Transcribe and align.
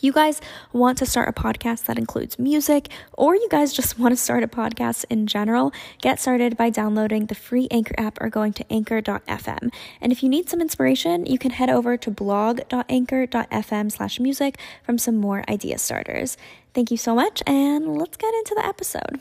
If 0.00 0.04
you 0.04 0.12
guys 0.14 0.40
want 0.72 0.96
to 0.96 1.04
start 1.04 1.28
a 1.28 1.32
podcast 1.32 1.84
that 1.84 1.98
includes 1.98 2.38
music, 2.38 2.88
or 3.18 3.36
you 3.36 3.46
guys 3.50 3.70
just 3.70 3.98
want 3.98 4.12
to 4.12 4.16
start 4.16 4.42
a 4.42 4.48
podcast 4.48 5.04
in 5.10 5.26
general, 5.26 5.74
get 6.00 6.18
started 6.18 6.56
by 6.56 6.70
downloading 6.70 7.26
the 7.26 7.34
free 7.34 7.68
Anchor 7.70 7.94
app 7.98 8.16
or 8.18 8.30
going 8.30 8.54
to 8.54 8.72
anchor.fm. 8.72 9.70
And 10.00 10.10
if 10.10 10.22
you 10.22 10.30
need 10.30 10.48
some 10.48 10.62
inspiration, 10.62 11.26
you 11.26 11.36
can 11.36 11.50
head 11.50 11.68
over 11.68 11.98
to 11.98 12.10
blog.anchor.fm 12.10 13.92
slash 13.92 14.18
music 14.18 14.58
from 14.82 14.96
some 14.96 15.18
more 15.18 15.44
idea 15.50 15.76
starters. 15.76 16.38
Thank 16.72 16.90
you 16.90 16.96
so 16.96 17.14
much, 17.14 17.42
and 17.46 17.98
let's 17.98 18.16
get 18.16 18.32
into 18.32 18.54
the 18.54 18.64
episode. 18.64 19.20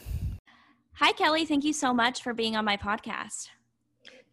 Hi, 0.94 1.12
Kelley. 1.12 1.44
Thank 1.44 1.66
you 1.66 1.74
so 1.74 1.94
much 1.94 2.24
for 2.24 2.34
being 2.34 2.56
on 2.56 2.64
my 2.64 2.78
podcast. 2.78 3.50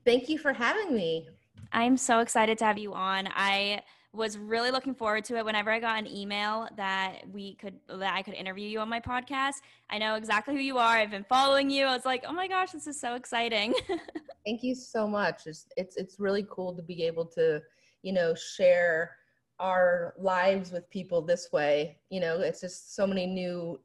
Thank 0.05 0.29
you 0.29 0.39
for 0.39 0.53
having 0.53 0.95
me. 0.95 1.27
I'm 1.73 1.97
so 1.97 2.21
excited 2.21 2.57
to 2.59 2.67
have 2.67 2.79
you 2.79 2.95
on. 2.95 3.29
I 3.35 3.83
was 4.17 4.39
really 4.39 4.71
looking 4.71 4.95
forward 4.95 5.25
to 5.27 5.37
it 5.37 5.45
whenever 5.45 5.71
I 5.71 5.79
got 5.79 5.99
an 5.99 6.07
email 6.07 6.69
that 6.77 7.19
we 7.33 7.55
could 7.55 7.75
that 7.89 8.15
I 8.15 8.23
could 8.23 8.35
interview 8.35 8.67
you 8.69 8.81
on 8.81 8.89
my 8.89 9.01
podcast. 9.01 9.57
I 9.91 9.99
know 9.99 10.15
exactly 10.15 10.55
who 10.55 10.61
you 10.61 10.79
are. 10.79 10.97
I've 10.97 11.11
been 11.11 11.27
following 11.29 11.71
you. 11.71 11.85
I 11.85 11.95
was 11.95 12.05
like, 12.05 12.25
"Oh 12.27 12.33
my 12.33 12.49
gosh, 12.49 12.73
this 12.73 12.87
is 12.87 12.99
so 12.99 13.15
exciting." 13.15 13.75
Thank 14.47 14.63
you 14.63 14.75
so 14.75 15.07
much. 15.07 15.47
It's 15.47 15.67
it's 15.77 15.97
it's 15.97 16.19
really 16.19 16.47
cool 16.51 16.75
to 16.75 16.83
be 16.83 17.05
able 17.05 17.27
to, 17.27 17.61
you 18.03 18.13
know, 18.13 18.35
share 18.35 19.17
our 19.61 20.15
lives 20.19 20.73
with 20.73 20.89
people 20.91 21.23
this 21.23 21.51
way. 21.53 21.99
You 22.11 22.21
know, 22.21 22.41
it's 22.41 22.61
just 22.61 22.95
so 22.95 23.07
many 23.07 23.27
new 23.27 23.81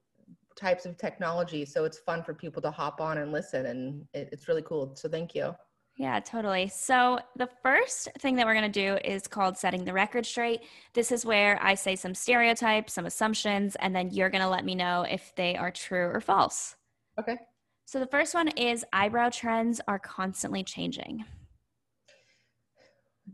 types 0.55 0.85
of 0.85 0.97
technology, 0.97 1.65
so 1.65 1.85
it's 1.85 1.99
fun 1.99 2.23
for 2.23 2.33
people 2.33 2.61
to 2.61 2.71
hop 2.71 3.01
on 3.01 3.17
and 3.17 3.31
listen 3.31 3.67
and 3.67 4.05
it, 4.13 4.29
it's 4.31 4.47
really 4.47 4.61
cool. 4.61 4.95
So 4.95 5.09
thank 5.09 5.35
you. 5.35 5.55
Yeah, 6.01 6.19
totally. 6.19 6.67
So, 6.67 7.19
the 7.35 7.47
first 7.61 8.09
thing 8.17 8.35
that 8.37 8.47
we're 8.47 8.55
going 8.55 8.71
to 8.71 8.81
do 8.81 8.97
is 9.07 9.27
called 9.27 9.55
setting 9.55 9.85
the 9.85 9.93
record 9.93 10.25
straight. 10.25 10.61
This 10.95 11.11
is 11.11 11.27
where 11.27 11.59
I 11.61 11.75
say 11.75 11.95
some 11.95 12.15
stereotypes, 12.15 12.93
some 12.93 13.05
assumptions, 13.05 13.75
and 13.75 13.95
then 13.95 14.09
you're 14.09 14.31
going 14.31 14.41
to 14.41 14.49
let 14.49 14.65
me 14.65 14.73
know 14.73 15.03
if 15.03 15.31
they 15.35 15.55
are 15.55 15.69
true 15.69 16.07
or 16.07 16.19
false. 16.19 16.75
Okay. 17.19 17.37
So, 17.85 17.99
the 17.99 18.07
first 18.07 18.33
one 18.33 18.47
is 18.47 18.83
eyebrow 18.91 19.29
trends 19.29 19.79
are 19.87 19.99
constantly 19.99 20.63
changing. 20.63 21.23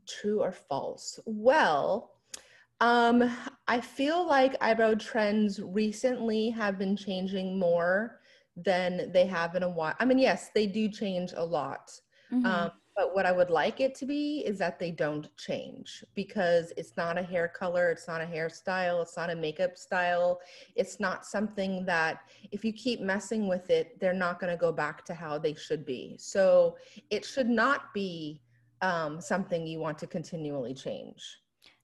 True 0.06 0.42
or 0.42 0.52
false? 0.52 1.22
Well, 1.26 2.16
um, 2.82 3.34
I 3.70 3.80
feel 3.80 4.28
like 4.28 4.58
eyebrow 4.60 4.96
trends 4.96 5.62
recently 5.62 6.50
have 6.50 6.78
been 6.78 6.98
changing 6.98 7.58
more 7.58 8.20
than 8.58 9.10
they 9.14 9.26
have 9.26 9.56
in 9.56 9.64
a 9.64 9.70
while. 9.70 9.96
I 10.02 10.04
mean, 10.04 10.20
yes, 10.20 10.50
they 10.54 10.68
do 10.68 10.90
change 10.90 11.32
a 11.34 11.46
lot 11.46 11.98
Mm-hmm. 12.32 12.46
Um, 12.46 12.72
but 12.98 13.14
what 13.14 13.28
I 13.28 13.32
would 13.32 13.52
like 13.52 13.80
it 13.80 13.94
to 13.96 14.08
be 14.08 14.40
is 14.40 14.58
that 14.58 14.80
they 14.80 14.90
don't 14.90 15.30
change 15.38 16.04
because 16.16 16.74
it's 16.78 16.98
not 16.98 17.16
a 17.16 17.22
hair 17.22 17.48
color, 17.48 17.92
it's 17.92 18.08
not 18.08 18.22
a 18.22 18.26
hairstyle, 18.26 19.04
it's 19.04 19.16
not 19.16 19.30
a 19.30 19.36
makeup 19.36 19.78
style. 19.78 20.40
It's 20.76 21.00
not 21.00 21.24
something 21.24 21.86
that 21.86 22.22
if 22.52 22.66
you 22.66 22.74
keep 22.74 23.00
messing 23.00 23.48
with 23.48 23.70
it, 23.70 24.00
they're 24.00 24.14
not 24.14 24.40
going 24.40 24.52
to 24.52 24.58
go 24.58 24.72
back 24.72 25.06
to 25.06 25.14
how 25.14 25.38
they 25.38 25.54
should 25.54 25.86
be. 25.86 26.16
So 26.20 26.78
it 27.12 27.24
should 27.24 27.50
not 27.50 27.94
be 27.94 28.42
um, 28.82 29.22
something 29.22 29.68
you 29.68 29.80
want 29.80 30.00
to 30.00 30.08
continually 30.08 30.74
change. 30.74 31.24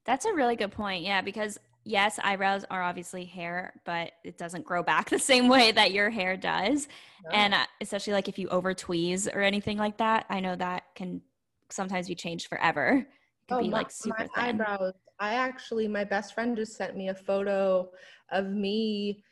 That's 0.05 0.25
a 0.25 0.33
really 0.33 0.55
good 0.55 0.71
point. 0.71 1.03
Yeah, 1.03 1.21
because 1.21 1.59
yes, 1.83 2.19
eyebrows 2.23 2.65
are 2.69 2.81
obviously 2.81 3.25
hair, 3.25 3.73
but 3.85 4.11
it 4.23 4.37
doesn't 4.37 4.65
grow 4.65 4.83
back 4.83 5.09
the 5.09 5.19
same 5.19 5.47
way 5.47 5.71
that 5.71 5.91
your 5.91 6.09
hair 6.09 6.37
does. 6.37 6.87
No. 7.25 7.31
And 7.31 7.53
uh, 7.53 7.65
especially 7.81 8.13
like 8.13 8.27
if 8.27 8.37
you 8.37 8.47
over 8.49 8.73
tweeze 8.73 9.33
or 9.33 9.41
anything 9.41 9.77
like 9.77 9.97
that, 9.97 10.25
I 10.29 10.39
know 10.39 10.55
that 10.55 10.83
can 10.95 11.21
sometimes 11.69 12.07
be 12.07 12.15
changed 12.15 12.47
forever. 12.47 13.05
It 13.05 13.47
can 13.47 13.57
oh, 13.57 13.61
be 13.61 13.69
my, 13.69 13.77
like 13.77 13.91
super 13.91 14.27
my 14.35 14.49
eyebrows. 14.49 14.93
I 15.19 15.35
actually, 15.35 15.87
my 15.87 16.03
best 16.03 16.33
friend 16.33 16.55
just 16.55 16.75
sent 16.75 16.95
me 16.95 17.09
a 17.09 17.15
photo 17.15 17.89
of 18.31 18.47
me 18.49 19.23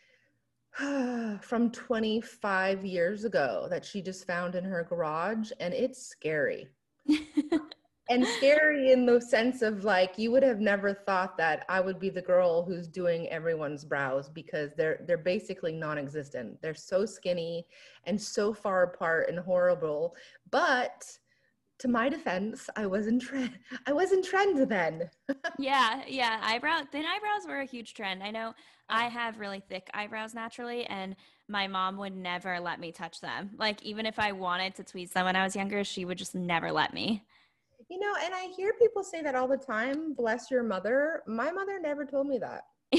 from 1.42 1.72
25 1.72 2.86
years 2.86 3.26
ago 3.26 3.68
that 3.70 3.86
she 3.86 4.02
just 4.02 4.26
found 4.26 4.56
in 4.56 4.64
her 4.64 4.86
garage, 4.88 5.52
and 5.60 5.74
it's 5.74 6.06
scary. 6.08 6.68
and 8.12 8.28
scary 8.28 8.92
in 8.92 9.06
the 9.06 9.22
sense 9.22 9.62
of 9.62 9.86
like 9.86 10.18
you 10.18 10.32
would 10.32 10.44
have 10.44 10.60
never 10.60 10.94
thought 10.94 11.38
that 11.38 11.66
I 11.70 11.80
would 11.80 11.98
be 11.98 12.10
the 12.10 12.22
girl 12.22 12.64
who's 12.64 12.88
doing 12.88 13.30
everyone's 13.30 13.86
brows 13.86 14.28
because 14.28 14.74
they're 14.76 15.00
they're 15.08 15.18
basically 15.18 15.72
non-existent. 15.72 16.62
They're 16.62 16.74
so 16.74 17.06
skinny 17.06 17.66
and 18.04 18.22
so 18.22 18.54
far 18.54 18.84
apart 18.84 19.30
and 19.30 19.40
horrible. 19.40 20.16
But 20.50 21.06
to 21.80 21.88
my 21.88 22.10
defense, 22.10 22.70
I 22.76 22.86
was 22.86 23.08
in 23.08 23.18
trend. 23.18 23.58
I 23.88 23.94
was 23.94 24.12
in 24.12 24.22
trend 24.22 24.70
then. 24.70 25.10
yeah, 25.58 26.04
yeah. 26.06 26.42
Eyebrow 26.44 26.82
thin 26.92 27.06
eyebrows 27.06 27.48
were 27.48 27.62
a 27.62 27.66
huge 27.66 27.94
trend. 27.94 28.22
I 28.22 28.32
know 28.32 28.54
I 28.90 29.06
have 29.06 29.40
really 29.40 29.64
thick 29.70 29.90
eyebrows 29.94 30.34
naturally, 30.34 30.86
and 30.86 31.16
my 31.48 31.68
mom 31.68 31.98
would 31.98 32.16
never 32.16 32.60
let 32.60 32.82
me 32.82 32.92
touch 32.92 33.22
them. 33.22 33.52
Like 33.58 33.82
even 33.84 34.06
if 34.06 34.20
I 34.20 34.34
wanted 34.34 34.76
to 34.76 34.84
tweeze 34.84 35.14
them 35.14 35.26
when 35.26 35.38
I 35.38 35.46
was 35.46 35.56
younger, 35.56 35.86
she 35.86 36.04
would 36.04 36.18
just 36.18 36.36
never 36.36 36.74
let 36.74 36.94
me. 36.94 37.24
You 37.92 38.00
know, 38.00 38.14
and 38.24 38.34
I 38.34 38.48
hear 38.56 38.72
people 38.80 39.04
say 39.04 39.22
that 39.22 39.36
all 39.36 39.50
the 39.50 39.58
time. 39.58 40.14
Bless 40.14 40.50
your 40.50 40.64
mother. 40.64 41.24
My 41.28 41.52
mother 41.52 41.78
never 41.78 42.06
told 42.06 42.26
me 42.26 42.40
that. 42.40 42.62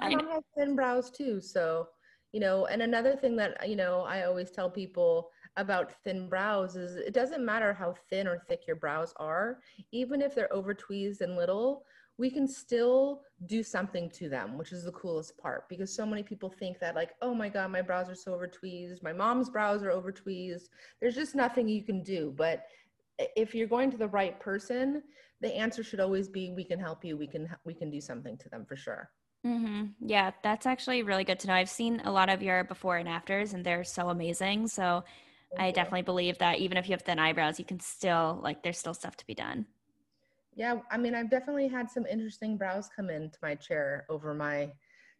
my 0.00 0.10
mom 0.10 0.28
has 0.28 0.44
thin 0.56 0.76
brows 0.76 1.10
too. 1.10 1.40
So, 1.40 1.88
you 2.30 2.38
know, 2.38 2.66
and 2.66 2.82
another 2.82 3.16
thing 3.16 3.34
that, 3.34 3.68
you 3.68 3.74
know, 3.74 4.02
I 4.02 4.26
always 4.26 4.52
tell 4.52 4.70
people 4.70 5.30
about 5.56 5.90
thin 6.04 6.28
brows 6.28 6.76
is 6.76 6.94
it 6.94 7.12
doesn't 7.12 7.44
matter 7.44 7.72
how 7.72 7.96
thin 8.08 8.28
or 8.28 8.38
thick 8.46 8.60
your 8.64 8.76
brows 8.76 9.12
are, 9.16 9.58
even 9.90 10.22
if 10.22 10.36
they're 10.36 10.52
over 10.52 10.72
tweezed 10.72 11.20
and 11.22 11.34
little, 11.34 11.82
we 12.16 12.30
can 12.30 12.46
still 12.46 13.22
do 13.46 13.64
something 13.64 14.08
to 14.10 14.28
them, 14.28 14.56
which 14.56 14.70
is 14.70 14.84
the 14.84 14.92
coolest 14.92 15.36
part 15.36 15.68
because 15.68 15.92
so 15.92 16.06
many 16.06 16.22
people 16.22 16.48
think 16.48 16.78
that, 16.78 16.94
like, 16.94 17.10
oh 17.22 17.34
my 17.34 17.48
God, 17.48 17.72
my 17.72 17.82
brows 17.82 18.08
are 18.08 18.14
so 18.14 18.34
over 18.34 18.46
tweezed, 18.46 19.02
my 19.02 19.12
mom's 19.12 19.50
brows 19.50 19.82
are 19.82 19.90
over 19.90 20.12
tweezed. 20.12 20.68
There's 21.00 21.16
just 21.16 21.34
nothing 21.34 21.66
you 21.68 21.82
can 21.82 22.04
do. 22.04 22.32
But 22.36 22.64
if 23.18 23.54
you're 23.54 23.68
going 23.68 23.90
to 23.90 23.96
the 23.96 24.08
right 24.08 24.38
person, 24.40 25.02
the 25.40 25.54
answer 25.54 25.82
should 25.82 26.00
always 26.00 26.28
be, 26.28 26.52
"We 26.52 26.64
can 26.64 26.78
help 26.78 27.04
you. 27.04 27.16
We 27.16 27.26
can 27.26 27.48
we 27.64 27.74
can 27.74 27.90
do 27.90 28.00
something 28.00 28.36
to 28.38 28.48
them 28.48 28.64
for 28.66 28.76
sure." 28.76 29.10
Mm-hmm. 29.46 29.86
Yeah, 30.00 30.32
that's 30.42 30.66
actually 30.66 31.02
really 31.02 31.24
good 31.24 31.38
to 31.40 31.46
know. 31.46 31.54
I've 31.54 31.70
seen 31.70 32.00
a 32.04 32.10
lot 32.10 32.28
of 32.28 32.42
your 32.42 32.64
before 32.64 32.96
and 32.96 33.08
afters, 33.08 33.54
and 33.54 33.64
they're 33.64 33.84
so 33.84 34.08
amazing. 34.08 34.68
So 34.68 35.04
Thank 35.50 35.60
I 35.60 35.66
you. 35.68 35.72
definitely 35.72 36.02
believe 36.02 36.38
that 36.38 36.58
even 36.58 36.76
if 36.76 36.88
you 36.88 36.92
have 36.92 37.02
thin 37.02 37.18
eyebrows, 37.18 37.58
you 37.58 37.64
can 37.64 37.80
still 37.80 38.40
like 38.42 38.62
there's 38.62 38.78
still 38.78 38.94
stuff 38.94 39.16
to 39.16 39.26
be 39.26 39.34
done. 39.34 39.66
Yeah, 40.54 40.80
I 40.90 40.98
mean, 40.98 41.14
I've 41.14 41.30
definitely 41.30 41.68
had 41.68 41.88
some 41.88 42.04
interesting 42.06 42.56
brows 42.56 42.88
come 42.94 43.10
into 43.10 43.38
my 43.42 43.54
chair 43.54 44.06
over 44.08 44.34
my 44.34 44.72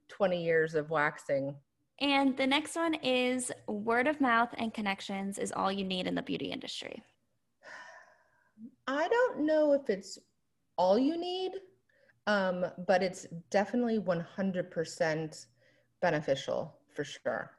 20 0.08 0.42
years 0.42 0.74
of 0.74 0.90
waxing. 0.90 1.54
And 2.00 2.36
the 2.36 2.46
next 2.46 2.76
one 2.76 2.94
is 2.94 3.52
word 3.68 4.08
of 4.08 4.20
mouth 4.20 4.54
and 4.58 4.74
connections 4.74 5.38
is 5.38 5.52
all 5.52 5.70
you 5.70 5.84
need 5.84 6.06
in 6.06 6.14
the 6.14 6.22
beauty 6.22 6.46
industry. 6.46 7.02
I 8.88 9.06
don't 9.06 9.40
know 9.44 9.74
if 9.74 9.90
it's 9.90 10.18
all 10.78 10.98
you 10.98 11.18
need, 11.18 11.52
um, 12.26 12.64
but 12.86 13.02
it's 13.02 13.26
definitely 13.50 13.98
100% 13.98 15.46
beneficial 16.00 16.74
for 16.94 17.04
sure. 17.04 17.50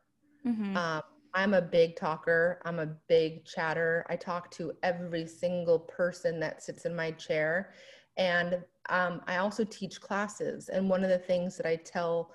Mm-hmm. 0.45 0.75
Um, 0.75 1.01
I'm 1.35 1.53
a 1.53 1.61
big 1.61 1.95
talker. 1.95 2.59
I'm 2.65 2.79
a 2.79 2.87
big 3.07 3.45
chatter. 3.45 4.07
I 4.09 4.15
talk 4.15 4.49
to 4.51 4.73
every 4.81 5.27
single 5.27 5.77
person 5.77 6.39
that 6.39 6.63
sits 6.63 6.85
in 6.85 6.95
my 6.95 7.11
chair. 7.11 7.73
And 8.17 8.63
um, 8.89 9.21
I 9.27 9.37
also 9.37 9.63
teach 9.63 10.01
classes. 10.01 10.69
And 10.69 10.89
one 10.89 11.03
of 11.03 11.11
the 11.11 11.19
things 11.19 11.57
that 11.57 11.67
I 11.67 11.75
tell, 11.75 12.31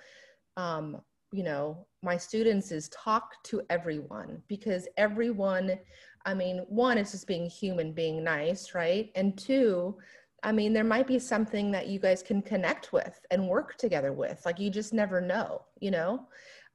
um, 0.56 1.00
you 1.32 1.42
know, 1.42 1.84
my 2.00 2.16
students 2.16 2.70
is 2.70 2.88
talk 2.90 3.42
to 3.44 3.60
everyone 3.70 4.40
because 4.46 4.86
everyone 4.96 5.80
I 6.24 6.34
mean, 6.34 6.58
one, 6.68 6.98
it's 6.98 7.12
just 7.12 7.26
being 7.26 7.48
human, 7.48 7.92
being 7.92 8.24
nice, 8.24 8.74
right? 8.74 9.10
And 9.14 9.36
two, 9.36 9.96
I 10.42 10.52
mean, 10.52 10.72
there 10.72 10.84
might 10.84 11.06
be 11.06 11.18
something 11.18 11.70
that 11.72 11.88
you 11.88 11.98
guys 11.98 12.22
can 12.22 12.42
connect 12.42 12.92
with 12.92 13.20
and 13.30 13.48
work 13.48 13.76
together 13.76 14.12
with. 14.12 14.42
Like 14.44 14.58
you 14.58 14.70
just 14.70 14.92
never 14.92 15.20
know, 15.20 15.62
you 15.80 15.90
know? 15.90 16.26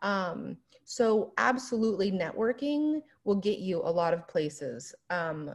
Um, 0.02 0.58
so 0.86 1.34
absolutely 1.38 2.12
networking 2.12 3.02
will 3.24 3.36
get 3.36 3.60
you 3.60 3.78
a 3.84 3.92
lot 3.92 4.14
of 4.14 4.28
places. 4.28 4.96
Um, 5.10 5.54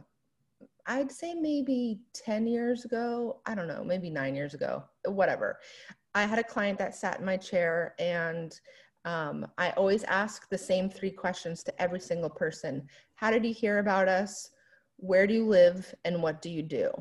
I'd 0.87 1.11
say 1.11 1.33
maybe 1.33 1.99
10 2.13 2.47
years 2.47 2.85
ago, 2.85 3.41
I 3.45 3.55
don't 3.55 3.67
know, 3.67 3.83
maybe 3.83 4.09
nine 4.09 4.35
years 4.35 4.53
ago, 4.53 4.83
whatever. 5.05 5.59
I 6.13 6.23
had 6.23 6.39
a 6.39 6.43
client 6.43 6.79
that 6.79 6.95
sat 6.95 7.19
in 7.19 7.25
my 7.25 7.37
chair 7.37 7.95
and 7.99 8.57
um, 9.03 9.45
I 9.57 9.71
always 9.71 10.03
ask 10.05 10.49
the 10.49 10.57
same 10.57 10.89
three 10.89 11.11
questions 11.11 11.63
to 11.63 11.81
every 11.81 11.99
single 11.99 12.29
person 12.29 12.87
How 13.15 13.31
did 13.31 13.45
you 13.45 13.53
hear 13.53 13.79
about 13.79 14.07
us? 14.07 14.51
Where 14.97 15.25
do 15.25 15.33
you 15.33 15.45
live? 15.45 15.93
And 16.03 16.21
what 16.21 16.41
do 16.41 16.49
you 16.49 16.61
do? 16.61 16.91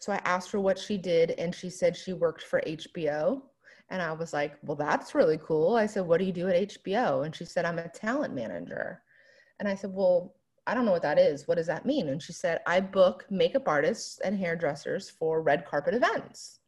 So 0.00 0.12
I 0.12 0.20
asked 0.24 0.52
her 0.52 0.60
what 0.60 0.78
she 0.78 0.96
did, 0.96 1.32
and 1.32 1.54
she 1.54 1.68
said 1.70 1.96
she 1.96 2.12
worked 2.12 2.42
for 2.42 2.62
HBO. 2.66 3.42
And 3.90 4.00
I 4.00 4.12
was 4.12 4.32
like, 4.32 4.56
Well, 4.62 4.76
that's 4.76 5.14
really 5.14 5.38
cool. 5.38 5.76
I 5.76 5.86
said, 5.86 6.06
What 6.06 6.18
do 6.18 6.24
you 6.24 6.32
do 6.32 6.48
at 6.48 6.68
HBO? 6.68 7.24
And 7.24 7.34
she 7.34 7.44
said, 7.44 7.64
I'm 7.64 7.78
a 7.78 7.88
talent 7.88 8.34
manager. 8.34 9.02
And 9.58 9.68
I 9.68 9.74
said, 9.74 9.90
Well, 9.92 10.34
I 10.66 10.74
don't 10.74 10.84
know 10.84 10.92
what 10.92 11.02
that 11.02 11.18
is. 11.18 11.48
What 11.48 11.56
does 11.56 11.66
that 11.66 11.86
mean? 11.86 12.10
And 12.10 12.22
she 12.22 12.32
said, 12.32 12.60
I 12.66 12.80
book 12.80 13.24
makeup 13.30 13.66
artists 13.66 14.20
and 14.20 14.38
hairdressers 14.38 15.08
for 15.08 15.42
red 15.42 15.64
carpet 15.64 15.94
events. 15.94 16.60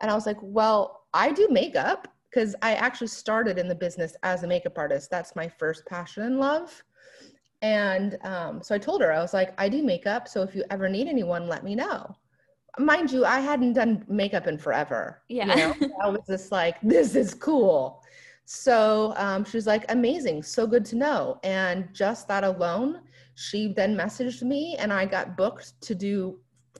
And 0.00 0.10
I 0.10 0.14
was 0.14 0.26
like, 0.26 0.38
Well, 0.42 1.04
I 1.14 1.32
do 1.32 1.48
makeup 1.50 2.08
because 2.28 2.54
I 2.60 2.74
actually 2.74 3.06
started 3.06 3.58
in 3.58 3.68
the 3.68 3.74
business 3.74 4.14
as 4.22 4.42
a 4.42 4.46
makeup 4.46 4.76
artist. 4.76 5.10
That's 5.10 5.36
my 5.36 5.48
first 5.48 5.86
passion 5.86 6.24
and 6.24 6.38
love. 6.38 6.82
And 7.62 8.18
um, 8.22 8.62
so 8.62 8.74
I 8.74 8.78
told 8.78 9.00
her, 9.00 9.12
I 9.12 9.20
was 9.20 9.34
like, 9.34 9.52
I 9.58 9.68
do 9.68 9.82
makeup. 9.82 10.28
So 10.28 10.42
if 10.42 10.54
you 10.54 10.64
ever 10.70 10.88
need 10.88 11.08
anyone, 11.08 11.48
let 11.48 11.64
me 11.64 11.74
know. 11.74 12.16
Mind 12.78 13.10
you, 13.10 13.24
I 13.24 13.40
hadn't 13.40 13.72
done 13.72 14.04
makeup 14.08 14.46
in 14.46 14.58
forever. 14.58 15.22
Yeah. 15.28 15.48
You 15.48 15.56
know? 15.56 15.94
I 16.04 16.08
was 16.08 16.20
just 16.28 16.52
like, 16.52 16.80
this 16.82 17.16
is 17.16 17.34
cool. 17.34 18.04
So 18.44 19.12
um, 19.16 19.44
she 19.44 19.56
was 19.56 19.66
like, 19.66 19.84
amazing. 19.88 20.42
So 20.42 20.66
good 20.66 20.84
to 20.86 20.96
know. 20.96 21.40
And 21.42 21.92
just 21.92 22.28
that 22.28 22.44
alone, 22.44 23.00
she 23.34 23.72
then 23.72 23.96
messaged 23.96 24.42
me 24.42 24.76
and 24.78 24.92
I 24.92 25.06
got 25.06 25.36
booked 25.36 25.80
to 25.82 25.94
do 25.94 26.38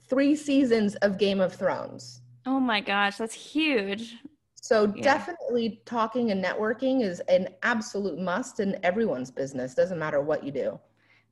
three 0.09 0.35
seasons 0.35 0.95
of 0.95 1.17
Game 1.17 1.41
of 1.41 1.53
Thrones. 1.53 2.21
Oh 2.45 2.59
my 2.59 2.81
gosh, 2.81 3.17
that's 3.17 3.35
huge. 3.35 4.15
So 4.61 4.91
yeah. 4.95 5.03
definitely 5.03 5.81
talking 5.85 6.31
and 6.31 6.43
networking 6.43 7.01
is 7.01 7.19
an 7.21 7.49
absolute 7.63 8.19
must 8.19 8.59
in 8.59 8.77
everyone's 8.83 9.31
business. 9.31 9.73
Doesn't 9.73 9.99
matter 9.99 10.21
what 10.21 10.43
you 10.43 10.51
do. 10.51 10.79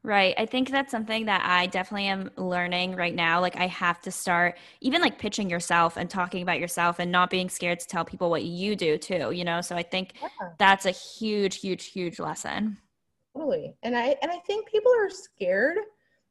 Right. 0.04 0.34
I 0.38 0.46
think 0.46 0.70
that's 0.70 0.92
something 0.92 1.26
that 1.26 1.44
I 1.46 1.66
definitely 1.66 2.08
am 2.08 2.30
learning 2.38 2.96
right 2.96 3.14
now. 3.14 3.42
Like 3.42 3.58
I 3.58 3.68
have 3.68 4.00
to 4.04 4.12
start 4.12 4.58
even 4.80 5.02
like 5.02 5.20
pitching 5.20 5.50
yourself 5.50 5.98
and 5.98 6.10
talking 6.10 6.44
about 6.44 6.60
yourself 6.60 7.00
and 7.00 7.12
not 7.12 7.30
being 7.30 7.50
scared 7.50 7.80
to 7.82 7.88
tell 7.88 8.06
people 8.06 8.30
what 8.30 8.44
you 8.44 8.76
do 8.76 8.98
too, 8.98 9.32
you 9.32 9.44
know? 9.44 9.60
So 9.60 9.76
I 9.76 9.84
think 9.84 10.14
yeah. 10.22 10.30
that's 10.58 10.86
a 10.86 10.92
huge 10.92 11.60
huge 11.60 11.88
huge 11.88 12.20
lesson. 12.20 12.78
Totally. 13.36 13.76
And 13.84 13.98
I 13.98 14.16
and 14.22 14.32
I 14.32 14.38
think 14.48 14.70
people 14.70 14.94
are 14.98 15.10
scared. 15.10 15.78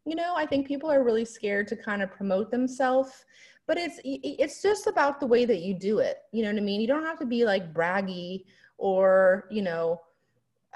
You 0.07 0.15
know, 0.15 0.35
I 0.37 0.47
think 0.47 0.67
people 0.67 0.91
are 0.91 1.05
really 1.05 1.25
scared 1.25 1.69
to 1.69 1.77
kind 1.77 2.01
of 2.03 2.11
promote 2.11 2.51
themselves 2.51 3.27
but 3.67 3.77
it's 3.79 4.01
it's 4.05 4.63
just 4.63 4.87
about 4.87 5.21
the 5.21 5.27
way 5.27 5.45
that 5.45 5.61
you 5.61 5.75
do 5.75 5.99
it 5.99 6.19
you 6.33 6.43
know 6.43 6.51
what 6.51 6.59
i 6.59 6.65
mean? 6.65 6.81
You 6.81 6.87
don't 6.87 7.05
have 7.05 7.19
to 7.19 7.27
be 7.27 7.45
like 7.45 7.73
braggy 7.75 8.45
or 8.79 9.47
you 9.51 9.63
know 9.63 10.01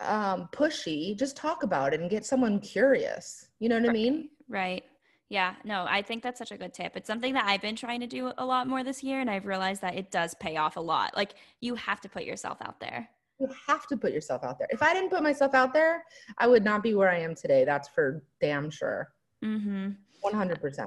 um, 0.02 0.48
pushy. 0.52 1.14
Just 1.14 1.37
talk 1.37 1.62
about 1.62 1.92
it 1.92 2.00
and 2.00 2.08
get 2.08 2.25
someone 2.25 2.58
curious 2.60 3.48
you 3.58 3.69
know 3.69 3.76
what 3.76 3.84
right. 3.84 3.90
i 3.90 3.92
mean? 3.92 4.31
right. 4.48 4.84
Yeah 5.28 5.54
no 5.64 5.87
i 5.88 6.02
think 6.02 6.22
that's 6.22 6.38
such 6.38 6.52
a 6.52 6.56
good 6.56 6.75
tip. 6.75 6.96
It's 6.96 7.06
something 7.06 7.34
that 7.34 7.46
i've 7.46 7.62
been 7.62 7.76
trying 7.76 8.00
to 8.00 8.06
do 8.06 8.32
a 8.38 8.44
lot 8.44 8.66
more 8.66 8.82
this 8.82 9.02
year 9.02 9.20
and 9.20 9.31
i've 9.31 9.46
realized 9.46 9.82
that 9.82 9.94
it 9.94 10.10
does 10.10 10.34
pay 10.34 10.56
off 10.56 10.76
a 10.76 10.81
lot. 10.81 11.16
Like 11.16 11.34
you 11.60 11.75
have 11.75 12.00
to 12.02 12.08
put 12.08 12.25
yourself 12.25 12.58
out 12.62 12.81
there. 12.81 13.08
You 13.38 13.48
have 13.66 13.86
to 13.86 13.96
put 13.96 14.12
yourself 14.12 14.43
out 14.44 14.58
there. 14.58 14.69
If 14.70 14.82
i 14.82 14.93
didn't 14.93 15.10
put 15.10 15.22
myself 15.22 15.54
out 15.54 15.72
there 15.72 16.04
i 16.38 16.46
would 16.46 16.64
not 16.64 16.82
be 16.82 16.94
where 16.94 17.10
i 17.10 17.19
am 17.19 17.34
today 17.34 17.64
that's 17.64 17.88
for 17.88 18.22
damn 18.40 18.70
sure. 18.70 19.12
Mm-hmm. 19.44 19.90
100% 20.25 20.86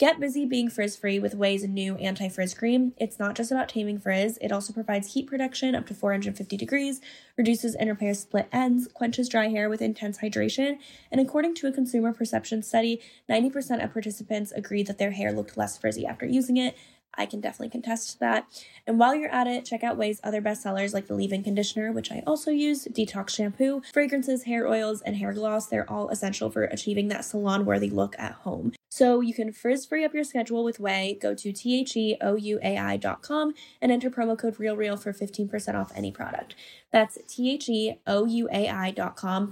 Get 0.00 0.18
busy 0.18 0.46
being 0.46 0.70
frizz 0.70 0.96
free 0.96 1.18
with 1.18 1.36
Ouai's 1.36 1.62
new 1.68 1.94
anti 1.96 2.30
frizz 2.30 2.54
cream. 2.54 2.94
It's 2.96 3.18
not 3.18 3.36
just 3.36 3.52
about 3.52 3.68
taming 3.68 3.98
frizz, 3.98 4.38
it 4.40 4.50
also 4.50 4.72
provides 4.72 5.12
heat 5.12 5.26
protection 5.26 5.74
up 5.74 5.86
to 5.88 5.94
450 5.94 6.56
degrees, 6.56 7.02
reduces 7.36 7.74
and 7.74 7.90
repairs 7.90 8.20
split 8.20 8.48
ends, 8.50 8.88
quenches 8.94 9.28
dry 9.28 9.48
hair 9.48 9.68
with 9.68 9.82
intense 9.82 10.20
hydration, 10.20 10.78
and 11.12 11.20
according 11.20 11.54
to 11.56 11.66
a 11.66 11.72
consumer 11.72 12.14
perception 12.14 12.62
study, 12.62 13.02
90% 13.28 13.84
of 13.84 13.92
participants 13.92 14.52
agreed 14.52 14.86
that 14.86 14.96
their 14.96 15.10
hair 15.10 15.32
looked 15.32 15.58
less 15.58 15.76
frizzy 15.76 16.06
after 16.06 16.24
using 16.24 16.56
it. 16.56 16.78
I 17.12 17.26
can 17.26 17.42
definitely 17.42 17.68
contest 17.68 18.20
that. 18.20 18.46
And 18.86 18.98
while 18.98 19.14
you're 19.14 19.28
at 19.28 19.48
it, 19.48 19.66
check 19.66 19.84
out 19.84 19.98
Ouai's 19.98 20.18
other 20.24 20.40
bestsellers 20.40 20.94
like 20.94 21.08
the 21.08 21.14
leave-in 21.14 21.44
conditioner, 21.44 21.92
which 21.92 22.10
I 22.10 22.22
also 22.26 22.50
use, 22.50 22.86
detox 22.86 23.28
shampoo, 23.28 23.82
fragrances, 23.92 24.44
hair 24.44 24.66
oils, 24.66 25.02
and 25.02 25.16
hair 25.16 25.34
gloss. 25.34 25.66
They're 25.66 25.90
all 25.92 26.08
essential 26.08 26.50
for 26.50 26.64
achieving 26.64 27.08
that 27.08 27.26
salon-worthy 27.26 27.90
look 27.90 28.16
at 28.18 28.32
home. 28.32 28.72
So 28.90 29.20
you 29.20 29.32
can 29.32 29.52
frizz 29.52 29.86
free 29.86 30.04
up 30.04 30.12
your 30.12 30.24
schedule 30.24 30.64
with 30.64 30.78
Ouai. 30.78 31.20
Go 31.20 31.32
to 31.34 31.52
theouai.com 31.52 33.54
and 33.80 33.92
enter 33.92 34.10
promo 34.10 34.36
code 34.36 34.56
RealReel 34.56 35.00
for 35.00 35.12
15% 35.12 35.76
off 35.76 35.92
any 35.94 36.10
product. 36.10 36.56
That's 36.92 37.16
theouai.com, 37.18 38.02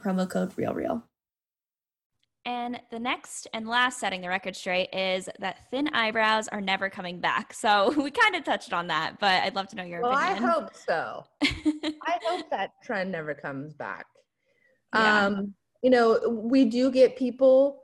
promo 0.00 0.28
code 0.28 0.57
RealReel. 0.57 1.04
And 2.45 2.80
the 2.90 2.99
next 2.99 3.47
and 3.52 3.68
last 3.68 4.00
setting 4.00 4.23
the 4.23 4.28
record 4.28 4.57
straight 4.57 4.92
is 4.92 5.28
that 5.38 5.71
thin 5.71 5.87
eyebrows 5.88 6.49
are 6.49 6.61
never 6.61 6.90
coming 6.90 7.21
back. 7.21 7.52
So 7.52 7.92
we 7.97 8.11
kind 8.11 8.35
of 8.35 8.42
touched 8.42 8.73
on 8.73 8.88
that, 8.88 9.21
but 9.21 9.45
I'd 9.45 9.54
love 9.54 9.68
to 9.68 9.76
know 9.76 9.85
your 9.85 10.02
well, 10.02 10.18
opinion. 10.18 10.45
I 10.45 10.52
hope 10.52 10.75
so. 10.75 11.25
I 11.42 12.18
hope 12.25 12.50
that 12.50 12.73
trend 12.83 13.12
never 13.12 13.35
comes 13.35 13.73
back. 13.75 14.07
Yeah. 14.95 15.26
Um, 15.26 15.54
you 15.83 15.90
know, 15.90 16.18
we 16.28 16.64
do 16.64 16.90
get 16.90 17.16
people 17.16 17.83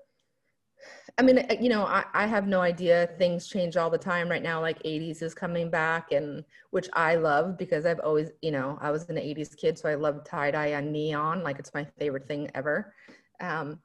I 1.16 1.23
mean, 1.23 1.47
you 1.61 1.68
know, 1.68 1.85
I, 1.85 2.04
I 2.12 2.26
have 2.26 2.49
no 2.49 2.61
idea. 2.61 3.09
Things 3.18 3.47
change 3.47 3.76
all 3.76 3.88
the 3.88 3.99
time 3.99 4.28
right 4.28 4.42
now. 4.42 4.61
Like 4.61 4.83
80s 4.83 5.23
is 5.23 5.33
coming 5.33 5.71
back, 5.71 6.11
and 6.11 6.44
which 6.71 6.88
I 6.92 7.14
love 7.14 7.56
because 7.56 7.87
I've 7.87 8.00
always, 8.00 8.33
you 8.42 8.50
know, 8.50 8.78
I 8.80 8.90
was 8.90 9.09
an 9.09 9.16
80s 9.16 9.56
kid, 9.56 9.78
so 9.78 9.88
I 9.88 9.94
love 9.94 10.25
tie 10.25 10.50
dye 10.50 10.68
and 10.68 10.92
neon. 10.92 11.44
Like 11.44 11.61
it's 11.61 11.73
my 11.73 11.87
favorite 11.99 12.26
thing 12.26 12.50
ever. 12.54 12.92
Um, 13.40 13.78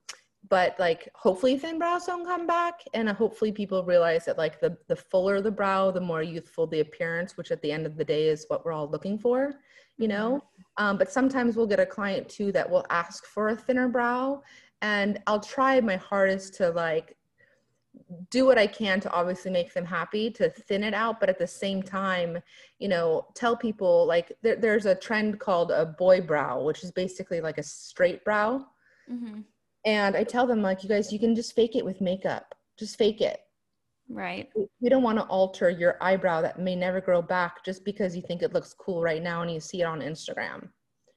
but 0.47 0.75
like, 0.79 1.09
hopefully, 1.13 1.57
thin 1.59 1.77
brows 1.77 2.05
don't 2.05 2.25
come 2.25 2.47
back, 2.47 2.81
and 2.93 3.07
hopefully, 3.09 3.51
people 3.51 3.83
realize 3.83 4.25
that 4.25 4.37
like 4.37 4.59
the 4.59 4.75
the 4.87 4.95
fuller 4.95 5.41
the 5.41 5.51
brow, 5.51 5.91
the 5.91 6.01
more 6.01 6.23
youthful 6.23 6.65
the 6.65 6.79
appearance, 6.79 7.37
which 7.37 7.51
at 7.51 7.61
the 7.61 7.71
end 7.71 7.85
of 7.85 7.95
the 7.97 8.05
day 8.05 8.27
is 8.27 8.45
what 8.47 8.65
we're 8.65 8.71
all 8.71 8.89
looking 8.89 9.19
for. 9.19 9.59
You 9.97 10.07
know, 10.07 10.37
mm-hmm. 10.37 10.83
um, 10.83 10.97
but 10.97 11.11
sometimes 11.11 11.55
we'll 11.55 11.67
get 11.67 11.79
a 11.79 11.85
client 11.85 12.27
too 12.27 12.51
that 12.53 12.67
will 12.67 12.85
ask 12.89 13.25
for 13.25 13.49
a 13.49 13.55
thinner 13.55 13.89
brow, 13.89 14.41
and 14.81 15.21
I'll 15.27 15.41
try 15.41 15.79
my 15.81 15.97
hardest 15.97 16.55
to 16.55 16.69
like 16.71 17.15
do 18.29 18.45
what 18.45 18.57
I 18.57 18.67
can 18.67 18.99
to 19.01 19.11
obviously 19.11 19.51
make 19.51 19.73
them 19.73 19.85
happy 19.85 20.29
to 20.31 20.49
thin 20.49 20.83
it 20.83 20.93
out, 20.93 21.19
but 21.19 21.29
at 21.29 21.39
the 21.39 21.47
same 21.47 21.81
time, 21.81 22.39
you 22.77 22.87
know, 22.87 23.27
tell 23.35 23.55
people 23.55 24.05
like 24.05 24.31
there, 24.41 24.55
there's 24.55 24.85
a 24.85 24.95
trend 24.95 25.39
called 25.39 25.71
a 25.71 25.85
boy 25.85 26.21
brow, 26.21 26.61
which 26.61 26.83
is 26.83 26.91
basically 26.91 27.41
like 27.41 27.57
a 27.57 27.63
straight 27.63 28.23
brow. 28.23 28.65
Mm-hmm. 29.11 29.41
And 29.85 30.15
I 30.15 30.23
tell 30.23 30.45
them 30.45 30.61
like, 30.61 30.83
you 30.83 30.89
guys, 30.89 31.11
you 31.11 31.19
can 31.19 31.35
just 31.35 31.55
fake 31.55 31.75
it 31.75 31.85
with 31.85 32.01
makeup. 32.01 32.53
Just 32.77 32.97
fake 32.97 33.21
it. 33.21 33.39
Right. 34.09 34.49
We 34.81 34.89
don't 34.89 35.03
want 35.03 35.19
to 35.19 35.25
alter 35.25 35.69
your 35.69 35.97
eyebrow 36.01 36.41
that 36.41 36.59
may 36.59 36.75
never 36.75 36.99
grow 36.99 37.21
back 37.21 37.63
just 37.63 37.85
because 37.85 38.15
you 38.15 38.23
think 38.23 38.41
it 38.41 38.53
looks 38.53 38.73
cool 38.73 39.01
right 39.01 39.21
now 39.21 39.41
and 39.41 39.51
you 39.51 39.59
see 39.59 39.81
it 39.81 39.85
on 39.85 40.01
Instagram. 40.01 40.69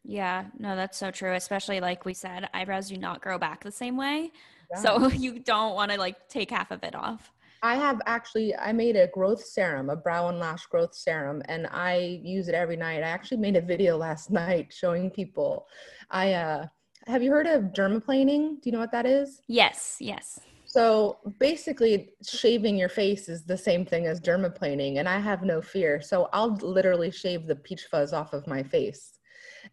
Yeah, 0.04 0.46
no, 0.58 0.74
that's 0.76 0.98
so 0.98 1.10
true. 1.10 1.34
Especially 1.34 1.80
like 1.80 2.04
we 2.04 2.14
said, 2.14 2.48
eyebrows 2.52 2.88
do 2.88 2.96
not 2.96 3.20
grow 3.20 3.38
back 3.38 3.62
the 3.62 3.70
same 3.70 3.96
way. 3.96 4.32
So 4.80 5.08
you 5.10 5.38
don't 5.38 5.74
want 5.74 5.90
to 5.92 5.98
like 5.98 6.28
take 6.28 6.50
half 6.50 6.70
of 6.70 6.82
it 6.82 6.94
off. 6.94 7.30
I 7.64 7.76
have 7.76 8.00
actually 8.06 8.56
I 8.56 8.72
made 8.72 8.96
a 8.96 9.06
growth 9.06 9.44
serum, 9.44 9.88
a 9.88 9.96
brow 9.96 10.28
and 10.28 10.38
lash 10.40 10.66
growth 10.66 10.94
serum, 10.94 11.42
and 11.48 11.68
I 11.70 12.20
use 12.22 12.48
it 12.48 12.54
every 12.54 12.76
night. 12.76 13.04
I 13.04 13.08
actually 13.08 13.38
made 13.38 13.56
a 13.56 13.60
video 13.60 13.96
last 14.06 14.30
night 14.30 14.72
showing 14.72 15.10
people. 15.10 15.66
I 16.10 16.32
uh 16.32 16.66
have 17.06 17.22
you 17.22 17.30
heard 17.30 17.46
of 17.46 17.72
dermaplaning? 17.72 18.60
Do 18.60 18.68
you 18.68 18.72
know 18.72 18.78
what 18.78 18.92
that 18.92 19.06
is? 19.06 19.42
Yes, 19.48 19.96
yes. 20.00 20.38
So 20.64 21.18
basically, 21.38 22.10
shaving 22.26 22.78
your 22.78 22.88
face 22.88 23.28
is 23.28 23.44
the 23.44 23.58
same 23.58 23.84
thing 23.84 24.06
as 24.06 24.20
dermaplaning, 24.20 24.98
and 24.98 25.08
I 25.08 25.18
have 25.18 25.42
no 25.42 25.60
fear. 25.60 26.00
So 26.00 26.28
I'll 26.32 26.56
literally 26.56 27.10
shave 27.10 27.46
the 27.46 27.56
peach 27.56 27.86
fuzz 27.90 28.12
off 28.12 28.32
of 28.32 28.46
my 28.46 28.62
face. 28.62 29.18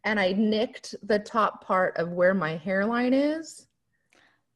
And 0.05 0.19
I 0.19 0.31
nicked 0.31 0.95
the 1.03 1.19
top 1.19 1.65
part 1.65 1.97
of 1.97 2.13
where 2.13 2.33
my 2.33 2.55
hairline 2.57 3.13
is 3.13 3.67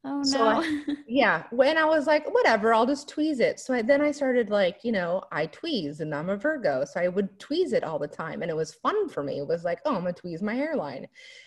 Oh 0.06 0.18
no. 0.18 0.22
So 0.22 0.46
I, 0.46 0.80
yeah, 1.08 1.44
when 1.50 1.78
I 1.78 1.86
was 1.86 2.06
like, 2.06 2.32
whatever, 2.32 2.74
I'll 2.74 2.86
just 2.86 3.08
tweeze 3.08 3.40
it. 3.40 3.58
So 3.58 3.72
I, 3.72 3.82
then 3.82 4.02
I 4.02 4.12
started 4.12 4.50
like, 4.50 4.84
you 4.84 4.92
know, 4.92 5.22
I 5.32 5.46
tweeze 5.46 6.00
and 6.00 6.14
I'm 6.14 6.28
a 6.28 6.36
Virgo, 6.36 6.84
so 6.84 7.00
I 7.00 7.08
would 7.08 7.38
tweeze 7.40 7.72
it 7.72 7.84
all 7.84 7.98
the 7.98 8.06
time, 8.06 8.42
and 8.42 8.50
it 8.50 8.56
was 8.56 8.74
fun 8.74 9.08
for 9.08 9.22
me. 9.22 9.38
It 9.38 9.48
was 9.48 9.64
like, 9.64 9.80
oh, 9.86 9.94
I'm 9.94 10.02
gonna 10.02 10.12
tweeze 10.12 10.42
my 10.42 10.54
hairline, 10.54 11.06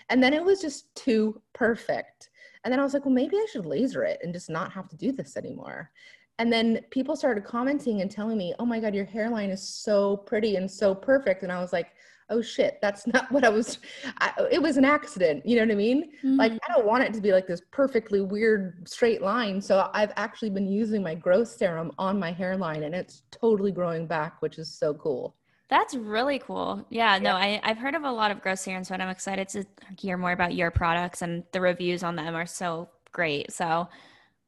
and 0.10 0.22
then 0.22 0.34
it 0.34 0.44
was 0.44 0.60
just 0.60 0.94
too 0.96 1.40
perfect. 1.54 2.30
And 2.64 2.72
then 2.72 2.80
I 2.80 2.84
was 2.84 2.94
like, 2.94 3.06
well, 3.06 3.14
maybe 3.14 3.38
I 3.38 3.46
should 3.52 3.66
laser 3.66 4.04
it 4.04 4.20
and 4.24 4.34
just 4.34 4.50
not 4.50 4.72
have 4.72 4.90
to 4.90 4.98
do 4.98 5.12
this 5.12 5.38
anymore. 5.38 5.92
And 6.40 6.52
then 6.52 6.82
people 6.92 7.16
started 7.16 7.46
commenting 7.46 8.02
and 8.02 8.12
telling 8.12 8.38
me, 8.38 8.54
oh 8.60 8.66
my 8.66 8.80
God, 8.80 8.94
your 8.94 9.06
hairline 9.06 9.52
is 9.52 9.68
so 9.68 10.18
pretty 10.18 10.56
and 10.56 10.70
so 10.70 10.94
perfect. 10.94 11.44
And 11.44 11.52
I 11.52 11.62
was 11.62 11.72
like, 11.72 11.94
oh 12.30 12.42
shit, 12.42 12.80
that's 12.82 13.08
not 13.14 13.32
what 13.32 13.44
I 13.44 13.50
was. 13.50 13.80
I, 14.20 14.32
it 14.52 14.62
was 14.62 14.78
an 14.78 14.86
accident. 14.86 15.46
You 15.46 15.58
know 15.58 15.64
what 15.64 15.72
I 15.72 15.76
mean? 15.76 16.12
Mm-hmm. 16.18 16.38
Like, 16.38 16.54
I 16.54 16.74
don't 16.74 16.86
want 16.86 17.04
it 17.04 17.14
to 17.14 17.22
be 17.22 17.32
like 17.32 17.48
this 17.48 17.62
perfectly 17.72 18.22
weird 18.22 18.88
straight 18.88 19.22
line. 19.22 19.62
So 19.62 19.90
I've 19.94 20.12
actually 20.16 20.50
been 20.50 20.68
using 20.68 21.02
my 21.02 21.16
growth 21.16 21.48
serum 21.48 21.92
on 21.98 22.20
my 22.20 22.32
hairline 22.32 22.84
and 22.84 22.94
it's 22.94 23.24
totally 23.32 23.72
growing 23.72 24.08
back, 24.08 24.42
which 24.42 24.58
is 24.58 24.74
so 24.74 24.94
cool. 24.94 25.36
That's 25.70 25.96
really 25.96 26.40
cool. 26.40 26.86
Yeah, 26.90 27.16
yeah. 27.16 27.20
no, 27.20 27.36
I, 27.36 27.60
I've 27.64 27.78
heard 27.78 27.94
of 27.94 28.04
a 28.04 28.12
lot 28.12 28.32
of 28.32 28.42
growth 28.42 28.60
serums, 28.60 28.88
but 28.90 29.02
I'm 29.02 29.10
excited 29.10 29.50
to 29.50 29.66
hear 30.00 30.16
more 30.16 30.32
about 30.32 30.56
your 30.56 30.72
products 30.72 31.22
and 31.22 31.44
the 31.52 31.60
reviews 31.60 32.04
on 32.04 32.16
them 32.16 32.36
are 32.36 32.46
so 32.46 32.90
great. 33.12 33.52
So 33.52 33.90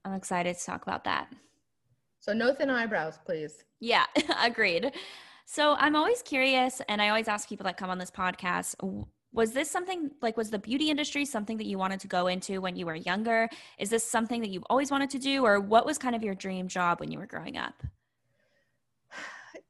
I'm 0.06 0.14
excited 0.14 0.58
to 0.58 0.66
talk 0.66 0.84
about 0.84 1.04
that. 1.04 1.28
So 2.22 2.32
no 2.34 2.54
thin 2.54 2.70
eyebrows, 2.70 3.20
please. 3.26 3.64
Yeah, 3.80 4.06
agreed. 4.42 4.94
So 5.52 5.74
I'm 5.80 5.96
always 5.96 6.22
curious, 6.22 6.80
and 6.90 7.02
I 7.02 7.10
always 7.10 7.28
ask 7.28 7.50
people 7.50 7.64
that 7.64 7.76
come 7.76 7.90
on 7.90 7.98
this 7.98 8.12
podcast 8.12 8.76
was 9.32 9.52
this 9.52 9.70
something 9.70 10.12
like 10.22 10.38
was 10.38 10.52
the 10.52 10.60
beauty 10.60 10.92
industry 10.92 11.26
something 11.26 11.58
that 11.58 11.66
you 11.66 11.80
wanted 11.80 12.00
to 12.02 12.08
go 12.08 12.28
into 12.28 12.62
when 12.62 12.76
you 12.76 12.86
were 12.86 12.94
younger? 12.94 13.50
Is 13.80 13.90
this 13.90 14.04
something 14.04 14.42
that 14.42 14.52
you've 14.52 14.66
always 14.70 14.92
wanted 14.92 15.10
to 15.10 15.18
do 15.18 15.44
or 15.44 15.60
what 15.60 15.88
was 15.88 15.98
kind 15.98 16.16
of 16.16 16.22
your 16.22 16.36
dream 16.36 16.68
job 16.68 17.00
when 17.00 17.12
you 17.12 17.18
were 17.18 17.26
growing 17.26 17.58
up? 17.58 17.82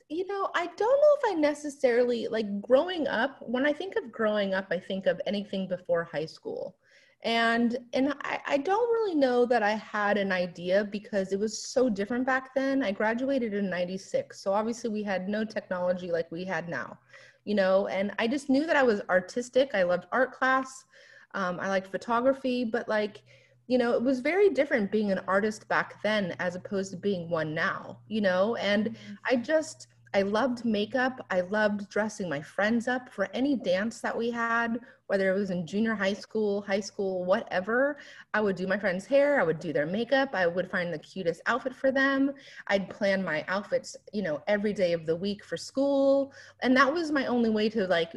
You 0.09 0.27
know 0.27 0.50
i 0.55 0.65
don't 0.65 0.79
know 0.79 1.15
if 1.21 1.31
i 1.31 1.39
necessarily 1.39 2.27
like 2.27 2.62
growing 2.62 3.07
up 3.07 3.38
when 3.41 3.67
i 3.67 3.71
think 3.71 3.95
of 3.95 4.12
growing 4.12 4.55
up 4.55 4.65
i 4.71 4.79
think 4.79 5.05
of 5.05 5.21
anything 5.27 5.67
before 5.67 6.03
high 6.03 6.25
school 6.25 6.75
and 7.23 7.77
and 7.93 8.13
I, 8.23 8.39
I 8.47 8.57
don't 8.57 8.89
really 8.93 9.15
know 9.15 9.45
that 9.45 9.61
i 9.61 9.71
had 9.71 10.17
an 10.17 10.31
idea 10.31 10.85
because 10.85 11.33
it 11.33 11.39
was 11.39 11.61
so 11.61 11.89
different 11.89 12.25
back 12.25 12.53
then. 12.55 12.81
I 12.81 12.91
graduated 12.91 13.53
in 13.53 13.69
96 13.69 14.41
so 14.41 14.53
obviously 14.53 14.89
we 14.89 15.03
had 15.03 15.27
no 15.27 15.43
technology 15.43 16.11
like 16.11 16.31
we 16.31 16.45
had 16.45 16.69
now 16.69 16.97
you 17.43 17.55
know 17.55 17.88
and 17.88 18.11
i 18.19 18.27
just 18.27 18.49
knew 18.49 18.65
that 18.65 18.77
i 18.77 18.83
was 18.83 19.01
artistic. 19.09 19.71
I 19.73 19.83
loved 19.83 20.05
art 20.11 20.31
class. 20.31 20.85
Um, 21.33 21.59
i 21.59 21.67
liked 21.67 21.88
photography 21.88 22.63
but 22.63 22.88
like 22.88 23.21
you 23.67 23.77
know 23.77 23.91
it 23.93 24.01
was 24.01 24.21
very 24.21 24.49
different 24.49 24.91
being 24.91 25.11
an 25.11 25.19
artist 25.27 25.67
back 25.67 26.01
then 26.01 26.35
as 26.39 26.55
opposed 26.55 26.91
to 26.91 26.97
being 26.97 27.29
one 27.29 27.53
now 27.53 27.99
you 28.07 28.21
know? 28.21 28.55
And 28.55 28.91
mm-hmm. 28.91 29.13
i 29.29 29.35
just 29.35 29.88
I 30.13 30.24
loved 30.24 30.66
makeup. 30.66 31.25
I 31.30 31.42
loved 31.42 31.88
dressing 31.89 32.28
my 32.28 32.42
friends 32.42 32.88
up 32.88 33.10
for 33.10 33.28
any 33.34 33.56
dance 33.56 34.01
that 34.01 34.18
we 34.18 34.32
had, 34.32 34.80
whether 35.08 35.32
it 35.32 35.38
was 35.38 35.51
in 35.51 35.68
junior 35.68 35.94
high 35.94 36.13
school, 36.13 36.62
high 36.62 36.80
school, 36.80 37.25
whatever. 37.25 37.98
I 38.34 38.42
would 38.42 38.56
do 38.56 38.66
my 38.66 38.80
friends' 38.80 39.06
hair, 39.06 39.39
I 39.39 39.44
would 39.44 39.60
do 39.60 39.72
their 39.72 39.86
makeup, 39.86 40.30
I 40.34 40.48
would 40.48 40.72
find 40.72 40.92
the 40.92 41.00
cutest 41.00 41.42
outfit 41.46 41.75
for 41.75 41.92
them. 41.92 42.32
I'd 42.68 42.89
plan 42.89 43.24
my 43.24 43.46
outfits, 43.48 43.96
you 44.12 44.24
know, 44.24 44.42
every 44.48 44.74
day 44.74 44.94
of 44.94 45.06
the 45.06 45.16
week 45.16 45.44
for 45.44 45.58
school. 45.58 46.34
And 46.63 46.75
that 46.75 46.92
was 46.92 47.12
my 47.12 47.28
only 47.28 47.51
way 47.51 47.70
to 47.70 47.86
like 47.86 48.13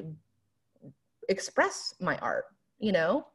express 1.29 1.95
my 2.01 2.17
art, 2.19 2.47
you 2.79 2.93
know? 2.93 3.27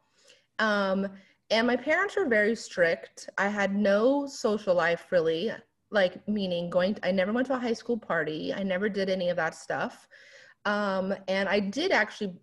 Um, 0.58 1.08
and 1.50 1.66
my 1.66 1.76
parents 1.76 2.16
were 2.16 2.26
very 2.26 2.56
strict. 2.56 3.30
I 3.38 3.48
had 3.48 3.74
no 3.74 4.26
social 4.26 4.74
life 4.74 5.06
really 5.10 5.52
like 5.90 6.26
meaning 6.28 6.68
going 6.70 6.96
i 7.02 7.10
never 7.10 7.32
went 7.32 7.46
to 7.46 7.54
a 7.54 7.58
high 7.58 7.72
school 7.72 7.96
party 7.96 8.52
i 8.54 8.62
never 8.62 8.88
did 8.88 9.08
any 9.08 9.30
of 9.30 9.36
that 9.36 9.54
stuff 9.54 10.06
Um, 10.64 11.14
and 11.28 11.48
I 11.48 11.60
did 11.60 11.92
actually 11.92 12.34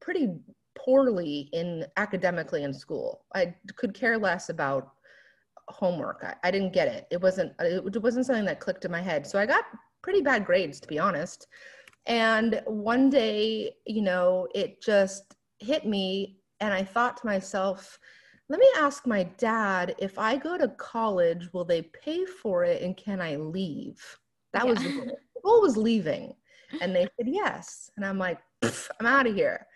pretty 0.00 0.28
poorly 0.74 1.48
in 1.52 1.86
academically 1.96 2.64
in 2.64 2.72
school. 2.74 3.24
I 3.34 3.54
could 3.76 3.94
care 3.94 4.18
less 4.18 4.50
about 4.50 4.90
homework. 5.68 6.22
I, 6.22 6.34
I 6.46 6.50
didn't 6.50 6.72
get 6.72 6.88
it. 6.88 7.06
It 7.10 7.20
wasn't 7.22 7.52
it 7.60 8.02
wasn't 8.02 8.26
something 8.26 8.44
that 8.46 8.60
clicked 8.60 8.84
in 8.84 8.90
my 8.90 9.00
head. 9.00 9.26
So 9.26 9.38
I 9.38 9.46
got 9.46 9.64
pretty 10.02 10.20
bad 10.20 10.44
grades 10.44 10.80
to 10.80 10.88
be 10.88 10.98
honest. 10.98 11.46
And 12.06 12.60
one 12.66 13.08
day, 13.10 13.72
you 13.86 14.02
know, 14.02 14.48
it 14.54 14.82
just 14.82 15.34
hit 15.60 15.86
me 15.86 16.38
and 16.60 16.74
I 16.74 16.84
thought 16.84 17.16
to 17.18 17.26
myself, 17.26 17.98
let 18.48 18.60
me 18.60 18.68
ask 18.76 19.06
my 19.06 19.24
dad 19.38 19.94
if 19.98 20.18
I 20.18 20.36
go 20.36 20.58
to 20.58 20.68
college, 20.68 21.52
will 21.52 21.64
they 21.64 21.82
pay 21.82 22.24
for 22.24 22.64
it 22.64 22.82
and 22.82 22.96
can 22.96 23.20
I 23.20 23.36
leave? 23.36 24.02
That 24.52 24.64
yeah. 24.64 24.70
was 24.70 24.82
the 24.82 24.90
goal. 24.90 25.18
The 25.34 25.40
goal 25.42 25.62
was 25.62 25.76
leaving. 25.76 26.34
And 26.80 26.94
they 26.94 27.06
said 27.16 27.28
yes. 27.28 27.90
And 27.96 28.04
I'm 28.04 28.18
like, 28.18 28.38
I'm 28.62 29.06
out 29.06 29.26
of 29.26 29.34
here. 29.34 29.66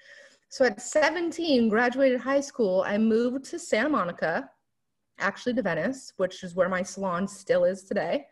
So 0.49 0.65
at 0.65 0.81
17, 0.81 1.69
graduated 1.69 2.21
high 2.21 2.41
school, 2.41 2.85
I 2.87 2.99
moved 2.99 3.45
to 3.47 3.59
Santa 3.59 3.89
Monica, 3.89 4.49
actually 5.19 5.55
to 5.55 5.63
Venice, 5.63 6.13
which 6.17 6.45
is 6.45 6.55
where 6.55 6.69
my 6.69 6.83
salon 6.83 7.27
still 7.27 7.65
is 7.65 7.83
today. 7.83 8.27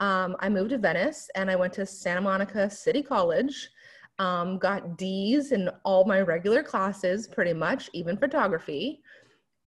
Um, 0.00 0.36
I 0.40 0.48
moved 0.48 0.70
to 0.70 0.78
Venice 0.78 1.28
and 1.34 1.50
I 1.50 1.56
went 1.56 1.72
to 1.74 1.86
Santa 1.86 2.20
Monica 2.20 2.70
City 2.70 3.02
College. 3.02 3.70
Um, 4.18 4.58
got 4.58 4.96
D's 4.96 5.52
in 5.52 5.68
all 5.84 6.04
my 6.04 6.20
regular 6.20 6.62
classes, 6.62 7.26
pretty 7.26 7.52
much, 7.52 7.90
even 7.92 8.16
photography. 8.16 9.00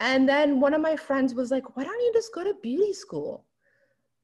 And 0.01 0.27
then 0.27 0.59
one 0.59 0.73
of 0.73 0.81
my 0.81 0.95
friends 0.95 1.35
was 1.35 1.51
like, 1.51 1.77
Why 1.77 1.83
don't 1.83 2.01
you 2.01 2.11
just 2.11 2.33
go 2.33 2.43
to 2.43 2.55
beauty 2.61 2.91
school? 2.91 3.45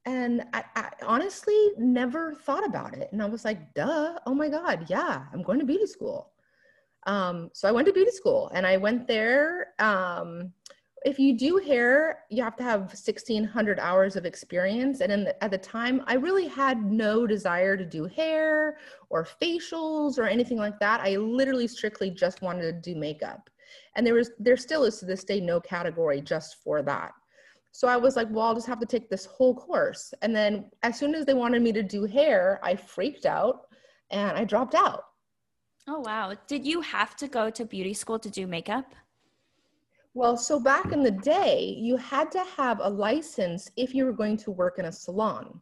And 0.05 0.43
I, 0.53 0.63
I, 0.75 0.89
honestly 1.05 1.71
never 1.77 2.33
thought 2.33 2.65
about 2.65 2.93
it. 2.95 3.09
And 3.11 3.21
I 3.21 3.25
was 3.25 3.43
like, 3.43 3.73
duh, 3.73 4.17
oh 4.25 4.33
my 4.33 4.47
God, 4.47 4.85
yeah, 4.89 5.23
I'm 5.33 5.43
going 5.43 5.59
to 5.59 5.65
beauty 5.65 5.85
school. 5.85 6.31
Um, 7.05 7.49
so 7.53 7.67
I 7.67 7.73
went 7.73 7.87
to 7.87 7.93
beauty 7.93 8.11
school 8.11 8.49
and 8.53 8.65
I 8.65 8.77
went 8.77 9.05
there. 9.05 9.73
Um, 9.79 10.53
if 11.03 11.19
you 11.19 11.37
do 11.37 11.57
hair, 11.57 12.19
you 12.29 12.41
have 12.41 12.55
to 12.55 12.63
have 12.63 12.79
1600 12.83 13.79
hours 13.81 14.15
of 14.15 14.25
experience. 14.25 15.01
And 15.01 15.27
the, 15.27 15.43
at 15.43 15.51
the 15.51 15.57
time, 15.57 16.01
I 16.07 16.13
really 16.13 16.47
had 16.47 16.89
no 16.89 17.27
desire 17.27 17.75
to 17.75 17.85
do 17.85 18.05
hair 18.05 18.77
or 19.09 19.27
facials 19.41 20.17
or 20.17 20.23
anything 20.23 20.57
like 20.57 20.79
that. 20.79 21.01
I 21.01 21.17
literally 21.17 21.67
strictly 21.67 22.11
just 22.11 22.41
wanted 22.41 22.61
to 22.61 22.93
do 22.93 22.97
makeup. 22.97 23.49
And 23.97 24.07
there 24.07 24.13
was, 24.13 24.31
there 24.39 24.55
still 24.55 24.85
is 24.85 24.99
to 24.99 25.05
this 25.05 25.23
day 25.25 25.41
no 25.41 25.59
category 25.59 26.21
just 26.21 26.57
for 26.63 26.81
that. 26.83 27.11
So 27.71 27.87
I 27.87 27.97
was 27.97 28.15
like, 28.15 28.27
well, 28.31 28.45
I'll 28.45 28.55
just 28.55 28.67
have 28.67 28.79
to 28.79 28.85
take 28.85 29.09
this 29.09 29.25
whole 29.25 29.53
course. 29.53 30.13
And 30.21 30.35
then 30.35 30.71
as 30.83 30.97
soon 30.97 31.13
as 31.13 31.25
they 31.25 31.33
wanted 31.33 31.61
me 31.61 31.73
to 31.73 31.83
do 31.83 32.05
hair, 32.05 32.59
I 32.63 32.75
freaked 32.75 33.25
out 33.25 33.67
and 34.11 34.37
I 34.37 34.45
dropped 34.45 34.75
out. 34.75 35.03
Oh, 35.87 35.99
wow. 35.99 36.33
Did 36.47 36.65
you 36.65 36.81
have 36.81 37.15
to 37.17 37.27
go 37.27 37.49
to 37.49 37.65
beauty 37.65 37.93
school 37.93 38.19
to 38.19 38.29
do 38.29 38.47
makeup? 38.47 38.93
Well, 40.13 40.37
so 40.37 40.59
back 40.59 40.91
in 40.91 41.03
the 41.03 41.11
day, 41.11 41.75
you 41.77 41.97
had 41.97 42.31
to 42.31 42.43
have 42.55 42.79
a 42.81 42.89
license 42.89 43.69
if 43.77 43.93
you 43.93 44.05
were 44.05 44.13
going 44.13 44.37
to 44.37 44.51
work 44.51 44.79
in 44.79 44.85
a 44.85 44.91
salon. 44.91 45.61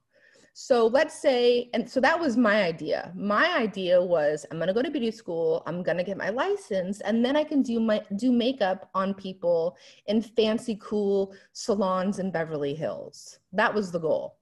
So 0.58 0.88
let's 0.88 1.20
say, 1.20 1.70
and 1.74 1.88
so 1.88 2.00
that 2.00 2.18
was 2.18 2.38
my 2.38 2.64
idea. 2.64 3.12
My 3.14 3.58
idea 3.58 4.02
was 4.02 4.46
I'm 4.50 4.58
going 4.58 4.70
to 4.70 4.74
go 4.74 4.82
to 4.82 4.90
beauty 4.90 5.12
school, 5.12 5.62
I'm 5.66 5.84
going 5.84 5.98
to 5.98 6.04
get 6.04 6.16
my 6.16 6.30
license, 6.30 7.02
and 7.02 7.26
then 7.26 7.36
I 7.36 7.44
can 7.44 7.62
do 7.62 7.78
my 7.82 8.02
do 8.16 8.32
makeup 8.32 8.90
on 8.96 9.14
people 9.14 9.76
in 10.06 10.22
fancy, 10.22 10.80
cool 10.82 11.36
salons 11.52 12.20
in 12.20 12.32
Beverly 12.32 12.74
Hills. 12.74 13.40
That 13.52 13.74
was 13.74 13.92
the 13.92 14.00
goal. 14.00 14.38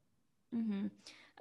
Mm-hmm. 0.56 0.86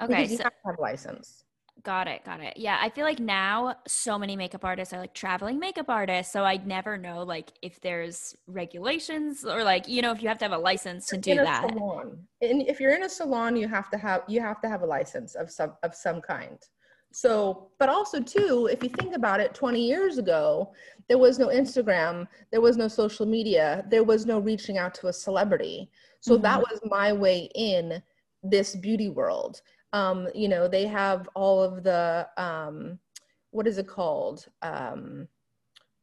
Okay, 0.00 0.14
because 0.14 0.30
you 0.30 0.36
so- 0.38 0.44
have 0.44 0.52
to 0.54 0.58
have 0.64 0.78
a 0.78 0.80
license. 0.80 1.41
Got 1.84 2.06
it. 2.06 2.24
Got 2.24 2.40
it. 2.40 2.56
Yeah. 2.56 2.78
I 2.80 2.90
feel 2.90 3.04
like 3.04 3.18
now 3.18 3.74
so 3.88 4.18
many 4.18 4.36
makeup 4.36 4.64
artists 4.64 4.94
are 4.94 5.00
like 5.00 5.14
traveling 5.14 5.58
makeup 5.58 5.88
artists. 5.88 6.32
So 6.32 6.44
I 6.44 6.58
never 6.58 6.96
know 6.96 7.24
like 7.24 7.52
if 7.60 7.80
there's 7.80 8.36
regulations 8.46 9.44
or 9.44 9.64
like, 9.64 9.88
you 9.88 10.00
know, 10.00 10.12
if 10.12 10.22
you 10.22 10.28
have 10.28 10.38
to 10.38 10.44
have 10.44 10.52
a 10.52 10.58
license 10.58 11.06
to 11.06 11.16
do 11.16 11.34
that. 11.36 11.68
Salon. 11.68 12.18
And 12.40 12.62
if 12.68 12.78
you're 12.78 12.94
in 12.94 13.02
a 13.02 13.08
salon, 13.08 13.56
you 13.56 13.66
have 13.66 13.90
to 13.90 13.98
have 13.98 14.22
you 14.28 14.40
have 14.40 14.60
to 14.60 14.68
have 14.68 14.82
a 14.82 14.86
license 14.86 15.34
of 15.34 15.50
some 15.50 15.72
of 15.82 15.94
some 15.94 16.20
kind. 16.20 16.58
So, 17.12 17.68
but 17.78 17.88
also 17.88 18.20
too, 18.20 18.68
if 18.72 18.82
you 18.82 18.88
think 18.88 19.14
about 19.14 19.40
it, 19.40 19.54
20 19.54 19.86
years 19.86 20.16
ago, 20.18 20.72
there 21.08 21.18
was 21.18 21.38
no 21.38 21.48
Instagram, 21.48 22.26
there 22.50 22.62
was 22.62 22.78
no 22.78 22.88
social 22.88 23.26
media, 23.26 23.84
there 23.90 24.04
was 24.04 24.24
no 24.24 24.38
reaching 24.38 24.78
out 24.78 24.94
to 24.94 25.08
a 25.08 25.12
celebrity. 25.12 25.90
So 26.20 26.34
mm-hmm. 26.34 26.42
that 26.44 26.60
was 26.60 26.80
my 26.84 27.12
way 27.12 27.50
in 27.54 28.02
this 28.42 28.74
beauty 28.74 29.08
world 29.08 29.60
um, 29.92 30.28
you 30.34 30.49
know, 30.49 30.68
they 30.68 30.87
have 30.87 31.28
all 31.34 31.62
of 31.62 31.82
the, 31.82 32.28
um, 32.37 32.99
what 33.50 33.66
is 33.66 33.78
it 33.78 33.87
called? 33.87 34.46
Um, 34.62 35.28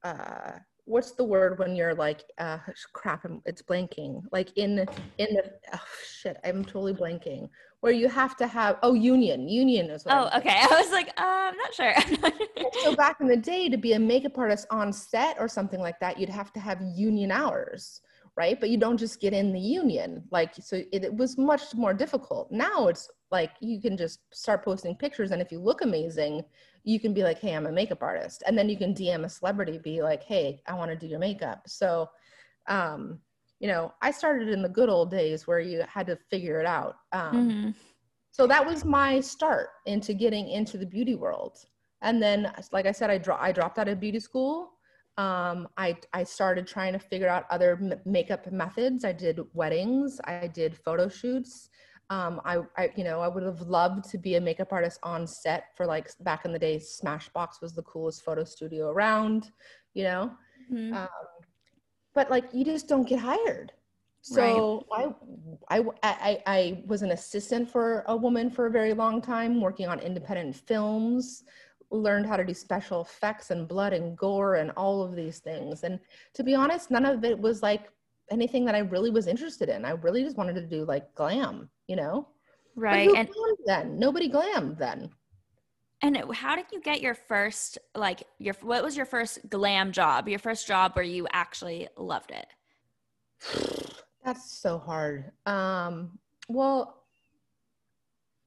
uh, 0.03 0.51
what's 0.85 1.11
the 1.11 1.23
word 1.23 1.59
when 1.59 1.75
you're 1.75 1.95
like, 1.95 2.23
uh, 2.37 2.59
crap, 2.93 3.25
it's 3.45 3.61
blanking. 3.61 4.23
Like 4.31 4.55
in, 4.57 4.79
in 5.17 5.27
the, 5.33 5.51
oh 5.73 5.79
shit, 6.07 6.37
I'm 6.43 6.63
totally 6.63 6.93
blanking. 6.93 7.49
Where 7.81 7.93
you 7.93 8.09
have 8.09 8.35
to 8.37 8.47
have, 8.47 8.77
oh, 8.83 8.93
union, 8.93 9.47
union 9.47 9.89
is 9.89 10.03
Oh, 10.07 10.29
okay. 10.35 10.59
I 10.61 10.81
was 10.81 10.91
like, 10.91 11.09
uh, 11.17 11.51
I'm 11.51 11.57
not 11.57 11.73
sure. 11.73 11.93
so 12.83 12.95
back 12.95 13.21
in 13.21 13.27
the 13.27 13.37
day, 13.37 13.69
to 13.69 13.77
be 13.77 13.93
a 13.93 13.99
makeup 13.99 14.37
artist 14.37 14.67
on 14.69 14.91
set 14.91 15.37
or 15.39 15.47
something 15.47 15.79
like 15.79 15.99
that, 15.99 16.19
you'd 16.19 16.29
have 16.29 16.51
to 16.53 16.59
have 16.59 16.81
union 16.95 17.31
hours 17.31 18.01
right? 18.37 18.57
But 18.57 18.69
you 18.69 18.77
don't 18.77 18.95
just 18.95 19.19
get 19.19 19.33
in 19.33 19.51
the 19.51 19.59
union. 19.59 20.23
Like, 20.31 20.53
so 20.61 20.77
it, 20.77 21.03
it, 21.03 21.13
was 21.13 21.37
much 21.37 21.75
more 21.75 21.93
difficult. 21.93 22.49
Now 22.51 22.87
it's 22.87 23.09
like 23.31 23.51
you 23.59 23.81
can 23.81 23.97
just 23.97 24.19
start 24.33 24.63
posting 24.63 24.95
pictures, 24.95 25.31
and 25.31 25.41
if 25.41 25.51
you 25.51 25.59
look 25.59 25.81
amazing, 25.81 26.43
you 26.83 26.99
can 26.99 27.13
be 27.13 27.23
like, 27.23 27.39
hey, 27.39 27.55
I'm 27.55 27.67
a 27.67 27.71
makeup 27.71 28.01
artist. 28.01 28.43
And 28.47 28.57
then 28.57 28.69
you 28.69 28.77
can 28.77 28.93
DM 28.93 29.25
a 29.25 29.29
celebrity, 29.29 29.77
be 29.77 30.01
like, 30.01 30.23
hey, 30.23 30.61
I 30.67 30.73
want 30.73 30.91
to 30.91 30.97
do 30.97 31.07
your 31.07 31.19
makeup. 31.19 31.63
So, 31.67 32.09
um, 32.67 33.19
you 33.59 33.67
know, 33.67 33.93
I 34.01 34.11
started 34.11 34.49
in 34.49 34.61
the 34.61 34.69
good 34.69 34.89
old 34.89 35.11
days 35.11 35.45
where 35.45 35.59
you 35.59 35.83
had 35.87 36.07
to 36.07 36.15
figure 36.15 36.59
it 36.59 36.65
out. 36.65 36.95
Um, 37.11 37.33
mm-hmm. 37.33 37.69
So 38.31 38.47
that 38.47 38.65
was 38.65 38.85
my 38.85 39.19
start 39.19 39.69
into 39.85 40.13
getting 40.13 40.47
into 40.49 40.77
the 40.77 40.85
beauty 40.85 41.15
world. 41.15 41.57
And 42.01 42.23
then, 42.23 42.51
like 42.71 42.85
I 42.85 42.93
said, 42.93 43.09
I, 43.09 43.17
dro- 43.17 43.37
I 43.39 43.51
dropped 43.51 43.77
out 43.77 43.89
of 43.89 43.99
beauty 43.99 44.19
school 44.21 44.71
um, 45.19 45.67
I, 45.75 45.97
I 46.13 46.23
started 46.23 46.65
trying 46.65 46.93
to 46.93 46.99
figure 46.99 47.27
out 47.27 47.43
other 47.49 47.73
m- 47.73 47.99
makeup 48.05 48.49
methods. 48.53 49.03
I 49.03 49.11
did 49.11 49.41
weddings, 49.53 50.21
I 50.23 50.47
did 50.47 50.77
photo 50.77 51.09
shoots. 51.09 51.69
Um, 52.09 52.41
I, 52.43 52.59
I, 52.77 52.91
you 52.95 53.03
know, 53.03 53.19
I 53.19 53.27
would 53.27 53.43
have 53.43 53.61
loved 53.61 54.09
to 54.09 54.17
be 54.17 54.35
a 54.35 54.41
makeup 54.41 54.73
artist 54.73 54.99
on 55.03 55.27
set 55.27 55.65
for 55.75 55.85
like 55.85 56.09
back 56.21 56.45
in 56.45 56.51
the 56.51 56.59
day. 56.59 56.77
Smashbox 56.77 57.61
was 57.61 57.73
the 57.73 57.83
coolest 57.83 58.23
photo 58.23 58.43
studio 58.43 58.89
around, 58.89 59.51
you 59.93 60.03
know. 60.03 60.31
Mm-hmm. 60.71 60.95
Um, 60.95 61.07
but 62.15 62.31
like, 62.31 62.45
you 62.51 62.65
just 62.65 62.87
don't 62.87 63.07
get 63.07 63.19
hired. 63.19 63.71
So 64.21 64.85
right. 64.91 65.13
I, 65.69 65.79
I, 65.79 65.83
I, 66.03 66.43
I 66.45 66.83
was 66.87 67.03
an 67.03 67.11
assistant 67.11 67.69
for 67.69 68.03
a 68.07 68.15
woman 68.15 68.49
for 68.49 68.65
a 68.65 68.71
very 68.71 68.93
long 68.93 69.21
time, 69.21 69.61
working 69.61 69.87
on 69.87 69.99
independent 69.99 70.55
films 70.55 71.43
learned 71.91 72.25
how 72.25 72.37
to 72.37 72.43
do 72.43 72.53
special 72.53 73.01
effects 73.01 73.51
and 73.51 73.67
blood 73.67 73.93
and 73.93 74.17
gore 74.17 74.55
and 74.55 74.71
all 74.71 75.01
of 75.01 75.15
these 75.15 75.39
things. 75.39 75.83
And 75.83 75.99
to 76.33 76.43
be 76.43 76.55
honest, 76.55 76.91
none 76.91 77.05
of 77.05 77.23
it 77.23 77.37
was 77.37 77.63
like 77.63 77.91
anything 78.31 78.65
that 78.65 78.75
I 78.75 78.79
really 78.79 79.09
was 79.09 79.27
interested 79.27 79.69
in. 79.69 79.85
I 79.85 79.91
really 79.91 80.23
just 80.23 80.37
wanted 80.37 80.55
to 80.55 80.65
do 80.65 80.85
like 80.85 81.13
glam, 81.15 81.69
you 81.87 81.95
know? 81.95 82.27
Right. 82.75 83.09
and 83.15 83.29
then 83.65 83.99
nobody 83.99 84.29
glammed 84.29 84.77
then. 84.77 85.09
And 86.01 86.17
how 86.33 86.55
did 86.55 86.65
you 86.71 86.79
get 86.79 87.01
your 87.01 87.13
first 87.13 87.77
like 87.93 88.23
your 88.37 88.53
what 88.61 88.83
was 88.83 88.95
your 88.95 89.05
first 89.05 89.49
glam 89.49 89.91
job? 89.91 90.29
Your 90.29 90.39
first 90.39 90.65
job 90.65 90.93
where 90.93 91.03
you 91.03 91.27
actually 91.33 91.89
loved 91.97 92.31
it? 92.31 92.47
That's 94.23 94.49
so 94.49 94.77
hard. 94.77 95.31
Um 95.45 96.17
well 96.47 97.03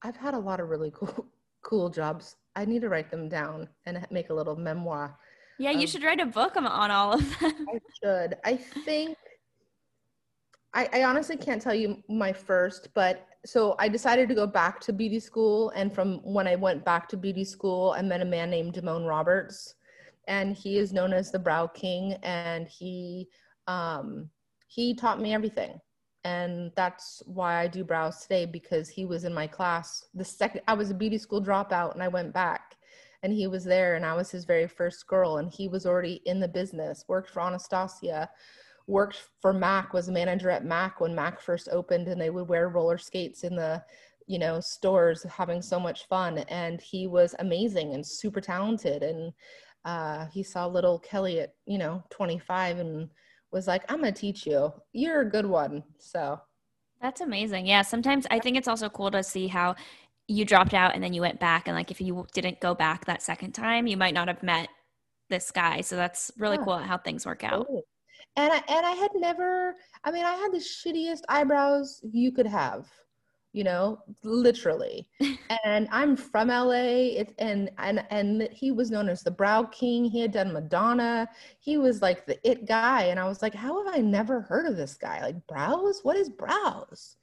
I've 0.03 0.17
had 0.17 0.35
a 0.35 0.39
lot 0.39 0.61
of 0.61 0.71
really 0.71 0.91
cool 0.95 1.27
cool 1.63 1.91
jobs 1.91 2.37
I 2.57 2.65
need 2.65 2.83
to 2.83 2.89
write 2.89 3.11
them 3.11 3.29
down 3.29 3.69
and 3.87 4.07
make 4.11 4.31
a 4.31 4.35
little 4.35 4.57
memoir. 4.57 5.19
Yeah, 5.59 5.71
you 5.71 5.81
um, 5.81 5.87
should 5.87 6.03
write 6.03 6.21
a 6.21 6.27
book 6.27 6.57
on 6.57 6.67
all 6.67 7.15
of 7.15 7.21
them. 7.41 7.67
I 7.69 7.79
should. 8.03 8.37
I 8.45 8.57
think 8.57 9.17
I, 10.75 10.89
I, 10.93 11.05
honestly 11.05 11.37
can't 11.37 11.61
tell 11.61 11.75
you 11.75 12.03
my 12.09 12.33
first, 12.33 12.89
but 12.95 13.27
so 13.45 13.75
I 13.79 13.89
decided 13.89 14.29
to 14.31 14.35
go 14.35 14.47
back 14.47 14.81
to 14.81 14.93
beauty 14.93 15.21
school. 15.21 15.71
And 15.71 15.93
from 15.93 16.21
when 16.23 16.49
I 16.49 16.57
went 16.57 16.85
back 16.85 17.09
to 17.09 17.17
beauty 17.17 17.45
school, 17.45 17.95
I 17.97 18.01
met 18.03 18.23
a 18.23 18.25
man 18.25 18.49
named 18.49 18.75
Damone 18.75 19.07
Roberts, 19.07 19.75
and 20.29 20.57
he 20.57 20.79
is 20.79 20.93
known 20.93 21.13
as 21.13 21.31
the 21.31 21.39
Brow 21.39 21.67
King. 21.67 22.15
And 22.23 22.69
he 22.69 23.29
um, 23.67 24.31
he 24.67 24.95
taught 24.95 25.21
me 25.21 25.35
everything 25.35 25.79
and 26.25 26.71
that's 26.77 27.23
why 27.27 27.61
I 27.61 27.67
do 27.67 27.85
brows 27.85 28.23
today 28.23 28.47
because 28.47 28.89
he 28.89 29.05
was 29.05 29.25
in 29.25 29.35
my 29.35 29.47
class 29.47 30.07
the 30.15 30.25
second 30.25 30.63
I 30.69 30.75
was 30.75 30.91
a 30.91 30.95
beauty 30.95 31.19
school 31.19 31.43
dropout 31.43 31.95
and 31.95 32.03
I 32.03 32.09
went 32.09 32.33
back 32.33 32.77
and 33.23 33.33
he 33.33 33.47
was 33.47 33.65
there 33.65 33.97
and 33.97 34.07
I 34.07 34.15
was 34.15 34.31
his 34.31 34.45
very 34.45 34.67
first 34.67 35.07
girl 35.07 35.39
and 35.39 35.53
he 35.53 35.69
was 35.69 35.85
already 35.85 36.23
in 36.27 36.41
the 36.41 36.49
business 36.49 37.05
worked 37.09 37.31
for 37.31 37.41
Anastasia 37.41 38.31
worked 38.87 39.29
for 39.41 39.53
Mac 39.53 39.93
was 39.93 40.09
a 40.09 40.13
manager 40.13 40.51
at 40.51 40.65
Mac 40.65 41.01
when 41.01 41.15
Mac 41.15 41.41
first 41.41 41.69
opened 41.71 42.09
and 42.09 42.21
they 42.21 42.31
would 42.31 42.49
wear 42.49 42.69
roller 42.69 42.99
skates 42.99 43.45
in 43.45 43.57
the 43.57 43.83
you 44.27 44.39
know, 44.39 44.61
stores 44.61 45.25
having 45.25 45.63
so 45.63 45.79
much 45.79 46.07
fun. 46.07 46.39
And 46.49 46.81
he 46.81 47.07
was 47.07 47.35
amazing 47.39 47.95
and 47.95 48.07
super 48.07 48.41
talented. 48.41 49.03
And 49.03 49.33
uh, 49.85 50.27
he 50.33 50.43
saw 50.43 50.67
little 50.67 50.99
Kelley 50.99 51.41
at, 51.41 51.55
you 51.67 51.79
know, 51.79 52.03
25 52.11 52.79
and 52.79 53.09
was 53.51 53.67
like, 53.67 53.85
I'm 53.91 54.01
going 54.01 54.13
to 54.13 54.21
teach 54.21 54.47
you. 54.47 54.73
You're 54.93 55.21
a 55.21 55.31
good 55.31 55.47
one. 55.47 55.83
So 55.99 56.41
that's 57.01 57.21
amazing. 57.21 57.67
Yeah. 57.67 57.83
Sometimes 57.83 58.27
I 58.31 58.39
think 58.39 58.57
it's 58.57 58.69
also 58.69 58.89
cool 58.89 59.11
to 59.11 59.23
see 59.23 59.49
how 59.49 59.75
you 60.29 60.45
dropped 60.45 60.73
out 60.73 60.95
and 60.95 61.03
then 61.03 61.13
you 61.13 61.21
went 61.21 61.41
back. 61.41 61.67
And 61.67 61.77
like 61.77 61.91
if 61.91 62.01
you 62.01 62.27
didn't 62.33 62.61
go 62.61 62.75
back 62.75 63.05
that 63.07 63.23
second 63.23 63.53
time, 63.53 63.87
you 63.87 63.97
might 63.97 64.15
not 64.15 64.29
have 64.29 64.43
met 64.43 64.69
this 65.29 65.51
guy. 65.51 65.81
So 65.81 65.97
that's 65.97 66.31
really 66.39 66.59
yeah. 66.59 66.65
cool 66.65 66.79
how 66.79 66.99
things 66.99 67.27
work 67.27 67.43
out. 67.45 67.67
And 68.37 68.53
I, 68.53 68.63
and 68.69 68.87
I 68.87 68.93
had 68.93 69.11
never, 69.15 69.77
I 70.05 70.11
mean, 70.11 70.25
I 70.25 70.35
had 70.35 70.53
the 70.53 70.59
shittiest 70.59 71.23
eyebrows 71.29 72.01
you 72.13 72.33
could 72.33 72.47
have 72.47 72.89
you 73.53 73.65
know 73.65 73.99
literally. 74.23 75.09
And 75.65 75.87
i'm 75.93 76.17
from 76.17 76.49
la 76.49 76.71
it, 76.71 77.35
and 77.39 77.71
and 77.79 78.05
and 78.11 78.49
he 78.53 78.73
was 78.73 78.91
known 78.91 79.09
as 79.09 79.23
the 79.23 79.31
brow 79.31 79.65
king. 79.65 80.05
He 80.05 80.21
had 80.21 80.33
done 80.33 80.53
madonna. 80.53 81.29
He 81.61 81.77
was 81.77 82.01
like 82.01 82.27
the 82.27 82.39
it 82.49 82.67
guy. 82.67 83.05
And 83.05 83.21
i 83.21 83.29
was 83.29 83.43
like 83.43 83.55
how 83.55 83.85
have 83.85 83.95
i 83.95 83.99
never 83.99 84.41
heard 84.41 84.67
of 84.67 84.77
this 84.77 84.95
guy? 84.95 85.21
Like 85.21 85.47
brows? 85.47 86.01
What 86.03 86.17
is 86.17 86.31
brows? 86.31 87.17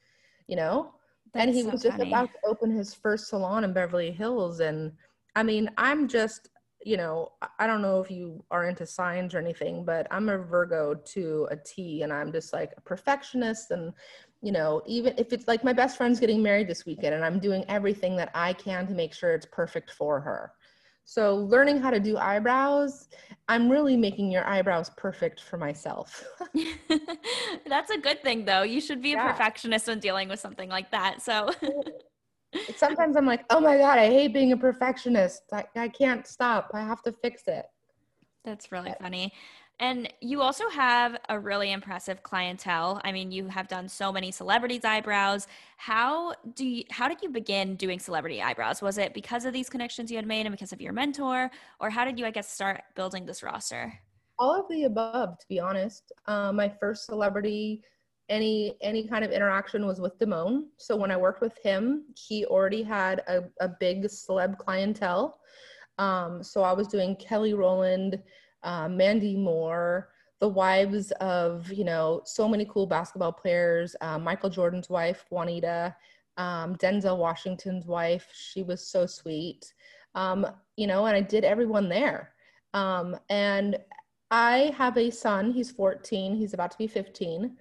You 0.47 0.57
know? 0.57 0.93
That's 1.33 1.47
and 1.47 1.55
he 1.55 1.63
so 1.63 1.71
was 1.71 1.81
just 1.83 1.99
about 1.99 2.29
to 2.31 2.49
open 2.49 2.71
his 2.71 2.93
first 2.93 3.27
salon 3.27 3.63
in 3.63 3.73
beverly 3.73 4.11
hills. 4.11 4.59
And 4.59 4.91
i 5.35 5.43
mean 5.43 5.69
i'm 5.77 6.07
just 6.07 6.49
you 6.81 6.95
know 6.95 7.29
i 7.57 7.67
don't 7.67 7.81
know 7.81 7.99
if 7.99 8.09
you 8.09 8.41
are 8.51 8.69
into 8.69 8.85
signs 8.85 9.35
or 9.35 9.39
anything 9.39 9.83
but 9.83 10.07
i'm 10.11 10.29
a 10.29 10.37
virgo 10.37 10.95
to 10.95 11.47
a 11.51 11.57
t 11.57 12.03
and 12.03 12.13
i'm 12.13 12.31
just 12.31 12.53
like 12.53 12.71
a 12.77 12.81
perfectionist 12.81 13.71
and 13.71 13.93
you 14.41 14.51
know, 14.51 14.81
even 14.85 15.13
if 15.17 15.33
it's 15.33 15.47
like 15.47 15.63
my 15.63 15.73
best 15.73 15.97
friend's 15.97 16.19
getting 16.19 16.41
married 16.41 16.67
this 16.67 16.85
weekend 16.85 17.13
and 17.13 17.25
I'm 17.25 17.39
doing 17.39 17.65
everything 17.67 18.15
that 18.17 18.31
I 18.33 18.53
can 18.53 18.87
to 18.87 18.93
make 18.93 19.13
sure 19.13 19.33
it's 19.33 19.45
perfect 19.45 19.91
for 19.91 20.19
her. 20.21 20.53
So, 21.03 21.35
learning 21.35 21.79
how 21.79 21.89
to 21.89 21.99
do 21.99 22.17
eyebrows, 22.17 23.09
I'm 23.47 23.67
really 23.67 23.97
making 23.97 24.31
your 24.31 24.45
eyebrows 24.47 24.91
perfect 24.95 25.41
for 25.41 25.57
myself. 25.57 26.23
That's 27.67 27.89
a 27.89 27.97
good 27.97 28.21
thing, 28.21 28.45
though. 28.45 28.61
You 28.61 28.79
should 28.79 29.01
be 29.01 29.13
a 29.13 29.15
yeah. 29.15 29.31
perfectionist 29.31 29.87
when 29.87 29.99
dealing 29.99 30.29
with 30.29 30.39
something 30.39 30.69
like 30.69 30.91
that. 30.91 31.21
So, 31.21 31.49
sometimes 32.75 33.15
I'm 33.15 33.25
like, 33.25 33.45
oh 33.49 33.59
my 33.59 33.77
God, 33.77 33.99
I 33.99 34.07
hate 34.07 34.33
being 34.33 34.51
a 34.51 34.57
perfectionist. 34.57 35.43
I, 35.51 35.65
I 35.75 35.87
can't 35.87 36.25
stop. 36.27 36.71
I 36.73 36.81
have 36.81 37.01
to 37.03 37.11
fix 37.11 37.43
it. 37.47 37.65
That's 38.45 38.71
really 38.71 38.93
funny. 39.01 39.33
And 39.81 40.11
you 40.19 40.41
also 40.41 40.67
have 40.69 41.17
a 41.29 41.39
really 41.39 41.71
impressive 41.71 42.21
clientele. 42.21 42.99
I 43.05 43.13
mean, 43.13 43.31
you 43.31 43.47
have 43.47 43.69
done 43.69 43.87
so 43.87 44.11
many 44.11 44.29
celebrities' 44.29 44.83
eyebrows. 44.83 45.47
How 45.77 46.33
do 46.55 46.65
you, 46.67 46.83
how 46.89 47.07
did 47.07 47.21
you 47.21 47.29
begin 47.29 47.75
doing 47.75 47.97
celebrity 47.97 48.41
eyebrows? 48.41 48.81
Was 48.81 48.97
it 48.97 49.13
because 49.13 49.45
of 49.45 49.53
these 49.53 49.69
connections 49.69 50.11
you 50.11 50.17
had 50.17 50.27
made 50.27 50.45
and 50.45 50.51
because 50.51 50.73
of 50.73 50.81
your 50.81 50.91
mentor, 50.91 51.49
or 51.79 51.89
how 51.89 52.03
did 52.03 52.19
you, 52.19 52.25
I 52.25 52.31
guess, 52.31 52.51
start 52.51 52.81
building 52.95 53.25
this 53.25 53.41
roster? 53.41 53.93
All 54.37 54.59
of 54.59 54.65
the 54.69 54.83
above, 54.83 55.39
to 55.39 55.47
be 55.47 55.61
honest. 55.61 56.11
Um, 56.25 56.57
my 56.57 56.67
first 56.67 57.05
celebrity, 57.05 57.81
any 58.29 58.75
any 58.81 59.07
kind 59.07 59.25
of 59.25 59.31
interaction 59.31 59.85
was 59.85 59.99
with 59.99 60.17
Damone. 60.19 60.65
So 60.77 60.95
when 60.95 61.11
I 61.11 61.17
worked 61.17 61.41
with 61.41 61.57
him, 61.63 62.05
he 62.15 62.45
already 62.45 62.83
had 62.83 63.19
a, 63.27 63.43
a 63.59 63.67
big 63.67 64.05
celeb 64.05 64.57
clientele. 64.57 65.39
Um, 65.97 66.43
so 66.43 66.63
I 66.63 66.71
was 66.71 66.87
doing 66.87 67.15
Kelly 67.15 67.53
Rowland 67.53 68.21
uh, 68.63 68.87
Mandy 68.89 69.35
Moore, 69.35 70.09
the 70.39 70.47
wives 70.47 71.11
of 71.19 71.71
you 71.71 71.83
know 71.83 72.21
so 72.25 72.47
many 72.47 72.65
cool 72.65 72.87
basketball 72.87 73.33
players. 73.33 73.95
Uh, 74.01 74.17
Michael 74.17 74.49
Jordan's 74.49 74.89
wife, 74.89 75.25
Juanita, 75.29 75.95
um, 76.37 76.75
Denzel 76.75 77.17
Washington's 77.17 77.85
wife. 77.85 78.27
She 78.33 78.63
was 78.63 78.85
so 78.85 79.05
sweet. 79.05 79.73
Um, 80.15 80.45
you 80.75 80.87
know, 80.87 81.05
and 81.05 81.15
I 81.15 81.21
did 81.21 81.43
everyone 81.43 81.89
there. 81.89 82.33
Um, 82.73 83.17
and 83.29 83.77
I 84.31 84.73
have 84.77 84.97
a 84.97 85.09
son. 85.09 85.51
He's 85.51 85.71
14. 85.71 86.35
He's 86.35 86.53
about 86.53 86.71
to 86.71 86.77
be 86.77 86.87
15. 86.87 87.55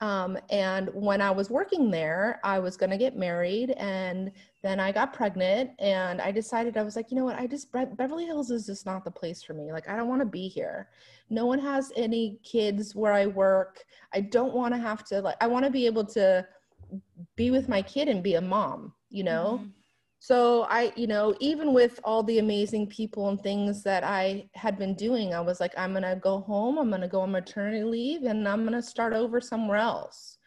Um, 0.00 0.38
and 0.50 0.90
when 0.94 1.20
I 1.20 1.30
was 1.30 1.50
working 1.50 1.90
there, 1.90 2.40
I 2.44 2.60
was 2.60 2.76
going 2.76 2.90
to 2.90 2.96
get 2.96 3.16
married 3.16 3.70
and 3.72 4.30
then 4.62 4.78
I 4.78 4.92
got 4.92 5.12
pregnant 5.12 5.70
and 5.80 6.20
I 6.20 6.30
decided, 6.30 6.76
I 6.76 6.84
was 6.84 6.94
like, 6.94 7.10
you 7.10 7.16
know 7.16 7.24
what? 7.24 7.36
I 7.36 7.48
just, 7.48 7.72
Beverly 7.72 8.24
Hills 8.24 8.50
is 8.50 8.66
just 8.66 8.86
not 8.86 9.04
the 9.04 9.10
place 9.10 9.42
for 9.42 9.54
me. 9.54 9.72
Like, 9.72 9.88
I 9.88 9.96
don't 9.96 10.08
want 10.08 10.20
to 10.20 10.26
be 10.26 10.46
here. 10.46 10.88
No 11.30 11.46
one 11.46 11.58
has 11.58 11.92
any 11.96 12.38
kids 12.44 12.94
where 12.94 13.12
I 13.12 13.26
work. 13.26 13.84
I 14.14 14.20
don't 14.20 14.54
want 14.54 14.72
to 14.74 14.78
have 14.78 15.04
to, 15.06 15.20
like, 15.20 15.36
I 15.40 15.48
want 15.48 15.64
to 15.64 15.70
be 15.70 15.86
able 15.86 16.04
to 16.06 16.46
be 17.34 17.50
with 17.50 17.68
my 17.68 17.82
kid 17.82 18.08
and 18.08 18.22
be 18.22 18.34
a 18.34 18.40
mom, 18.40 18.92
you 19.10 19.24
know? 19.24 19.60
Mm-hmm 19.60 19.77
so 20.20 20.62
i 20.68 20.92
you 20.96 21.06
know 21.06 21.34
even 21.38 21.72
with 21.72 22.00
all 22.02 22.22
the 22.22 22.38
amazing 22.38 22.86
people 22.88 23.28
and 23.28 23.40
things 23.40 23.82
that 23.84 24.02
i 24.02 24.44
had 24.54 24.76
been 24.76 24.94
doing 24.94 25.32
i 25.32 25.40
was 25.40 25.60
like 25.60 25.72
i'm 25.78 25.92
gonna 25.92 26.16
go 26.16 26.40
home 26.40 26.76
i'm 26.78 26.90
gonna 26.90 27.08
go 27.08 27.20
on 27.20 27.30
maternity 27.30 27.84
leave 27.84 28.24
and 28.24 28.48
i'm 28.48 28.64
gonna 28.64 28.82
start 28.82 29.12
over 29.12 29.40
somewhere 29.40 29.78
else. 29.78 30.38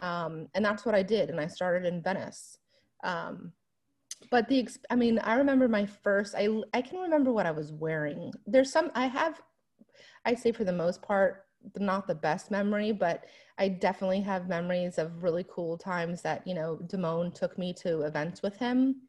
Um, 0.00 0.48
and 0.54 0.62
that's 0.62 0.84
what 0.84 0.94
i 0.94 1.02
did 1.02 1.30
and 1.30 1.40
i 1.40 1.46
started 1.46 1.86
in 1.86 2.02
venice. 2.02 2.58
Um, 3.02 3.52
but 4.30 4.48
the 4.48 4.68
i 4.90 4.96
mean 4.96 5.18
i 5.20 5.36
remember 5.36 5.68
my 5.68 5.86
first 5.86 6.34
i 6.36 6.48
i 6.74 6.82
can 6.82 6.98
remember 6.98 7.32
what 7.32 7.46
i 7.46 7.50
was 7.50 7.72
wearing. 7.72 8.32
There's 8.46 8.70
some 8.70 8.90
i 8.94 9.06
have 9.06 9.40
i 10.26 10.34
say 10.34 10.52
for 10.52 10.64
the 10.64 10.72
most 10.72 11.00
part 11.00 11.45
not 11.78 12.06
the 12.06 12.14
best 12.14 12.50
memory, 12.50 12.92
but 12.92 13.24
I 13.58 13.68
definitely 13.68 14.20
have 14.20 14.48
memories 14.48 14.98
of 14.98 15.22
really 15.22 15.44
cool 15.48 15.76
times 15.76 16.22
that, 16.22 16.46
you 16.46 16.54
know, 16.54 16.78
Damone 16.86 17.34
took 17.34 17.58
me 17.58 17.72
to 17.74 18.02
events 18.02 18.42
with 18.42 18.56
him. 18.56 19.02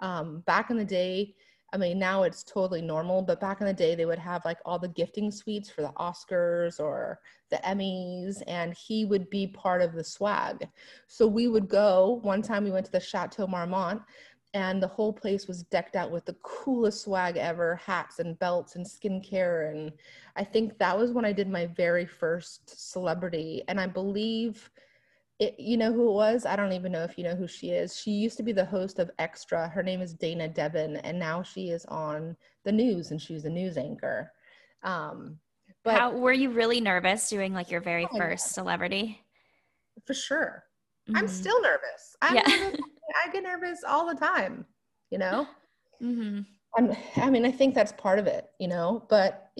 Um, 0.00 0.40
back 0.46 0.70
in 0.70 0.76
the 0.76 0.84
day, 0.84 1.34
I 1.72 1.76
mean, 1.76 1.98
now 1.98 2.22
it's 2.22 2.44
totally 2.44 2.82
normal, 2.82 3.20
but 3.22 3.40
back 3.40 3.60
in 3.60 3.66
the 3.66 3.72
day, 3.72 3.96
they 3.96 4.06
would 4.06 4.18
have 4.20 4.44
like 4.44 4.58
all 4.64 4.78
the 4.78 4.88
gifting 4.88 5.32
suites 5.32 5.68
for 5.68 5.82
the 5.82 5.92
Oscars 5.98 6.78
or 6.78 7.18
the 7.50 7.56
Emmys, 7.64 8.42
and 8.46 8.74
he 8.74 9.04
would 9.04 9.28
be 9.28 9.48
part 9.48 9.82
of 9.82 9.92
the 9.92 10.04
swag. 10.04 10.68
So 11.08 11.26
we 11.26 11.48
would 11.48 11.68
go, 11.68 12.20
one 12.22 12.42
time 12.42 12.62
we 12.62 12.70
went 12.70 12.86
to 12.86 12.92
the 12.92 13.00
Chateau 13.00 13.48
Marmont, 13.48 14.02
and 14.54 14.80
the 14.80 14.88
whole 14.88 15.12
place 15.12 15.46
was 15.46 15.64
decked 15.64 15.96
out 15.96 16.10
with 16.10 16.24
the 16.24 16.36
coolest 16.42 17.02
swag 17.02 17.36
ever 17.36 17.74
hats 17.76 18.20
and 18.20 18.38
belts 18.38 18.76
and 18.76 18.86
skincare 18.86 19.70
and 19.70 19.92
i 20.36 20.44
think 20.44 20.78
that 20.78 20.96
was 20.96 21.10
when 21.10 21.24
i 21.24 21.32
did 21.32 21.50
my 21.50 21.66
very 21.66 22.06
first 22.06 22.90
celebrity 22.92 23.62
and 23.68 23.80
i 23.80 23.86
believe 23.86 24.70
it, 25.40 25.58
you 25.58 25.76
know 25.76 25.92
who 25.92 26.08
it 26.08 26.12
was? 26.12 26.46
I 26.46 26.54
don't 26.54 26.72
even 26.72 26.92
know 26.92 27.02
if 27.02 27.18
you 27.18 27.24
know 27.24 27.34
who 27.34 27.48
she 27.48 27.70
is. 27.70 27.98
She 27.98 28.12
used 28.12 28.36
to 28.36 28.44
be 28.44 28.52
the 28.52 28.64
host 28.64 29.00
of 29.00 29.10
extra. 29.18 29.68
Her 29.68 29.82
name 29.82 30.00
is 30.00 30.14
Dayna 30.14 30.52
Devon 30.54 30.96
and 30.98 31.18
now 31.18 31.42
she 31.42 31.70
is 31.70 31.84
on 31.86 32.36
the 32.62 32.70
news 32.70 33.10
and 33.10 33.20
she's 33.20 33.44
a 33.44 33.50
news 33.50 33.76
anchor. 33.76 34.30
Um 34.82 35.38
but 35.82 35.98
How, 35.98 36.12
were 36.12 36.32
you 36.32 36.50
really 36.50 36.80
nervous 36.80 37.28
doing 37.28 37.52
like 37.52 37.70
your 37.70 37.80
very 37.80 38.06
oh, 38.10 38.16
first 38.16 38.52
celebrity? 38.52 39.20
For 40.06 40.14
sure. 40.14 40.64
Mm-hmm. 41.08 41.16
i'm 41.16 41.28
still 41.28 41.60
nervous. 41.60 42.16
I'm 42.22 42.36
yeah. 42.36 42.42
nervous 42.46 42.80
I 43.14 43.30
get 43.30 43.42
nervous 43.42 43.82
all 43.86 44.06
the 44.06 44.14
time, 44.18 44.66
you 45.10 45.18
know? 45.18 45.46
Mm-hmm. 46.02 46.40
I'm, 46.76 46.96
I 47.16 47.30
mean, 47.30 47.46
I 47.46 47.52
think 47.52 47.72
that's 47.72 47.92
part 47.92 48.18
of 48.18 48.26
it, 48.26 48.46
you 48.58 48.66
know, 48.66 49.06
but 49.08 49.52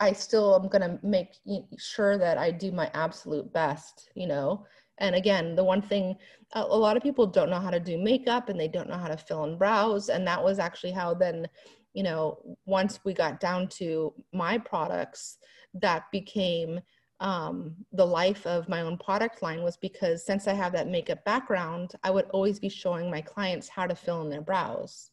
I 0.00 0.12
still 0.12 0.54
am 0.54 0.68
going 0.68 0.82
to 0.82 0.98
make 1.06 1.36
sure 1.76 2.16
that 2.18 2.38
I 2.38 2.50
do 2.50 2.72
my 2.72 2.90
absolute 2.94 3.52
best, 3.52 4.10
you 4.14 4.26
know? 4.26 4.64
And 4.98 5.14
again, 5.14 5.54
the 5.54 5.64
one 5.64 5.82
thing 5.82 6.16
a, 6.52 6.62
lot 6.64 6.96
of 6.96 7.02
people 7.02 7.26
don't 7.26 7.50
know 7.50 7.60
how 7.60 7.70
to 7.70 7.80
do 7.80 7.98
makeup 7.98 8.48
and 8.48 8.58
they 8.58 8.68
don't 8.68 8.88
know 8.88 8.96
how 8.96 9.08
to 9.08 9.16
fill 9.16 9.44
in 9.44 9.58
brows. 9.58 10.08
And 10.08 10.26
that 10.26 10.42
was 10.42 10.58
actually 10.58 10.92
how 10.92 11.14
then, 11.14 11.46
you 11.92 12.02
know, 12.02 12.38
once 12.66 13.00
we 13.04 13.12
got 13.12 13.40
down 13.40 13.68
to 13.68 14.12
my 14.32 14.58
products, 14.58 15.38
that 15.74 16.04
became 16.10 16.80
um, 17.20 17.74
the 17.92 18.04
life 18.04 18.46
of 18.46 18.68
my 18.68 18.82
own 18.82 18.96
product 18.96 19.42
line 19.42 19.62
was 19.62 19.76
because 19.76 20.24
since 20.24 20.46
I 20.46 20.52
have 20.52 20.72
that 20.72 20.88
makeup 20.88 21.24
background, 21.24 21.94
I 22.04 22.10
would 22.10 22.26
always 22.30 22.60
be 22.60 22.68
showing 22.68 23.10
my 23.10 23.20
clients 23.20 23.68
how 23.68 23.86
to 23.86 23.94
fill 23.94 24.22
in 24.22 24.30
their 24.30 24.40
brows. 24.40 25.10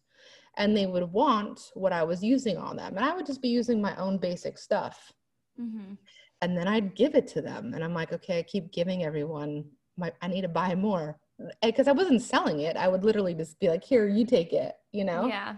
And 0.58 0.76
they 0.76 0.86
would 0.86 1.12
want 1.12 1.72
what 1.74 1.92
I 1.92 2.04
was 2.04 2.24
using 2.24 2.58
on 2.58 2.78
them. 2.78 2.96
And 2.96 3.04
I 3.04 3.14
would 3.14 3.26
just 3.26 3.42
be 3.42 3.50
using 3.50 3.82
my 3.82 3.96
own 3.98 4.18
basic 4.18 4.58
stuff. 4.58 5.12
Mm-hmm. 5.60 5.96
And 6.42 6.58
then 6.58 6.68
I'd 6.68 6.96
give 6.96 7.16
it 7.16 7.28
to 7.30 7.42
them. 7.42 7.74
And 7.74 7.84
I'm 7.84 7.94
like, 7.94 8.14
okay, 8.14 8.40
I 8.40 8.44
keep 8.44 8.72
giving 8.72 9.04
everyone 9.04 9.66
my, 9.98 10.12
I 10.22 10.28
need 10.28 10.42
to 10.42 10.48
buy 10.48 10.76
more. 10.76 11.20
Because 11.62 11.88
I 11.90 11.92
wasn't 11.92 12.22
selling 12.22 12.62
it. 12.62 12.78
I 12.78 12.88
would 12.88 13.04
literally 13.04 13.34
just 13.34 13.60
be 13.60 13.68
like, 13.68 13.84
here, 13.84 14.08
you 14.08 14.26
take 14.26 14.54
it, 14.54 14.76
you 14.94 15.04
know? 15.04 15.26
Yeah. 15.26 15.56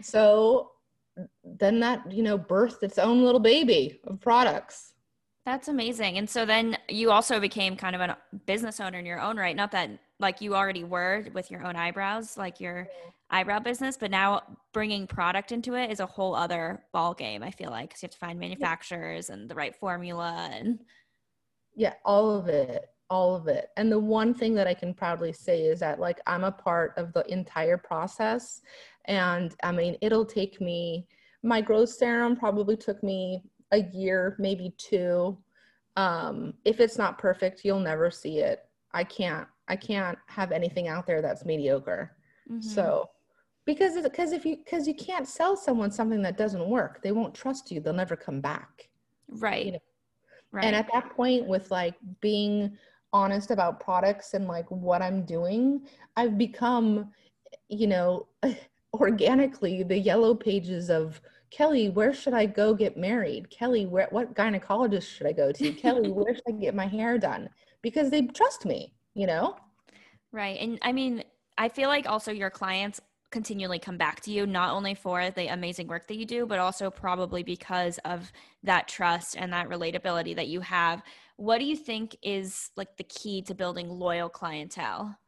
So 0.00 0.70
then 1.44 1.80
that, 1.80 2.10
you 2.10 2.22
know, 2.22 2.38
birthed 2.38 2.82
its 2.82 2.98
own 2.98 3.22
little 3.22 3.40
baby 3.40 4.00
of 4.04 4.20
products. 4.20 4.94
That's 5.46 5.68
amazing. 5.68 6.18
And 6.18 6.28
so 6.28 6.44
then 6.44 6.76
you 6.88 7.12
also 7.12 7.40
became 7.40 7.76
kind 7.76 7.94
of 7.94 8.02
a 8.02 8.18
business 8.44 8.80
owner 8.80 8.98
in 8.98 9.06
your 9.06 9.20
own 9.20 9.38
right. 9.38 9.56
Not 9.56 9.70
that 9.70 9.90
like 10.18 10.40
you 10.40 10.54
already 10.54 10.82
were 10.82 11.24
with 11.32 11.50
your 11.50 11.64
own 11.64 11.76
eyebrows, 11.76 12.36
like 12.36 12.60
your 12.60 12.88
eyebrow 13.30 13.60
business, 13.60 13.96
but 13.96 14.10
now 14.10 14.42
bringing 14.72 15.06
product 15.06 15.52
into 15.52 15.74
it 15.74 15.90
is 15.90 16.00
a 16.00 16.06
whole 16.06 16.34
other 16.34 16.82
ball 16.92 17.14
game. 17.14 17.44
I 17.44 17.52
feel 17.52 17.70
like 17.70 17.90
because 17.90 18.02
you 18.02 18.06
have 18.08 18.12
to 18.14 18.18
find 18.18 18.40
manufacturers 18.40 19.30
and 19.30 19.48
the 19.48 19.54
right 19.54 19.74
formula 19.74 20.50
and 20.52 20.80
yeah, 21.76 21.94
all 22.04 22.36
of 22.36 22.48
it. 22.48 22.86
all 23.08 23.36
of 23.36 23.46
it. 23.46 23.68
And 23.76 23.90
the 23.90 23.98
one 23.98 24.34
thing 24.34 24.54
that 24.54 24.66
I 24.66 24.74
can 24.74 24.94
proudly 24.94 25.32
say 25.32 25.62
is 25.62 25.80
that 25.80 26.00
like 26.00 26.20
I'm 26.26 26.44
a 26.44 26.52
part 26.52 26.94
of 26.96 27.12
the 27.12 27.24
entire 27.32 27.78
process. 27.78 28.62
And 29.04 29.54
I 29.62 29.70
mean, 29.70 29.96
it'll 30.00 30.24
take 30.24 30.60
me, 30.60 31.06
my 31.42 31.60
growth 31.60 31.90
serum 31.90 32.36
probably 32.36 32.76
took 32.76 33.02
me 33.02 33.44
a 33.72 33.82
year, 33.92 34.36
maybe 34.38 34.74
two. 34.78 35.36
Um, 35.96 36.54
if 36.64 36.80
it's 36.80 36.98
not 36.98 37.18
perfect, 37.18 37.64
you'll 37.64 37.80
never 37.80 38.10
see 38.10 38.38
it. 38.38 38.64
I 38.92 39.04
can't, 39.04 39.46
I 39.68 39.76
can't 39.76 40.18
have 40.26 40.52
anything 40.52 40.88
out 40.88 41.06
there 41.06 41.22
that's 41.22 41.44
mediocre. 41.44 42.16
Mm-hmm. 42.50 42.60
So, 42.60 43.10
because 43.64 44.00
because 44.00 44.32
if 44.32 44.46
you 44.46 44.58
because 44.58 44.86
you 44.86 44.94
can't 44.94 45.26
sell 45.26 45.56
someone 45.56 45.90
something 45.90 46.22
that 46.22 46.38
doesn't 46.38 46.68
work, 46.68 47.02
they 47.02 47.12
won't 47.12 47.34
trust 47.34 47.70
you. 47.70 47.80
They'll 47.80 47.92
never 47.92 48.16
come 48.16 48.40
back. 48.40 48.88
Right. 49.28 49.66
You 49.66 49.72
know? 49.72 49.78
Right. 50.52 50.64
And 50.64 50.76
at 50.76 50.88
that 50.92 51.10
point, 51.10 51.46
with 51.46 51.70
like 51.70 51.94
being 52.20 52.78
honest 53.12 53.50
about 53.50 53.80
products 53.80 54.34
and 54.34 54.46
like 54.46 54.70
what 54.70 55.02
I'm 55.02 55.24
doing, 55.24 55.86
I've 56.16 56.38
become, 56.38 57.10
you 57.68 57.86
know, 57.88 58.28
organically 58.94 59.82
the 59.82 59.98
yellow 59.98 60.34
pages 60.34 60.88
of 60.88 61.20
Kelley, 61.50 61.88
where 61.88 62.12
should 62.12 62.34
I 62.34 62.46
go 62.46 62.74
get 62.74 62.96
married? 62.96 63.50
Kelley, 63.50 63.86
where 63.86 64.08
what 64.10 64.34
gynecologist 64.34 65.08
should 65.08 65.26
I 65.26 65.32
go 65.32 65.52
to? 65.52 65.72
Kelley, 65.72 66.10
where 66.12 66.34
should 66.34 66.44
I 66.48 66.52
get 66.52 66.74
my 66.74 66.86
hair 66.86 67.18
done? 67.18 67.48
Because 67.82 68.10
they 68.10 68.22
trust 68.22 68.64
me, 68.64 68.94
you 69.14 69.26
know? 69.26 69.56
Right. 70.32 70.58
And 70.60 70.78
I 70.82 70.92
mean, 70.92 71.24
I 71.56 71.68
feel 71.68 71.88
like 71.88 72.06
also 72.08 72.32
your 72.32 72.50
clients 72.50 73.00
continually 73.30 73.78
come 73.78 73.96
back 73.96 74.20
to 74.20 74.30
you 74.30 74.46
not 74.46 74.72
only 74.72 74.94
for 74.94 75.30
the 75.30 75.48
amazing 75.48 75.88
work 75.88 76.06
that 76.06 76.16
you 76.16 76.24
do 76.24 76.46
but 76.46 76.58
also 76.58 76.90
probably 76.90 77.42
because 77.42 77.98
of 78.04 78.30
that 78.62 78.86
trust 78.86 79.36
and 79.36 79.52
that 79.52 79.68
relatability 79.68 80.34
that 80.34 80.46
you 80.46 80.60
have 80.60 81.02
what 81.36 81.58
do 81.58 81.64
you 81.64 81.76
think 81.76 82.16
is 82.22 82.70
like 82.76 82.96
the 82.96 83.04
key 83.04 83.42
to 83.42 83.54
building 83.54 83.88
loyal 83.88 84.28
clientele 84.28 85.18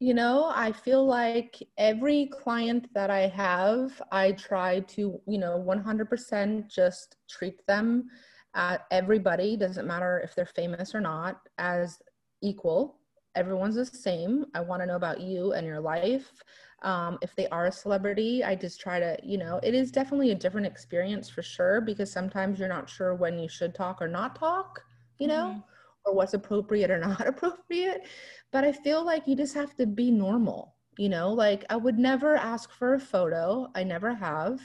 you 0.00 0.14
know 0.14 0.52
i 0.54 0.70
feel 0.70 1.04
like 1.04 1.56
every 1.76 2.26
client 2.26 2.86
that 2.94 3.10
i 3.10 3.26
have 3.26 4.00
i 4.12 4.32
try 4.32 4.80
to 4.80 5.20
you 5.26 5.38
know 5.38 5.56
100% 5.56 6.68
just 6.68 7.16
treat 7.28 7.66
them 7.66 8.08
uh, 8.54 8.78
everybody 8.90 9.56
doesn't 9.56 9.86
matter 9.86 10.20
if 10.24 10.34
they're 10.34 10.46
famous 10.46 10.94
or 10.94 11.00
not 11.00 11.40
as 11.58 12.00
equal. 12.42 12.98
Everyone's 13.34 13.76
the 13.76 13.84
same. 13.84 14.46
I 14.54 14.60
want 14.60 14.82
to 14.82 14.86
know 14.86 14.96
about 14.96 15.20
you 15.20 15.52
and 15.52 15.66
your 15.66 15.80
life. 15.80 16.42
Um, 16.82 17.18
if 17.22 17.34
they 17.36 17.48
are 17.48 17.66
a 17.66 17.72
celebrity 17.72 18.44
i 18.44 18.54
just 18.54 18.80
try 18.80 19.00
to 19.00 19.16
you 19.24 19.36
know 19.36 19.58
it 19.64 19.74
is 19.74 19.90
definitely 19.90 20.30
a 20.30 20.34
different 20.36 20.64
experience 20.64 21.28
for 21.28 21.42
sure 21.42 21.80
because 21.80 22.08
sometimes 22.08 22.60
you're 22.60 22.68
not 22.68 22.88
sure 22.88 23.16
when 23.16 23.36
you 23.36 23.48
should 23.48 23.74
talk 23.74 24.00
or 24.00 24.06
not 24.06 24.36
talk 24.36 24.84
you 25.18 25.26
know? 25.26 25.46
Mm-hmm. 25.48 25.60
Or 26.04 26.14
what's 26.14 26.34
appropriate 26.34 26.90
or 26.90 26.98
not 26.98 27.26
appropriate 27.26 28.06
but 28.50 28.64
i 28.64 28.72
feel 28.72 29.04
like 29.04 29.26
you 29.26 29.36
just 29.36 29.54
have 29.54 29.74
to 29.76 29.86
be 29.86 30.10
normal 30.10 30.74
you 30.98 31.08
know? 31.08 31.32
Like 31.32 31.64
i 31.70 31.76
would 31.76 31.98
never 31.98 32.36
ask 32.36 32.72
for 32.72 32.94
a 32.94 33.00
photo. 33.00 33.68
I 33.74 33.84
never 33.84 34.12
have. 34.12 34.60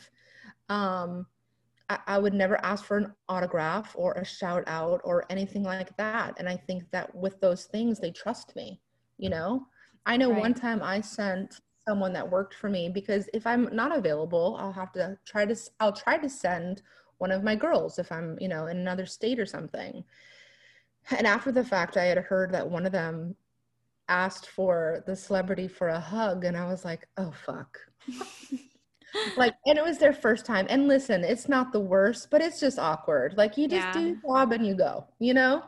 Um 0.68 1.28
I, 1.90 2.00
I 2.08 2.18
would 2.18 2.34
never 2.34 2.58
ask 2.66 2.86
for 2.86 2.98
an 2.98 3.14
autograph 3.30 3.94
or 3.96 4.14
a 4.14 4.26
shout 4.26 4.64
out 4.68 5.02
or 5.04 5.26
anything 5.30 5.64
like 5.64 5.96
that. 5.98 6.34
And 6.40 6.50
i 6.50 6.58
think 6.58 6.90
that 6.92 7.14
with 7.16 7.40
those 7.40 7.66
things 7.66 8.00
they 8.00 8.12
trust 8.12 8.56
me 8.56 8.82
you 9.20 9.30
know? 9.30 9.68
I 10.06 10.18
know 10.18 10.32
right. 10.32 10.40
one 10.40 10.54
time 10.54 10.82
i 10.82 11.00
sent 11.00 11.62
someone 11.88 12.14
that 12.14 12.30
worked 12.30 12.56
for 12.56 12.70
me 12.70 12.90
because 12.90 13.30
if 13.34 13.46
I'm 13.46 13.70
not 13.74 13.96
available, 13.96 14.56
I'll 14.60 14.72
have 14.72 14.92
to 14.94 15.18
try 15.26 15.46
to 15.46 15.56
I'll 15.80 15.94
try 15.94 16.18
to 16.18 16.30
send 16.30 16.82
one 17.18 17.32
of 17.32 17.44
my 17.44 17.56
girls 17.56 18.00
if 18.00 18.12
I'm, 18.12 18.38
you 18.40 18.48
know, 18.48 18.68
in 18.68 18.78
another 18.78 19.06
state 19.06 19.40
or 19.40 19.46
something. 19.46 20.04
And 21.12 21.28
after 21.28 21.52
the 21.52 21.64
fact, 21.64 21.98
I 21.98 22.06
had 22.06 22.18
heard 22.18 22.52
that 22.54 22.70
one 22.70 22.86
of 22.86 22.92
them 22.92 23.36
asked 24.10 24.48
for 24.50 25.04
the 25.06 25.16
celebrity 25.16 25.68
for 25.68 25.90
a 25.90 26.00
hug 26.00 26.46
and 26.46 26.58
I 26.58 26.68
was 26.68 26.86
like, 26.86 27.08
"Oh 27.18 27.32
fuck." 27.46 27.78
like 29.38 29.54
and 29.66 29.78
it 29.78 29.84
was 29.84 29.98
their 29.98 30.14
first 30.14 30.46
time. 30.46 30.66
And 30.70 30.88
listen, 30.88 31.24
it's 31.24 31.50
not 31.50 31.72
the 31.72 31.80
worst, 31.80 32.30
but 32.30 32.42
it's 32.42 32.60
just 32.60 32.80
awkward. 32.80 33.36
Like 33.38 33.58
you 33.58 33.68
just 33.68 33.88
yeah. 33.88 33.94
do 33.94 34.02
your 34.08 34.18
job 34.26 34.52
and 34.52 34.66
you 34.66 34.76
go, 34.76 35.06
you 35.20 35.34
know? 35.34 35.64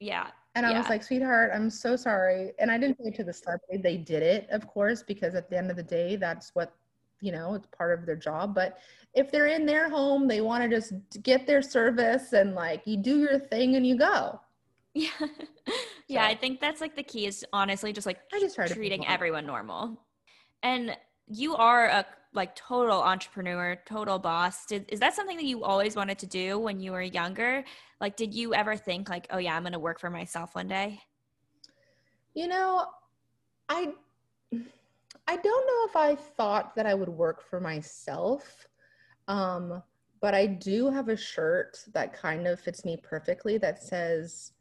Yeah, 0.00 0.28
and 0.54 0.66
I 0.66 0.72
yeah. 0.72 0.78
was 0.78 0.88
like, 0.88 1.02
sweetheart, 1.02 1.52
I'm 1.54 1.70
so 1.70 1.94
sorry. 1.94 2.52
And 2.58 2.70
I 2.70 2.78
didn't 2.78 2.98
say 3.02 3.10
to 3.10 3.24
the 3.24 3.32
celebrity, 3.32 3.78
they 3.78 3.96
did 3.96 4.22
it, 4.22 4.48
of 4.50 4.66
course, 4.66 5.02
because 5.02 5.34
at 5.34 5.48
the 5.48 5.56
end 5.56 5.70
of 5.70 5.76
the 5.76 5.82
day, 5.82 6.16
that's 6.16 6.54
what, 6.54 6.74
you 7.20 7.30
know, 7.30 7.54
it's 7.54 7.68
part 7.68 7.96
of 7.96 8.04
their 8.04 8.16
job. 8.16 8.54
But 8.54 8.78
if 9.14 9.30
they're 9.30 9.46
in 9.46 9.64
their 9.64 9.88
home, 9.88 10.26
they 10.26 10.40
want 10.40 10.64
to 10.64 10.68
just 10.68 10.92
get 11.22 11.46
their 11.46 11.62
service 11.62 12.32
and 12.32 12.54
like 12.54 12.82
you 12.84 12.96
do 12.96 13.18
your 13.20 13.38
thing 13.38 13.76
and 13.76 13.86
you 13.86 13.96
go. 13.96 14.40
Yeah. 16.08 16.24
yeah. 16.24 16.24
I 16.24 16.34
think 16.34 16.58
that's 16.58 16.80
like 16.80 16.96
the 16.96 17.04
key 17.04 17.26
is 17.26 17.46
honestly 17.52 17.92
just 17.92 18.04
like 18.04 18.18
I 18.34 18.40
just 18.40 18.56
treating 18.72 19.06
everyone 19.06 19.46
normal. 19.46 20.04
And 20.64 20.96
you 21.28 21.54
are 21.54 21.86
a 21.86 22.04
like 22.32 22.54
total 22.54 23.00
entrepreneur, 23.00 23.76
total 23.86 24.18
boss. 24.18 24.66
Did, 24.66 24.86
is 24.88 25.00
that 25.00 25.14
something 25.14 25.36
that 25.36 25.44
you 25.44 25.64
always 25.64 25.96
wanted 25.96 26.18
to 26.18 26.26
do 26.26 26.58
when 26.58 26.80
you 26.80 26.92
were 26.92 27.02
younger? 27.02 27.64
Like, 28.00 28.16
did 28.16 28.34
you 28.34 28.54
ever 28.54 28.76
think 28.76 29.08
like, 29.08 29.26
oh 29.30 29.38
yeah, 29.38 29.56
I'm 29.56 29.62
going 29.62 29.72
to 29.72 29.78
work 29.78 30.00
for 30.00 30.10
myself 30.10 30.54
one 30.54 30.68
day? 30.68 31.00
You 32.34 32.46
know, 32.46 32.86
I, 33.68 33.92
I 35.26 35.36
don't 35.36 35.66
know 35.66 35.86
if 35.88 35.96
I 35.96 36.14
thought 36.14 36.76
that 36.76 36.86
I 36.86 36.94
would 36.94 37.08
work 37.08 37.42
for 37.42 37.60
myself. 37.60 38.66
Um, 39.26 39.82
but 40.20 40.34
I 40.34 40.46
do 40.46 40.90
have 40.90 41.08
a 41.08 41.16
shirt 41.16 41.78
that 41.92 42.12
kind 42.12 42.46
of 42.46 42.60
fits 42.60 42.84
me 42.84 42.96
perfectly 43.02 43.58
that 43.58 43.82
says, 43.82 44.52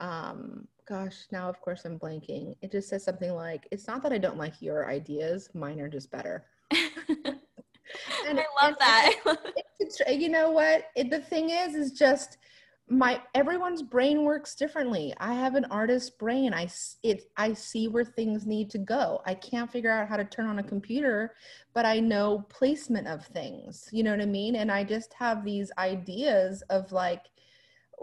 um, 0.00 0.66
gosh, 0.86 1.26
now 1.30 1.48
of 1.48 1.60
course 1.60 1.84
I'm 1.84 1.98
blanking. 1.98 2.56
It 2.62 2.72
just 2.72 2.88
says 2.88 3.04
something 3.04 3.34
like, 3.34 3.68
it's 3.70 3.86
not 3.86 4.02
that 4.02 4.12
I 4.12 4.18
don't 4.18 4.38
like 4.38 4.60
your 4.60 4.88
ideas, 4.90 5.48
mine 5.54 5.80
are 5.80 5.88
just 5.88 6.10
better. 6.10 6.46
and 6.70 8.38
I 8.38 8.44
love 8.62 8.74
and, 8.74 8.76
that. 8.80 9.14
And 10.06 10.22
you 10.22 10.28
know 10.28 10.50
what? 10.50 10.84
It, 10.96 11.10
the 11.10 11.20
thing 11.20 11.50
is, 11.50 11.74
is 11.74 11.92
just 11.92 12.38
my 12.92 13.22
everyone's 13.36 13.82
brain 13.82 14.24
works 14.24 14.56
differently. 14.56 15.14
I 15.18 15.32
have 15.34 15.54
an 15.54 15.64
artist 15.66 16.18
brain. 16.18 16.52
I 16.52 16.68
it 17.04 17.30
I 17.36 17.52
see 17.52 17.86
where 17.86 18.04
things 18.04 18.46
need 18.46 18.68
to 18.70 18.78
go. 18.78 19.22
I 19.24 19.34
can't 19.34 19.70
figure 19.70 19.92
out 19.92 20.08
how 20.08 20.16
to 20.16 20.24
turn 20.24 20.46
on 20.46 20.58
a 20.58 20.64
computer, 20.64 21.34
but 21.72 21.86
I 21.86 22.00
know 22.00 22.46
placement 22.48 23.06
of 23.06 23.24
things. 23.26 23.88
You 23.92 24.02
know 24.02 24.10
what 24.10 24.20
I 24.20 24.26
mean? 24.26 24.56
And 24.56 24.72
I 24.72 24.82
just 24.82 25.12
have 25.14 25.44
these 25.44 25.70
ideas 25.78 26.62
of 26.68 26.90
like 26.90 27.26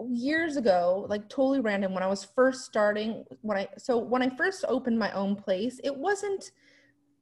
years 0.09 0.57
ago, 0.57 1.05
like 1.09 1.27
totally 1.29 1.59
random 1.59 1.93
when 1.93 2.03
I 2.03 2.07
was 2.07 2.23
first 2.23 2.65
starting 2.65 3.25
when 3.41 3.57
I 3.57 3.67
so 3.77 3.97
when 3.97 4.21
I 4.21 4.29
first 4.29 4.65
opened 4.67 4.99
my 4.99 5.11
own 5.11 5.35
place, 5.35 5.79
it 5.83 5.95
wasn't 5.95 6.51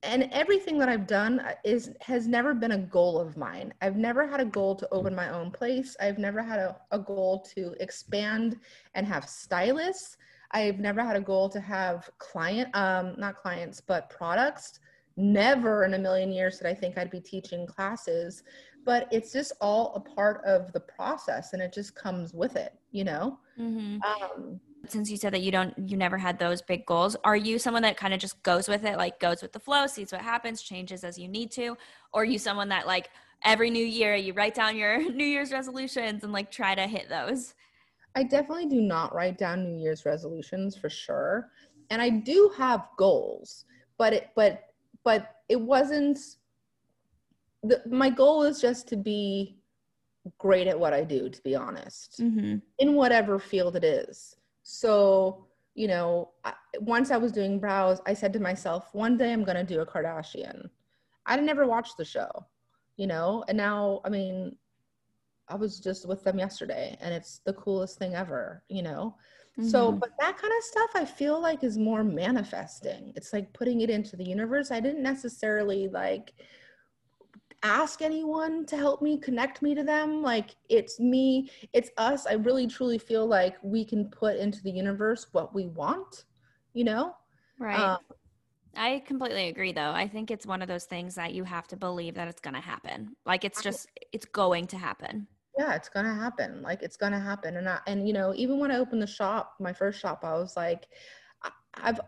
and 0.03 0.29
everything 0.31 0.77
that 0.77 0.89
I've 0.89 1.07
done 1.07 1.41
is 1.63 1.91
has 2.01 2.27
never 2.27 2.53
been 2.53 2.73
a 2.73 2.77
goal 2.77 3.19
of 3.19 3.37
mine. 3.37 3.73
I've 3.81 3.95
never 3.95 4.27
had 4.27 4.39
a 4.39 4.45
goal 4.45 4.75
to 4.75 4.87
open 4.91 5.15
my 5.15 5.29
own 5.29 5.51
place. 5.51 5.95
I've 5.99 6.19
never 6.19 6.41
had 6.41 6.59
a, 6.59 6.77
a 6.91 6.99
goal 6.99 7.45
to 7.55 7.75
expand 7.79 8.59
and 8.93 9.05
have 9.07 9.27
stylists. 9.27 10.17
I've 10.51 10.79
never 10.79 11.03
had 11.03 11.15
a 11.15 11.21
goal 11.21 11.49
to 11.49 11.59
have 11.59 12.09
client, 12.19 12.75
um, 12.75 13.15
not 13.17 13.35
clients, 13.35 13.81
but 13.81 14.09
products. 14.09 14.79
Never 15.17 15.85
in 15.85 15.93
a 15.93 15.99
million 15.99 16.31
years 16.31 16.57
did 16.57 16.67
I 16.67 16.73
think 16.73 16.97
I'd 16.97 17.09
be 17.09 17.21
teaching 17.21 17.65
classes, 17.65 18.43
but 18.85 19.07
it's 19.11 19.33
just 19.33 19.51
all 19.59 19.93
a 19.95 19.99
part 19.99 20.43
of 20.45 20.71
the 20.71 20.79
process 20.79 21.53
and 21.53 21.61
it 21.61 21.73
just 21.73 21.95
comes 21.95 22.33
with 22.33 22.55
it, 22.55 22.73
you 22.91 23.03
know? 23.03 23.39
Mm-hmm. 23.59 23.97
Um, 24.03 24.59
since 24.87 25.09
you 25.09 25.17
said 25.17 25.33
that 25.33 25.41
you 25.41 25.51
don't 25.51 25.73
you 25.89 25.97
never 25.97 26.15
had 26.15 26.37
those 26.37 26.61
big 26.61 26.85
goals 26.85 27.15
are 27.23 27.35
you 27.35 27.57
someone 27.57 27.81
that 27.81 27.97
kind 27.97 28.13
of 28.13 28.19
just 28.19 28.43
goes 28.43 28.67
with 28.67 28.83
it 28.83 28.97
like 28.97 29.19
goes 29.19 29.41
with 29.41 29.51
the 29.51 29.59
flow 29.59 29.87
sees 29.87 30.11
what 30.11 30.21
happens 30.21 30.61
changes 30.61 31.03
as 31.03 31.17
you 31.17 31.27
need 31.27 31.49
to 31.49 31.75
or 32.13 32.21
are 32.21 32.25
you 32.25 32.37
someone 32.37 32.69
that 32.69 32.85
like 32.85 33.09
every 33.43 33.71
new 33.71 33.83
year 33.83 34.13
you 34.13 34.31
write 34.33 34.53
down 34.53 34.77
your 34.77 35.11
new 35.11 35.25
year's 35.25 35.51
resolutions 35.51 36.23
and 36.23 36.31
like 36.31 36.51
try 36.51 36.75
to 36.75 36.83
hit 36.83 37.09
those 37.09 37.55
i 38.15 38.21
definitely 38.21 38.67
do 38.67 38.79
not 38.79 39.11
write 39.15 39.39
down 39.39 39.63
new 39.63 39.81
year's 39.81 40.05
resolutions 40.05 40.75
for 40.75 40.89
sure 40.89 41.49
and 41.89 41.99
i 41.99 42.07
do 42.07 42.51
have 42.55 42.87
goals 42.95 43.65
but 43.97 44.13
it 44.13 44.29
but 44.35 44.65
but 45.03 45.37
it 45.49 45.59
wasn't 45.59 46.19
the, 47.67 47.81
my 47.89 48.09
goal 48.09 48.43
is 48.43 48.59
just 48.61 48.87
to 48.87 48.95
be 48.95 49.57
great 50.37 50.67
at 50.67 50.79
what 50.79 50.93
i 50.93 51.03
do 51.03 51.29
to 51.29 51.41
be 51.43 51.55
honest 51.55 52.19
mm-hmm. 52.19 52.57
in 52.79 52.93
whatever 52.95 53.37
field 53.37 53.75
it 53.75 53.83
is 53.83 54.35
so, 54.67 55.45
you 55.75 55.87
know, 55.87 56.31
once 56.79 57.11
I 57.11 57.17
was 57.17 57.31
doing 57.31 57.59
brows, 57.59 58.01
I 58.07 58.15
said 58.15 58.33
to 58.33 58.39
myself, 58.39 58.89
one 58.93 59.15
day 59.15 59.31
I'm 59.31 59.43
going 59.43 59.57
to 59.57 59.63
do 59.63 59.81
a 59.81 59.85
Kardashian. 59.85 60.69
I'd 61.27 61.43
never 61.43 61.67
watched 61.67 61.97
the 61.97 62.05
show, 62.05 62.31
you 62.97 63.05
know, 63.05 63.45
and 63.47 63.55
now, 63.55 64.01
I 64.03 64.09
mean, 64.09 64.55
I 65.47 65.55
was 65.55 65.79
just 65.79 66.07
with 66.07 66.23
them 66.23 66.39
yesterday 66.39 66.97
and 66.99 67.13
it's 67.13 67.41
the 67.45 67.53
coolest 67.53 67.99
thing 67.99 68.15
ever, 68.15 68.63
you 68.67 68.81
know? 68.81 69.15
Mm-hmm. 69.59 69.69
So, 69.69 69.91
but 69.91 70.09
that 70.19 70.35
kind 70.35 70.53
of 70.57 70.63
stuff 70.63 70.89
I 70.95 71.05
feel 71.05 71.39
like 71.39 71.63
is 71.63 71.77
more 71.77 72.03
manifesting. 72.03 73.13
It's 73.15 73.33
like 73.33 73.53
putting 73.53 73.81
it 73.81 73.91
into 73.91 74.15
the 74.15 74.25
universe. 74.25 74.71
I 74.71 74.79
didn't 74.79 75.03
necessarily 75.03 75.89
like 75.89 76.33
ask 77.65 78.01
anyone 78.01 78.65
to 78.67 78.77
help 78.77 79.01
me 79.01 79.17
connect 79.17 79.61
me 79.61 79.73
to 79.73 79.83
them 79.83 80.21
like 80.21 80.55
it's 80.69 80.99
me 80.99 81.49
it's 81.73 81.89
us. 81.97 82.25
I 82.27 82.33
really 82.33 82.67
truly 82.67 82.97
feel 82.97 83.25
like 83.25 83.55
we 83.63 83.83
can 83.83 84.05
put 84.09 84.37
into 84.37 84.61
the 84.61 84.71
universe 84.71 85.27
what 85.31 85.53
we 85.55 85.65
want 85.67 86.25
you 86.75 86.83
know? 86.83 87.15
Right. 87.57 87.79
Um, 87.79 87.97
i 88.77 89.01
completely 89.07 89.47
agree 89.47 89.71
though. 89.71 89.91
I 89.91 90.07
think 90.07 90.29
it's 90.29 90.45
one 90.45 90.61
of 90.61 90.67
those 90.67 90.83
things 90.83 91.15
that 91.15 91.33
you 91.33 91.45
have 91.45 91.65
to 91.69 91.77
believe 91.77 92.13
that 92.15 92.27
it's 92.27 92.41
going 92.41 92.53
to 92.53 92.59
happen. 92.59 93.15
Like 93.25 93.45
it's 93.45 93.63
just 93.63 93.87
it's 94.11 94.25
going 94.25 94.67
to 94.67 94.77
happen. 94.77 95.27
Yeah 95.57 95.73
it's 95.73 95.89
going 95.89 96.05
to 96.05 96.13
happen. 96.13 96.61
Like 96.61 96.83
it's 96.83 96.97
going 96.97 97.13
to 97.13 97.19
happen. 97.19 97.55
And 97.55 97.69
I, 97.69 97.79
and 97.87 98.05
you 98.05 98.13
know 98.13 98.33
even 98.35 98.59
when 98.59 98.71
i 98.71 98.77
opened 98.77 99.01
the 99.01 99.07
shop 99.07 99.53
my 99.59 99.73
first 99.73 99.99
shop 99.99 100.19
i 100.23 100.33
was 100.33 100.55
like 100.57 100.87
i've 101.75 102.01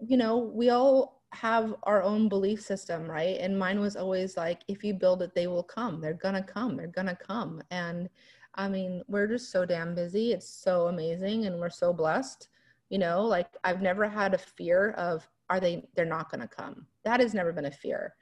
you 0.00 0.16
know 0.16 0.38
we 0.38 0.70
all 0.70 1.15
have 1.32 1.74
our 1.82 2.02
own 2.02 2.28
belief 2.28 2.60
system, 2.60 3.10
right? 3.10 3.38
And 3.40 3.58
mine 3.58 3.80
was 3.80 3.96
always 3.96 4.36
like, 4.36 4.62
if 4.68 4.84
you 4.84 4.94
build 4.94 5.22
it, 5.22 5.34
they 5.34 5.46
will 5.46 5.62
come. 5.62 6.00
They're 6.00 6.14
gonna 6.14 6.42
come. 6.42 6.76
They're 6.76 6.86
gonna 6.86 7.16
come. 7.16 7.62
And 7.70 8.08
I 8.54 8.68
mean, 8.68 9.02
we're 9.08 9.26
just 9.26 9.50
so 9.50 9.66
damn 9.66 9.94
busy. 9.94 10.32
It's 10.32 10.48
so 10.48 10.86
amazing, 10.86 11.46
and 11.46 11.58
we're 11.58 11.70
so 11.70 11.92
blessed. 11.92 12.48
You 12.88 12.98
know, 12.98 13.22
like 13.22 13.48
I've 13.64 13.82
never 13.82 14.08
had 14.08 14.34
a 14.34 14.38
fear 14.38 14.92
of 14.92 15.28
are 15.50 15.60
they? 15.60 15.88
They're 15.94 16.04
not 16.04 16.30
gonna 16.30 16.48
come. 16.48 16.86
That 17.04 17.20
has 17.20 17.34
never 17.34 17.52
been 17.52 17.66
a 17.66 17.70
fear. 17.70 18.14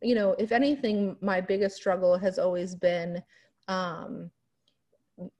You 0.00 0.14
know, 0.14 0.32
if 0.38 0.52
anything, 0.52 1.16
my 1.20 1.40
biggest 1.40 1.76
struggle 1.76 2.16
has 2.18 2.38
always 2.38 2.74
been 2.74 3.22
um, 3.68 4.30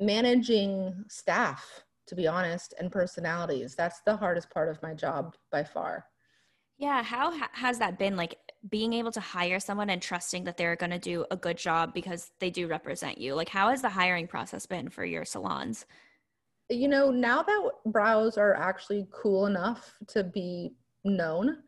managing 0.00 1.04
staff. 1.08 1.84
To 2.08 2.16
be 2.16 2.26
honest, 2.26 2.74
and 2.78 2.90
personalities. 2.90 3.76
That's 3.76 4.00
the 4.00 4.16
hardest 4.16 4.50
part 4.50 4.68
of 4.68 4.82
my 4.82 4.92
job 4.92 5.36
by 5.50 5.62
far 5.62 6.04
yeah, 6.82 7.00
how 7.00 7.30
ha- 7.30 7.50
has 7.52 7.78
that 7.78 7.96
been 7.96 8.16
like 8.16 8.34
being 8.68 8.92
able 8.92 9.12
to 9.12 9.20
hire 9.20 9.60
someone 9.60 9.88
and 9.88 10.02
trusting 10.02 10.42
that 10.42 10.56
they're 10.56 10.74
going 10.74 10.90
to 10.90 10.98
do 10.98 11.24
a 11.30 11.36
good 11.36 11.56
job 11.56 11.94
because 11.94 12.32
they 12.40 12.50
do 12.50 12.66
represent 12.66 13.18
you? 13.18 13.36
Like 13.36 13.48
how 13.48 13.68
has 13.68 13.82
the 13.82 13.88
hiring 13.88 14.26
process 14.26 14.66
been 14.66 14.88
for 14.88 15.04
your 15.04 15.24
salons? 15.24 15.86
You 16.70 16.88
know, 16.88 17.12
now 17.12 17.40
that 17.44 17.70
brows 17.86 18.36
are 18.36 18.54
actually 18.56 19.06
cool 19.12 19.46
enough 19.46 19.94
to 20.08 20.24
be 20.24 20.72
known, 21.04 21.58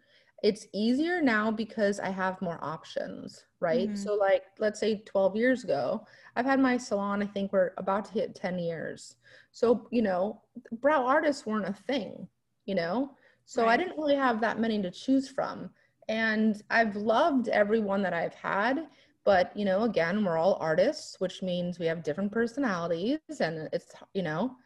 it's 0.43 0.67
easier 0.75 1.23
now 1.23 1.49
because 1.49 2.01
I 2.01 2.11
have 2.11 2.43
more 2.43 2.59
options, 2.61 3.45
right? 3.61 3.91
Mm-hmm. 3.91 4.03
So 4.03 4.15
like 4.15 4.43
let's 4.59 4.81
say 4.81 5.05
12 5.07 5.37
years 5.37 5.63
ago, 5.63 6.05
I've 6.35 6.45
had 6.45 6.59
my 6.59 6.77
salon, 6.77 7.23
I 7.23 7.27
think 7.27 7.53
we're 7.53 7.71
about 7.77 8.07
to 8.07 8.13
hit 8.15 8.35
10 8.35 8.59
years. 8.59 9.15
So, 9.53 9.87
you 9.93 10.03
know, 10.03 10.43
brow 10.73 11.07
artists 11.07 11.47
weren't 11.47 11.69
a 11.69 11.83
thing, 11.87 12.27
you 12.67 12.75
know? 12.75 13.13
So 13.47 13.63
right. 13.63 13.73
I 13.73 13.77
didn't 13.77 13.99
really 13.99 14.17
have 14.17 14.41
that 14.41 14.59
many 14.59 14.81
to 14.83 14.91
choose 14.91 15.29
from. 15.29 15.71
And 16.09 16.63
I've 16.71 16.97
loved 16.97 17.49
everyone 17.49 18.03
that 18.03 18.15
I've 18.15 18.35
had. 18.35 18.87
But, 19.25 19.57
you 19.57 19.65
know, 19.65 19.85
again, 19.85 20.23
we're 20.23 20.37
all 20.37 20.59
artists, 20.61 21.19
which 21.19 21.43
means 21.43 21.79
we 21.79 21.87
have 21.87 22.03
different 22.03 22.31
personalities. 22.31 23.21
And 23.41 23.69
it's, 23.73 23.93
you 24.13 24.23
know, 24.23 24.57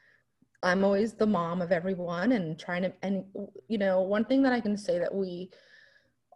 I'm 0.62 0.82
always 0.82 1.12
the 1.12 1.26
mom 1.26 1.62
of 1.62 1.70
everyone 1.70 2.32
and 2.32 2.58
trying 2.58 2.82
to, 2.82 2.92
and, 3.02 3.24
you 3.68 3.78
know, 3.78 4.00
one 4.00 4.24
thing 4.24 4.42
that 4.42 4.52
I 4.52 4.60
can 4.60 4.76
say 4.76 4.98
that 4.98 5.14
we 5.14 5.50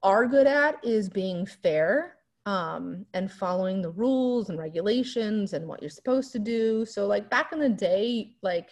are 0.05 0.27
good 0.27 0.47
at 0.47 0.77
is 0.85 1.09
being 1.09 1.47
fair 1.47 2.17
um, 2.47 3.07
and 3.15 3.31
following 3.31 3.83
the 3.83 3.91
rules 3.91 4.49
and 4.49 4.59
regulations 4.59 5.53
and 5.53 5.67
what 5.67 5.81
you're 5.81 5.91
supposed 5.91 6.33
to 6.33 6.39
do. 6.39 6.85
So, 6.87 7.07
like, 7.07 7.31
back 7.31 7.53
in 7.53 7.59
the 7.59 7.69
day, 7.69 8.37
like, 8.43 8.71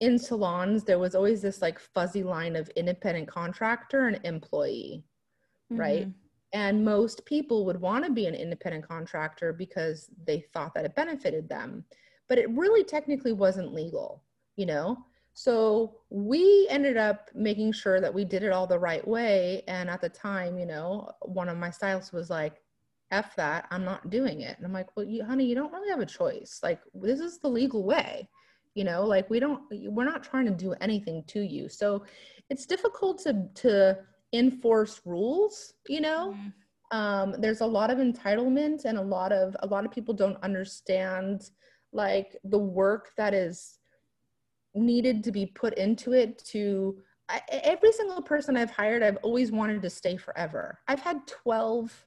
in 0.00 0.18
salons 0.18 0.84
there 0.84 0.98
was 0.98 1.14
always 1.14 1.42
this 1.42 1.62
like 1.62 1.78
fuzzy 1.78 2.22
line 2.22 2.56
of 2.56 2.68
independent 2.70 3.28
contractor 3.28 4.08
and 4.08 4.20
employee 4.24 5.04
mm-hmm. 5.72 5.80
right 5.80 6.08
and 6.52 6.84
most 6.84 7.24
people 7.26 7.64
would 7.64 7.80
want 7.80 8.04
to 8.04 8.10
be 8.10 8.26
an 8.26 8.34
independent 8.34 8.86
contractor 8.86 9.52
because 9.52 10.10
they 10.26 10.40
thought 10.52 10.74
that 10.74 10.84
it 10.84 10.96
benefited 10.96 11.48
them 11.48 11.84
but 12.28 12.38
it 12.38 12.50
really 12.50 12.84
technically 12.84 13.32
wasn't 13.32 13.74
legal 13.74 14.22
you 14.60 14.66
know? 14.66 14.98
So 15.32 15.94
we 16.10 16.66
ended 16.68 16.98
up 16.98 17.30
making 17.34 17.72
sure 17.72 17.98
that 18.00 18.12
we 18.12 18.26
did 18.26 18.42
it 18.42 18.52
all 18.52 18.66
the 18.66 18.78
right 18.78 19.06
way 19.06 19.62
and 19.68 19.88
at 19.88 20.02
the 20.02 20.08
time 20.08 20.58
you 20.58 20.66
know 20.66 21.10
one 21.22 21.48
of 21.48 21.56
my 21.56 21.70
stylists 21.70 22.12
was 22.12 22.28
like 22.28 22.60
f 23.10 23.34
that 23.36 23.66
i'm 23.70 23.84
not 23.84 24.10
doing 24.10 24.42
it. 24.42 24.56
And 24.58 24.66
i'm 24.66 24.72
like 24.72 24.94
well 24.96 25.06
you, 25.06 25.24
honey 25.24 25.46
you 25.46 25.54
don't 25.54 25.72
really 25.72 25.88
have 25.88 26.00
a 26.00 26.06
choice. 26.06 26.60
Like 26.62 26.80
this 26.92 27.20
is 27.20 27.38
the 27.38 27.48
legal 27.48 27.84
way 27.84 28.28
you 28.74 28.84
know 28.84 29.04
like 29.04 29.28
we 29.30 29.40
don't 29.40 29.62
we're 29.70 30.04
not 30.04 30.22
trying 30.22 30.46
to 30.46 30.52
do 30.52 30.72
anything 30.80 31.24
to 31.28 31.40
you. 31.40 31.68
So 31.68 32.04
it's 32.48 32.66
difficult 32.66 33.18
to 33.20 33.48
to 33.56 33.98
enforce 34.32 35.00
rules 35.04 35.74
you 35.88 36.00
know? 36.00 36.34
Mm-hmm. 36.36 36.96
um, 36.96 37.34
there's 37.40 37.62
a 37.62 37.66
lot 37.66 37.90
of 37.90 37.98
entitlement 37.98 38.84
and 38.84 38.96
a 38.96 39.02
lot 39.02 39.32
of 39.32 39.56
a 39.60 39.66
lot 39.66 39.84
of 39.84 39.90
people 39.90 40.14
don't 40.14 40.42
understand 40.42 41.50
like 41.92 42.36
the 42.44 42.58
work 42.58 43.10
that 43.16 43.34
is 43.34 43.78
needed 44.74 45.24
to 45.24 45.32
be 45.32 45.46
put 45.46 45.74
into 45.74 46.12
it 46.12 46.38
to 46.38 46.96
I, 47.28 47.40
every 47.50 47.92
single 47.92 48.22
person 48.22 48.56
i've 48.56 48.70
hired 48.70 49.02
i've 49.02 49.18
always 49.22 49.50
wanted 49.50 49.82
to 49.82 49.90
stay 49.90 50.16
forever. 50.16 50.78
I've 50.86 51.00
had 51.00 51.26
12 51.26 52.06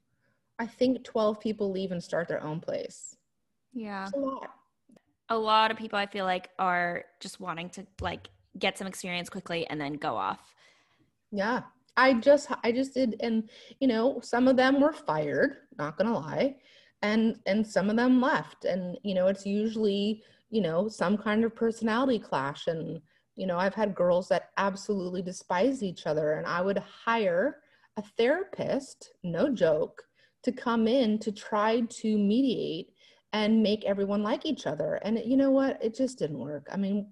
i 0.59 0.65
think 0.65 1.03
12 1.03 1.39
people 1.41 1.71
leave 1.71 1.91
and 1.91 2.01
start 2.01 2.27
their 2.29 2.41
own 2.41 2.61
place. 2.61 3.17
Yeah. 3.73 4.07
A 4.13 4.19
lot 4.19 4.49
a 5.29 5.37
lot 5.37 5.71
of 5.71 5.77
people 5.77 5.97
I 5.97 6.05
feel 6.05 6.25
like 6.25 6.49
are 6.59 7.05
just 7.19 7.39
wanting 7.39 7.69
to 7.71 7.85
like 8.01 8.29
get 8.59 8.77
some 8.77 8.87
experience 8.87 9.29
quickly 9.29 9.67
and 9.67 9.79
then 9.79 9.93
go 9.93 10.15
off. 10.15 10.39
Yeah. 11.31 11.61
I 11.95 12.15
just 12.15 12.49
I 12.63 12.71
just 12.71 12.93
did 12.93 13.15
and 13.19 13.49
you 13.79 13.87
know, 13.87 14.19
some 14.21 14.47
of 14.47 14.57
them 14.57 14.81
were 14.81 14.93
fired, 14.93 15.57
not 15.77 15.97
going 15.97 16.11
to 16.11 16.19
lie, 16.19 16.55
and 17.01 17.37
and 17.45 17.65
some 17.65 17.89
of 17.89 17.95
them 17.95 18.19
left 18.19 18.65
and 18.65 18.97
you 19.03 19.13
know, 19.13 19.27
it's 19.27 19.45
usually, 19.45 20.23
you 20.49 20.61
know, 20.61 20.87
some 20.87 21.17
kind 21.17 21.43
of 21.43 21.55
personality 21.55 22.19
clash 22.19 22.67
and 22.67 22.99
you 23.35 23.47
know, 23.47 23.57
I've 23.57 23.73
had 23.73 23.95
girls 23.95 24.27
that 24.29 24.49
absolutely 24.57 25.21
despise 25.21 25.81
each 25.81 26.05
other 26.05 26.33
and 26.33 26.45
I 26.45 26.61
would 26.61 26.77
hire 26.77 27.57
a 27.97 28.03
therapist, 28.17 29.11
no 29.23 29.49
joke, 29.49 30.03
to 30.43 30.51
come 30.51 30.87
in 30.87 31.19
to 31.19 31.31
try 31.31 31.81
to 31.81 32.17
mediate 32.17 32.93
and 33.33 33.61
make 33.61 33.83
everyone 33.83 34.23
like 34.23 34.45
each 34.45 34.67
other. 34.67 34.99
And 35.03 35.19
you 35.25 35.35
know 35.35 35.51
what? 35.51 35.83
It 35.83 35.95
just 35.95 36.19
didn't 36.19 36.37
work. 36.37 36.67
I 36.71 36.77
mean, 36.77 37.07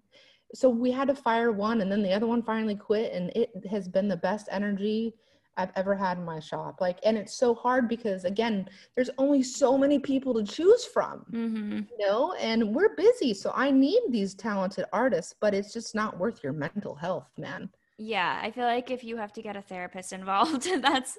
so 0.53 0.69
we 0.69 0.91
had 0.91 1.07
to 1.07 1.15
fire 1.15 1.51
one 1.51 1.81
and 1.81 1.91
then 1.91 2.03
the 2.03 2.13
other 2.13 2.27
one 2.27 2.43
finally 2.43 2.75
quit 2.75 3.12
and 3.13 3.31
it 3.36 3.51
has 3.69 3.88
been 3.88 4.07
the 4.07 4.17
best 4.17 4.47
energy 4.51 5.15
I've 5.57 5.71
ever 5.75 5.95
had 5.95 6.17
in 6.17 6.25
my 6.25 6.39
shop. 6.39 6.79
Like, 6.79 6.99
and 7.03 7.17
it's 7.17 7.34
so 7.34 7.53
hard 7.53 7.89
because 7.89 8.23
again, 8.23 8.69
there's 8.95 9.10
only 9.17 9.43
so 9.43 9.77
many 9.77 9.99
people 9.99 10.34
to 10.36 10.43
choose 10.43 10.86
from, 10.86 11.25
mm-hmm. 11.31 11.79
you 11.89 12.07
know, 12.07 12.34
and 12.34 12.73
we're 12.73 12.95
busy. 12.95 13.34
So 13.34 13.51
I 13.55 13.71
need 13.71 14.01
these 14.10 14.34
talented 14.34 14.86
artists, 14.93 15.34
but 15.41 15.53
it's 15.53 15.73
just 15.73 15.95
not 15.95 16.19
worth 16.19 16.43
your 16.43 16.53
mental 16.53 16.95
health, 16.95 17.29
man. 17.38 17.69
Yeah, 17.97 18.39
I 18.41 18.51
feel 18.51 18.63
like 18.63 18.89
if 18.89 19.03
you 19.03 19.17
have 19.17 19.34
to 19.34 19.41
get 19.41 19.55
a 19.55 19.62
therapist 19.62 20.13
involved, 20.19 20.67
that's 20.81 21.17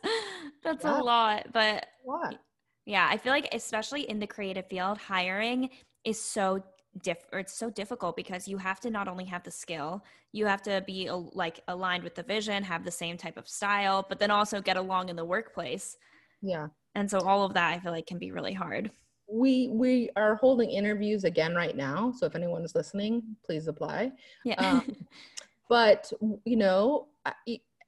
that's 0.62 0.84
yeah. 0.84 1.00
a 1.00 1.02
lot. 1.02 1.46
But 1.52 1.86
what? 2.02 2.38
Yeah, 2.86 3.08
I 3.10 3.16
feel 3.16 3.32
like 3.32 3.48
especially 3.52 4.08
in 4.08 4.18
the 4.18 4.26
creative 4.26 4.66
field, 4.66 4.98
hiring 4.98 5.70
is 6.04 6.20
so 6.20 6.62
diff 7.02 7.24
or 7.32 7.38
it's 7.38 7.54
so 7.54 7.70
difficult 7.70 8.16
because 8.16 8.46
you 8.46 8.58
have 8.58 8.80
to 8.80 8.90
not 8.90 9.08
only 9.08 9.24
have 9.24 9.42
the 9.42 9.50
skill, 9.50 10.04
you 10.32 10.46
have 10.46 10.62
to 10.62 10.82
be 10.86 11.10
like 11.10 11.60
aligned 11.68 12.04
with 12.04 12.14
the 12.14 12.22
vision, 12.22 12.62
have 12.62 12.84
the 12.84 12.90
same 12.90 13.16
type 13.16 13.36
of 13.36 13.48
style, 13.48 14.04
but 14.08 14.18
then 14.18 14.30
also 14.30 14.60
get 14.60 14.76
along 14.76 15.08
in 15.08 15.16
the 15.16 15.24
workplace. 15.24 15.96
Yeah. 16.42 16.68
And 16.94 17.10
so 17.10 17.20
all 17.20 17.44
of 17.44 17.54
that 17.54 17.72
I 17.72 17.78
feel 17.78 17.92
like 17.92 18.06
can 18.06 18.18
be 18.18 18.32
really 18.32 18.52
hard. 18.52 18.90
We 19.28 19.68
we 19.68 20.10
are 20.16 20.34
holding 20.34 20.70
interviews 20.70 21.24
again 21.24 21.54
right 21.54 21.74
now, 21.74 22.12
so 22.14 22.26
if 22.26 22.34
anyone 22.34 22.64
is 22.64 22.74
listening, 22.74 23.22
please 23.46 23.66
apply. 23.66 24.12
Yeah. 24.44 24.56
Um, 24.56 24.94
but 25.70 26.12
you 26.44 26.56
know, 26.56 27.06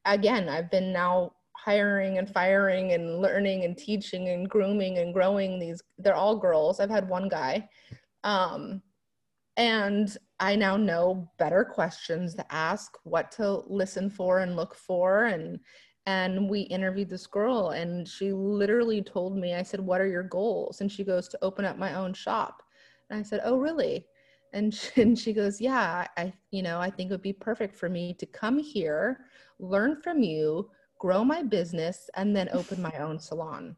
again, 0.07 0.49
I've 0.49 0.71
been 0.71 0.93
now 0.93 1.33
hiring 1.65 2.19
and 2.19 2.29
firing 2.29 2.93
and 2.93 3.21
learning 3.21 3.65
and 3.65 3.79
teaching 3.79 4.29
and 4.29 4.51
grooming 4.51 4.99
and 4.99 5.15
growing 5.15 5.59
these 5.59 5.83
they're 5.99 6.15
all 6.15 6.37
girls. 6.37 6.79
I've 6.79 6.91
had 6.91 7.09
one 7.09 7.29
guy. 7.29 7.69
Um, 8.23 8.83
and 9.57 10.17
i 10.41 10.57
now 10.57 10.77
know 10.77 11.31
better 11.39 11.65
questions 11.65 12.35
to 12.35 12.45
ask 12.53 12.97
what 13.05 13.31
to 13.31 13.63
listen 13.69 14.11
for 14.11 14.41
and 14.41 14.57
look 14.57 14.75
for. 14.75 15.25
And 15.25 15.59
and 16.07 16.51
we 16.51 16.63
interviewed 16.63 17.09
this 17.09 17.27
girl 17.27 17.71
and 17.71 18.07
she 18.07 18.33
literally 18.33 19.01
told 19.01 19.39
me 19.39 19.55
i 19.55 19.63
said 19.63 19.81
what 19.81 20.01
are 20.01 20.07
your 20.09 20.25
goals? 20.25 20.81
And 20.81 20.93
she 20.93 21.05
goes 21.05 21.29
to 21.29 21.39
open 21.41 21.65
up 21.65 21.79
my 21.79 21.95
own 21.95 22.13
shop. 22.13 22.63
And 23.09 23.19
i 23.19 23.23
said 23.23 23.41
oh 23.45 23.57
really? 23.57 24.07
And 24.53 24.73
she, 24.75 24.89
and 25.03 25.19
she 25.19 25.33
goes 25.33 25.61
yeah 25.61 26.07
i 26.19 26.33
you 26.51 26.63
know 26.63 26.79
i 26.79 26.91
think 26.91 27.11
it 27.11 27.15
would 27.15 27.23
be 27.23 27.33
perfect 27.33 27.75
for 27.75 27.89
me 27.89 28.13
to 28.15 28.27
come 28.27 28.59
here 28.59 29.25
learn 29.61 30.03
from 30.03 30.23
you 30.23 30.69
grow 30.99 31.25
my 31.25 31.43
business, 31.43 32.09
and 32.17 32.35
then 32.35 32.49
open 32.53 32.81
my 32.81 32.97
own 32.99 33.19
salon. 33.19 33.77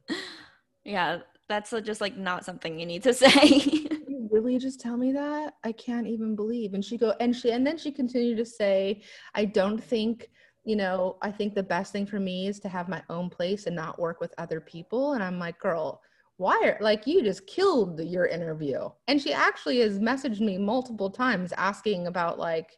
Yeah, 0.84 1.18
that's 1.48 1.72
just 1.82 2.00
like 2.00 2.16
not 2.16 2.44
something 2.44 2.78
you 2.78 2.86
need 2.86 3.02
to 3.04 3.14
say. 3.22 3.44
you 3.44 4.28
really 4.30 4.58
just 4.58 4.80
tell 4.80 4.96
me 4.96 5.12
that? 5.12 5.54
I 5.64 5.72
can't 5.72 6.06
even 6.06 6.36
believe. 6.36 6.74
And 6.74 6.84
she 6.84 6.96
go 6.96 7.14
and 7.20 7.34
she 7.34 7.50
and 7.50 7.66
then 7.66 7.78
she 7.78 7.90
continued 7.90 8.38
to 8.38 8.46
say, 8.46 9.02
I 9.34 9.46
don't 9.46 9.82
think 9.82 10.28
you 10.64 10.74
know, 10.74 11.16
I 11.22 11.30
think 11.30 11.54
the 11.54 11.62
best 11.62 11.92
thing 11.92 12.06
for 12.06 12.18
me 12.18 12.48
is 12.48 12.58
to 12.60 12.68
have 12.68 12.88
my 12.88 13.00
own 13.08 13.30
place 13.30 13.66
and 13.66 13.76
not 13.76 14.00
work 14.00 14.20
with 14.20 14.34
other 14.36 14.60
people. 14.60 15.12
And 15.12 15.22
I'm 15.22 15.38
like, 15.38 15.60
girl, 15.60 16.02
why 16.38 16.60
are 16.64 16.76
like 16.80 17.06
you 17.06 17.22
just 17.22 17.46
killed 17.46 18.00
your 18.00 18.26
interview 18.26 18.88
and 19.08 19.20
she 19.20 19.32
actually 19.32 19.78
has 19.78 19.98
messaged 19.98 20.40
me 20.40 20.58
multiple 20.58 21.10
times 21.10 21.52
asking 21.56 22.06
about 22.06 22.38
like 22.38 22.76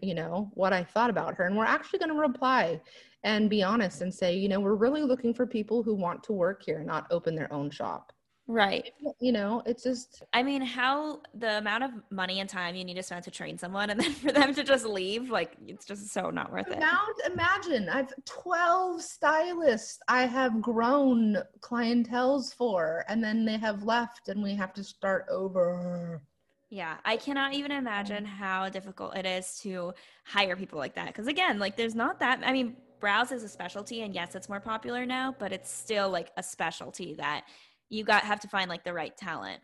you 0.00 0.14
know 0.14 0.50
what 0.54 0.72
i 0.72 0.82
thought 0.82 1.10
about 1.10 1.34
her 1.34 1.44
and 1.44 1.56
we're 1.56 1.64
actually 1.64 1.98
going 1.98 2.10
to 2.10 2.14
reply 2.14 2.80
and 3.24 3.50
be 3.50 3.62
honest 3.62 4.00
and 4.00 4.14
say 4.14 4.36
you 4.36 4.48
know 4.48 4.60
we're 4.60 4.74
really 4.74 5.02
looking 5.02 5.34
for 5.34 5.46
people 5.46 5.82
who 5.82 5.94
want 5.94 6.22
to 6.22 6.32
work 6.32 6.62
here 6.64 6.82
not 6.84 7.06
open 7.10 7.34
their 7.34 7.52
own 7.52 7.70
shop 7.70 8.12
Right. 8.46 8.92
You 9.20 9.32
know, 9.32 9.62
it's 9.64 9.82
just. 9.82 10.22
I 10.34 10.42
mean, 10.42 10.60
how 10.60 11.20
the 11.34 11.58
amount 11.58 11.84
of 11.84 11.90
money 12.10 12.40
and 12.40 12.48
time 12.48 12.74
you 12.74 12.84
need 12.84 12.94
to 12.94 13.02
spend 13.02 13.24
to 13.24 13.30
train 13.30 13.56
someone 13.56 13.88
and 13.88 13.98
then 14.00 14.12
for 14.12 14.32
them 14.32 14.54
to 14.54 14.62
just 14.62 14.84
leave, 14.84 15.30
like, 15.30 15.52
it's 15.66 15.86
just 15.86 16.08
so 16.08 16.28
not 16.28 16.52
worth 16.52 16.68
it. 16.68 16.76
Amount, 16.76 17.20
imagine 17.26 17.88
I've 17.88 18.12
12 18.26 19.00
stylists 19.00 19.98
I 20.08 20.26
have 20.26 20.60
grown 20.60 21.38
clientels 21.60 22.54
for, 22.54 23.04
and 23.08 23.24
then 23.24 23.46
they 23.46 23.56
have 23.56 23.84
left 23.84 24.28
and 24.28 24.42
we 24.42 24.54
have 24.54 24.74
to 24.74 24.84
start 24.84 25.24
over. 25.30 26.20
Yeah, 26.68 26.96
I 27.04 27.16
cannot 27.16 27.54
even 27.54 27.70
imagine 27.70 28.26
how 28.26 28.68
difficult 28.68 29.16
it 29.16 29.24
is 29.24 29.58
to 29.60 29.94
hire 30.24 30.56
people 30.56 30.78
like 30.78 30.96
that. 30.96 31.06
Because 31.06 31.28
again, 31.28 31.58
like, 31.58 31.76
there's 31.76 31.94
not 31.94 32.18
that, 32.20 32.40
I 32.44 32.52
mean, 32.52 32.76
brows 33.04 33.32
is 33.32 33.42
a 33.42 33.48
specialty, 33.50 34.00
and 34.00 34.14
yes, 34.14 34.34
it's 34.34 34.48
more 34.48 34.60
popular 34.60 35.04
now, 35.04 35.36
but 35.38 35.52
it's 35.52 35.70
still 35.70 36.08
like 36.08 36.30
a 36.38 36.42
specialty 36.42 37.12
that 37.18 37.44
you 37.90 38.02
got 38.02 38.24
have 38.24 38.40
to 38.40 38.48
find 38.48 38.70
like 38.70 38.82
the 38.82 38.94
right 38.94 39.14
talent. 39.14 39.60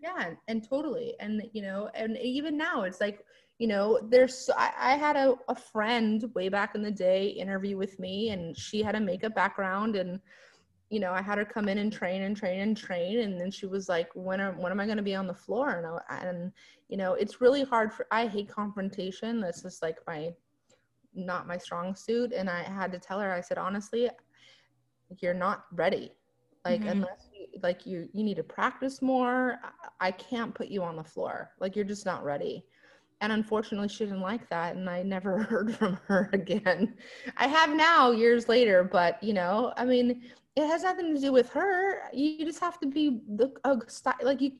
Yeah 0.00 0.34
and, 0.46 0.62
totally 0.62 1.14
and 1.18 1.42
you 1.52 1.62
know 1.62 1.90
and 1.92 2.16
even 2.18 2.56
now 2.56 2.82
it's 2.82 3.00
like 3.00 3.24
you 3.58 3.66
know 3.66 3.98
there's 4.10 4.48
I, 4.56 4.70
I 4.78 4.96
had 4.96 5.16
a, 5.16 5.34
a 5.48 5.56
friend 5.56 6.24
way 6.36 6.48
back 6.48 6.76
in 6.76 6.82
the 6.82 6.90
day 6.92 7.26
interview 7.30 7.76
with 7.76 7.98
me 7.98 8.30
and 8.30 8.56
she 8.56 8.80
had 8.80 8.94
a 8.94 9.00
makeup 9.00 9.34
background 9.34 9.96
and 9.96 10.20
you 10.88 11.00
know 11.00 11.10
i 11.10 11.22
had 11.22 11.38
her 11.38 11.44
come 11.44 11.68
in 11.68 11.78
and 11.78 11.92
train 11.92 12.22
and 12.22 12.36
train 12.36 12.60
and 12.60 12.76
train 12.76 13.20
and 13.20 13.40
then 13.40 13.50
she 13.50 13.66
was 13.66 13.88
like 13.88 14.08
when 14.14 14.40
are 14.40 14.52
when 14.52 14.70
am 14.70 14.78
i 14.78 14.84
going 14.84 14.98
to 14.98 15.02
be 15.02 15.16
on 15.16 15.26
the 15.26 15.34
floor? 15.34 15.70
And 15.78 15.86
I, 16.08 16.28
and 16.28 16.52
you 16.88 16.96
know 16.96 17.14
it's 17.14 17.40
really 17.40 17.64
hard 17.64 17.92
for 17.92 18.06
i 18.12 18.28
hate 18.28 18.48
confrontation 18.48 19.40
that's 19.40 19.62
just 19.62 19.82
like 19.82 19.98
my 20.06 20.32
not 21.16 21.46
my 21.46 21.56
strong 21.56 21.94
suit 21.94 22.32
and 22.32 22.48
i 22.48 22.62
had 22.62 22.92
to 22.92 22.98
tell 22.98 23.18
her 23.18 23.32
i 23.32 23.40
said 23.40 23.58
honestly 23.58 24.08
you're 25.20 25.34
not 25.34 25.64
ready. 25.72 26.12
Like 26.64 26.80
mm-hmm. 26.80 26.90
unless 26.90 27.28
you, 27.32 27.46
like 27.62 27.86
you 27.86 28.08
you 28.12 28.24
need 28.24 28.36
to 28.36 28.42
practice 28.42 29.00
more 29.00 29.58
i 30.00 30.10
can't 30.10 30.54
put 30.54 30.68
you 30.68 30.82
on 30.82 30.96
the 30.96 31.04
floor. 31.04 31.50
Like 31.60 31.76
you're 31.76 31.84
just 31.84 32.06
not 32.06 32.24
ready. 32.24 32.64
And 33.20 33.32
unfortunately 33.32 33.88
she 33.88 34.04
didn't 34.04 34.20
like 34.20 34.48
that 34.50 34.76
and 34.76 34.90
i 34.90 35.02
never 35.02 35.42
heard 35.42 35.74
from 35.74 35.98
her 36.06 36.28
again. 36.32 36.94
I 37.36 37.46
have 37.46 37.74
now 37.74 38.10
years 38.10 38.48
later 38.48 38.82
but 38.84 39.22
you 39.22 39.32
know 39.32 39.72
i 39.76 39.84
mean 39.84 40.22
it 40.56 40.66
has 40.66 40.84
nothing 40.84 41.14
to 41.14 41.20
do 41.20 41.32
with 41.32 41.50
her. 41.50 42.00
You 42.14 42.44
just 42.46 42.60
have 42.60 42.80
to 42.80 42.86
be 42.86 43.20
the 43.36 43.52
style 43.88 44.14
like 44.22 44.40
you 44.40 44.52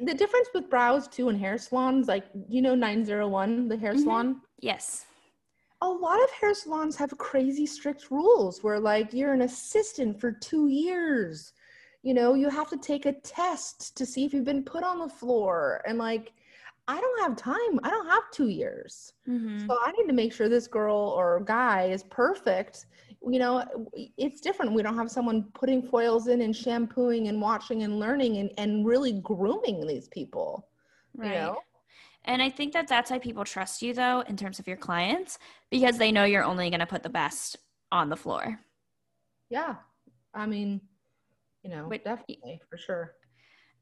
the 0.00 0.14
difference 0.14 0.48
with 0.54 0.70
brows 0.70 1.06
too 1.06 1.28
and 1.28 1.38
hair 1.38 1.58
salons 1.58 2.08
like 2.08 2.24
you 2.48 2.62
know 2.62 2.74
901 2.74 3.68
the 3.68 3.76
hair 3.76 3.92
mm-hmm. 3.92 4.02
salon? 4.02 4.40
Yes 4.60 5.04
a 5.82 5.88
lot 5.88 6.22
of 6.22 6.30
hair 6.30 6.54
salons 6.54 6.96
have 6.96 7.16
crazy 7.18 7.66
strict 7.66 8.10
rules 8.10 8.62
where 8.62 8.78
like 8.78 9.12
you're 9.12 9.32
an 9.32 9.42
assistant 9.42 10.18
for 10.18 10.30
two 10.30 10.68
years. 10.68 11.52
You 12.02 12.14
know 12.14 12.34
you 12.34 12.48
have 12.48 12.70
to 12.70 12.76
take 12.76 13.04
a 13.04 13.12
test 13.12 13.96
to 13.96 14.06
see 14.06 14.24
if 14.24 14.32
you've 14.32 14.44
been 14.44 14.64
put 14.64 14.84
on 14.84 14.98
the 15.00 15.08
floor. 15.08 15.82
And 15.86 15.98
like 15.98 16.32
i 16.88 17.00
don't 17.00 17.20
have 17.20 17.36
time. 17.36 17.80
I 17.82 17.90
don't 17.90 18.06
have 18.06 18.30
two 18.32 18.48
years. 18.48 19.12
Mm-hmm. 19.28 19.66
so 19.66 19.76
i 19.84 19.92
need 19.92 20.06
to 20.06 20.12
make 20.12 20.32
sure 20.32 20.48
this 20.48 20.66
girl 20.66 21.14
or 21.16 21.40
guy 21.40 21.86
is 21.86 22.04
perfect. 22.04 22.86
You 23.28 23.40
know 23.40 23.64
it's 24.16 24.40
different. 24.40 24.72
We 24.72 24.82
don't 24.82 24.96
have 24.96 25.10
someone 25.10 25.44
putting 25.52 25.82
foils 25.82 26.28
in 26.28 26.42
and 26.42 26.54
shampooing 26.54 27.26
and 27.26 27.40
watching 27.40 27.82
and 27.82 27.98
learning 27.98 28.36
and, 28.36 28.50
and 28.56 28.86
really 28.86 29.14
grooming 29.20 29.86
these 29.86 30.08
people 30.08 30.68
right. 31.16 31.28
you 31.28 31.34
know 31.34 31.58
and 32.24 32.42
I 32.42 32.50
think 32.50 32.72
that 32.72 32.88
that's 32.88 33.10
why 33.10 33.18
people 33.18 33.44
trust 33.44 33.82
you, 33.82 33.94
though, 33.94 34.20
in 34.28 34.36
terms 34.36 34.58
of 34.58 34.66
your 34.66 34.76
clients, 34.76 35.38
because 35.70 35.98
they 35.98 36.12
know 36.12 36.24
you're 36.24 36.44
only 36.44 36.70
going 36.70 36.80
to 36.80 36.86
put 36.86 37.02
the 37.02 37.08
best 37.08 37.56
on 37.90 38.08
the 38.08 38.16
floor. 38.16 38.60
Yeah. 39.50 39.76
I 40.34 40.46
mean, 40.46 40.80
you 41.62 41.70
know, 41.70 41.86
but, 41.90 42.04
definitely 42.04 42.60
for 42.70 42.78
sure. 42.78 43.14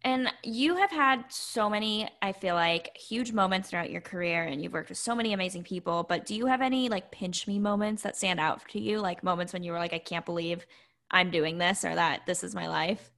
And 0.03 0.33
you 0.43 0.77
have 0.77 0.91
had 0.91 1.25
so 1.29 1.69
many, 1.69 2.09
I 2.23 2.33
feel 2.33 2.55
like, 2.55 2.97
huge 2.97 3.33
moments 3.33 3.69
throughout 3.69 3.91
your 3.91 4.01
career, 4.01 4.45
and 4.45 4.63
you've 4.63 4.73
worked 4.73 4.89
with 4.89 4.99
so 4.99 5.15
many 5.15 5.35
amazing 5.35 5.63
people. 5.63 6.05
But 6.09 6.25
do 6.25 6.35
you 6.35 6.47
have 6.47 6.63
any 6.63 6.89
like 6.89 7.11
pinch 7.11 7.47
me 7.47 7.59
moments 7.59 8.03
that 8.03 8.17
stand 8.17 8.41
out 8.41 8.67
to 8.71 8.81
you? 8.81 8.99
Like 8.99 9.23
moments 9.23 9.53
when 9.53 9.63
you 9.63 9.73
were 9.73 9.79
like, 9.79 9.93
I 9.93 9.99
can't 9.99 10.25
believe 10.25 10.65
I'm 11.11 11.31
doing 11.31 11.59
this 11.59 11.85
or 11.85 11.95
that 11.95 12.25
this 12.27 12.43
is 12.43 12.55
my 12.55 12.69
life? 12.69 13.11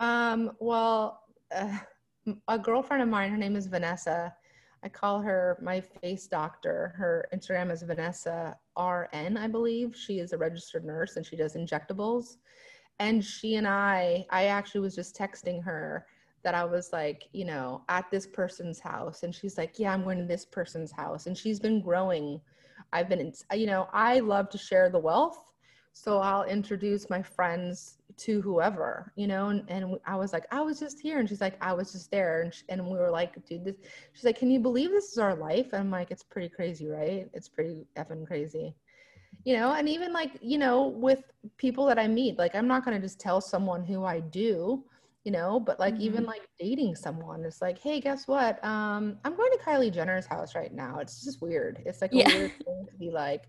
Um, 0.00 0.52
well, 0.58 1.20
uh, 1.54 1.78
a 2.48 2.58
girlfriend 2.58 3.02
of 3.02 3.08
mine, 3.08 3.30
her 3.30 3.36
name 3.36 3.56
is 3.56 3.66
Vanessa. 3.66 4.34
I 4.82 4.88
call 4.88 5.20
her 5.22 5.58
my 5.62 5.80
face 5.80 6.26
doctor. 6.26 6.94
Her 6.96 7.26
Instagram 7.34 7.72
is 7.72 7.82
Vanessa 7.82 8.56
RN, 8.78 9.36
I 9.36 9.48
believe. 9.48 9.96
She 9.96 10.18
is 10.18 10.32
a 10.32 10.38
registered 10.38 10.84
nurse 10.84 11.16
and 11.16 11.24
she 11.24 11.36
does 11.36 11.56
injectables. 11.56 12.36
And 12.98 13.24
she 13.24 13.56
and 13.56 13.66
I, 13.66 14.26
I 14.30 14.46
actually 14.46 14.82
was 14.82 14.94
just 14.94 15.16
texting 15.16 15.62
her 15.64 16.06
that 16.42 16.54
I 16.54 16.64
was 16.64 16.92
like, 16.92 17.28
you 17.32 17.46
know, 17.46 17.82
at 17.88 18.10
this 18.10 18.26
person's 18.26 18.78
house. 18.78 19.22
And 19.22 19.34
she's 19.34 19.56
like, 19.56 19.78
yeah, 19.78 19.92
I'm 19.92 20.04
going 20.04 20.18
to 20.18 20.26
this 20.26 20.44
person's 20.44 20.92
house. 20.92 21.26
And 21.26 21.36
she's 21.36 21.58
been 21.58 21.80
growing. 21.80 22.40
I've 22.92 23.08
been, 23.08 23.32
you 23.54 23.66
know, 23.66 23.88
I 23.92 24.20
love 24.20 24.50
to 24.50 24.58
share 24.58 24.90
the 24.90 24.98
wealth. 24.98 25.50
So 25.94 26.18
I'll 26.18 26.44
introduce 26.44 27.08
my 27.08 27.22
friends 27.22 27.98
to 28.16 28.40
whoever, 28.42 29.12
you 29.16 29.26
know, 29.26 29.48
and, 29.48 29.64
and 29.68 29.98
I 30.06 30.16
was 30.16 30.32
like, 30.32 30.46
I 30.50 30.60
was 30.60 30.78
just 30.78 31.00
here. 31.00 31.18
And 31.18 31.28
she's 31.28 31.40
like, 31.40 31.56
I 31.60 31.72
was 31.72 31.92
just 31.92 32.10
there. 32.10 32.42
And, 32.42 32.54
she, 32.54 32.62
and 32.68 32.86
we 32.86 32.96
were 32.96 33.10
like, 33.10 33.44
dude, 33.46 33.64
this, 33.64 33.76
she's 34.12 34.24
like, 34.24 34.38
can 34.38 34.50
you 34.50 34.60
believe 34.60 34.90
this 34.90 35.12
is 35.12 35.18
our 35.18 35.34
life? 35.34 35.72
And 35.72 35.80
I'm 35.80 35.90
like, 35.90 36.10
it's 36.10 36.22
pretty 36.22 36.48
crazy, 36.48 36.88
right? 36.88 37.28
It's 37.32 37.48
pretty 37.48 37.86
effing 37.96 38.26
crazy, 38.26 38.74
you 39.44 39.56
know? 39.56 39.72
And 39.72 39.88
even 39.88 40.12
like, 40.12 40.38
you 40.40 40.58
know, 40.58 40.88
with 40.88 41.22
people 41.56 41.86
that 41.86 41.98
I 41.98 42.06
meet, 42.06 42.38
like, 42.38 42.54
I'm 42.54 42.68
not 42.68 42.84
going 42.84 42.96
to 42.96 43.02
just 43.02 43.20
tell 43.20 43.40
someone 43.40 43.84
who 43.84 44.04
I 44.04 44.20
do, 44.20 44.84
you 45.24 45.32
know, 45.32 45.58
but 45.58 45.80
like, 45.80 45.94
mm-hmm. 45.94 46.02
even 46.02 46.24
like 46.24 46.48
dating 46.58 46.94
someone, 46.94 47.44
it's 47.44 47.62
like, 47.62 47.78
hey, 47.78 48.00
guess 48.00 48.28
what? 48.28 48.64
Um, 48.64 49.18
I'm 49.24 49.36
going 49.36 49.50
to 49.52 49.58
Kylie 49.64 49.92
Jenner's 49.92 50.26
house 50.26 50.54
right 50.54 50.72
now. 50.72 50.98
It's 50.98 51.24
just 51.24 51.42
weird. 51.42 51.82
It's 51.84 52.00
like 52.00 52.12
a 52.12 52.16
yeah. 52.18 52.28
weird 52.28 52.52
thing 52.64 52.86
to 52.90 52.98
be 52.98 53.10
like, 53.10 53.44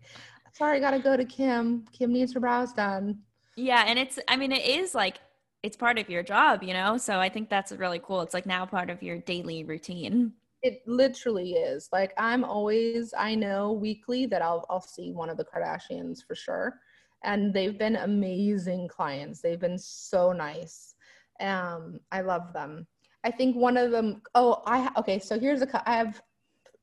sorry, 0.54 0.78
I 0.78 0.80
got 0.80 0.92
to 0.92 1.00
go 1.00 1.18
to 1.18 1.26
Kim. 1.26 1.86
Kim 1.92 2.14
needs 2.14 2.34
her 2.34 2.40
brows 2.40 2.74
done 2.74 3.20
yeah, 3.56 3.86
and 3.88 3.98
it's 3.98 4.20
I 4.28 4.36
mean 4.36 4.52
it 4.52 4.66
is 4.66 4.94
like 4.94 5.20
it's 5.66 5.76
part 5.76 5.98
of 5.98 6.10
your 6.10 6.22
job, 6.22 6.62
you 6.62 6.74
know? 6.74 6.96
So 6.96 7.20
I 7.20 7.28
think 7.28 7.50
that's 7.50 7.72
really 7.72 8.00
cool. 8.00 8.22
It's 8.22 8.36
like 8.36 8.46
now 8.46 8.68
part 8.68 8.92
of 8.92 9.02
your 9.02 9.18
daily 9.18 9.64
routine. 9.64 10.32
It 10.62 10.84
literally 10.86 11.54
is. 11.54 11.90
Like 11.92 12.14
I'm 12.18 12.44
always 12.44 13.14
I 13.18 13.34
know 13.34 13.72
weekly 13.72 14.26
that 14.28 14.42
I'll 14.42 14.66
I'll 14.70 14.82
see 14.82 15.12
one 15.12 15.30
of 15.30 15.38
the 15.38 15.46
Kardashians 15.46 16.20
for 16.26 16.36
sure. 16.36 16.80
And 17.24 17.52
they've 17.54 17.78
been 17.78 17.96
amazing 17.96 18.88
clients. 18.88 19.42
They've 19.42 19.60
been 19.60 19.80
so 19.80 20.32
nice. 20.32 20.94
Um 21.40 22.00
I 22.12 22.22
love 22.22 22.54
them. 22.54 22.86
I 23.24 23.32
think 23.32 23.56
one 23.56 23.78
of 23.78 23.90
them 23.92 24.22
oh, 24.36 24.62
I 24.68 24.90
okay, 24.98 25.18
so 25.18 25.40
here's 25.40 25.62
a 25.62 25.90
I 25.90 25.96
have 25.98 26.22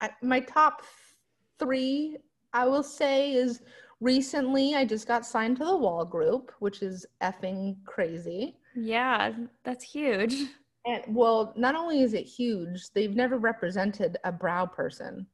I, 0.00 0.10
my 0.22 0.40
top 0.40 0.82
3 1.60 2.16
I 2.52 2.66
will 2.66 2.82
say 2.82 3.32
is 3.32 3.62
recently 4.03 4.74
I 4.74 4.84
just 4.84 5.07
got 5.07 5.24
signed 5.24 5.57
to 5.59 5.64
the 5.64 5.76
wall 5.76 6.05
group, 6.05 6.53
which 6.59 6.82
is 6.82 7.07
effing 7.22 7.76
crazy. 7.86 8.57
Yeah, 8.74 9.32
that's 9.64 9.84
huge. 9.84 10.34
And 10.84 11.05
well, 11.09 11.53
not 11.57 11.76
only 11.76 12.03
is 12.03 12.12
it 12.12 12.24
huge, 12.24 12.90
they've 12.90 13.14
never 13.14 13.38
represented 13.38 14.16
a 14.24 14.32
brow 14.32 14.66
person. 14.66 15.26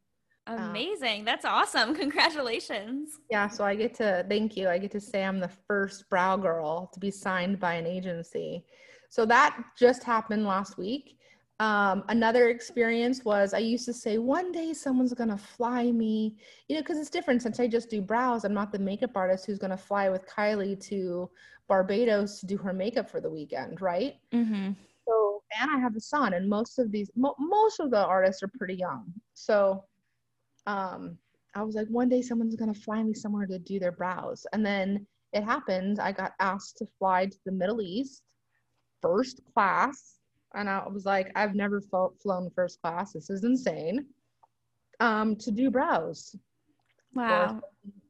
Amazing. 0.46 1.20
Um, 1.20 1.24
that's 1.24 1.44
awesome. 1.44 1.94
Congratulations. 1.94 3.18
Yeah, 3.30 3.48
so 3.48 3.64
I 3.64 3.74
get 3.74 3.94
to 3.94 4.26
thank 4.28 4.56
you. 4.56 4.68
I 4.68 4.78
get 4.78 4.90
to 4.92 5.00
say 5.00 5.24
I'm 5.24 5.40
the 5.40 5.50
first 5.66 6.08
brow 6.10 6.36
girl 6.36 6.90
to 6.92 7.00
be 7.00 7.10
signed 7.10 7.58
by 7.58 7.74
an 7.74 7.86
agency. 7.86 8.64
So 9.08 9.24
that 9.26 9.58
just 9.78 10.02
happened 10.04 10.44
last 10.44 10.76
week. 10.76 11.17
Um, 11.60 12.04
another 12.08 12.50
experience 12.50 13.24
was 13.24 13.52
I 13.52 13.58
used 13.58 13.84
to 13.86 13.92
say, 13.92 14.18
one 14.18 14.52
day 14.52 14.72
someone's 14.72 15.12
going 15.12 15.30
to 15.30 15.36
fly 15.36 15.90
me, 15.90 16.36
you 16.68 16.76
know, 16.76 16.82
because 16.82 16.98
it's 16.98 17.10
different 17.10 17.42
since 17.42 17.58
I 17.58 17.66
just 17.66 17.90
do 17.90 18.00
brows. 18.00 18.44
I'm 18.44 18.54
not 18.54 18.70
the 18.70 18.78
makeup 18.78 19.16
artist 19.16 19.44
who's 19.44 19.58
going 19.58 19.72
to 19.72 19.76
fly 19.76 20.08
with 20.08 20.28
Kylie 20.28 20.80
to 20.86 21.28
Barbados 21.66 22.38
to 22.40 22.46
do 22.46 22.56
her 22.58 22.72
makeup 22.72 23.10
for 23.10 23.20
the 23.20 23.28
weekend, 23.28 23.80
right? 23.80 24.14
Mm-hmm. 24.32 24.72
So, 25.08 25.42
and 25.60 25.70
I 25.70 25.80
have 25.80 25.96
a 25.96 26.00
son, 26.00 26.34
and 26.34 26.48
most 26.48 26.78
of 26.78 26.92
these, 26.92 27.10
mo- 27.16 27.34
most 27.40 27.80
of 27.80 27.90
the 27.90 28.04
artists 28.04 28.42
are 28.44 28.50
pretty 28.56 28.74
young. 28.74 29.12
So, 29.34 29.84
um, 30.66 31.18
I 31.56 31.62
was 31.62 31.74
like, 31.74 31.88
one 31.88 32.08
day 32.08 32.22
someone's 32.22 32.54
going 32.54 32.72
to 32.72 32.80
fly 32.80 33.02
me 33.02 33.14
somewhere 33.14 33.46
to 33.46 33.58
do 33.58 33.80
their 33.80 33.90
brows. 33.90 34.46
And 34.52 34.64
then 34.64 35.06
it 35.32 35.42
happened. 35.42 35.98
I 35.98 36.12
got 36.12 36.34
asked 36.38 36.76
to 36.78 36.86
fly 36.98 37.26
to 37.26 37.38
the 37.44 37.52
Middle 37.52 37.80
East, 37.80 38.22
first 39.02 39.40
class 39.52 40.17
and 40.54 40.68
I 40.68 40.86
was 40.88 41.04
like, 41.04 41.30
I've 41.34 41.54
never 41.54 41.80
flown 41.80 42.50
first 42.54 42.80
class. 42.80 43.12
This 43.12 43.30
is 43.30 43.44
insane. 43.44 44.06
Um, 45.00 45.36
to 45.36 45.50
do 45.50 45.70
brows. 45.70 46.34
Wow. 47.14 47.60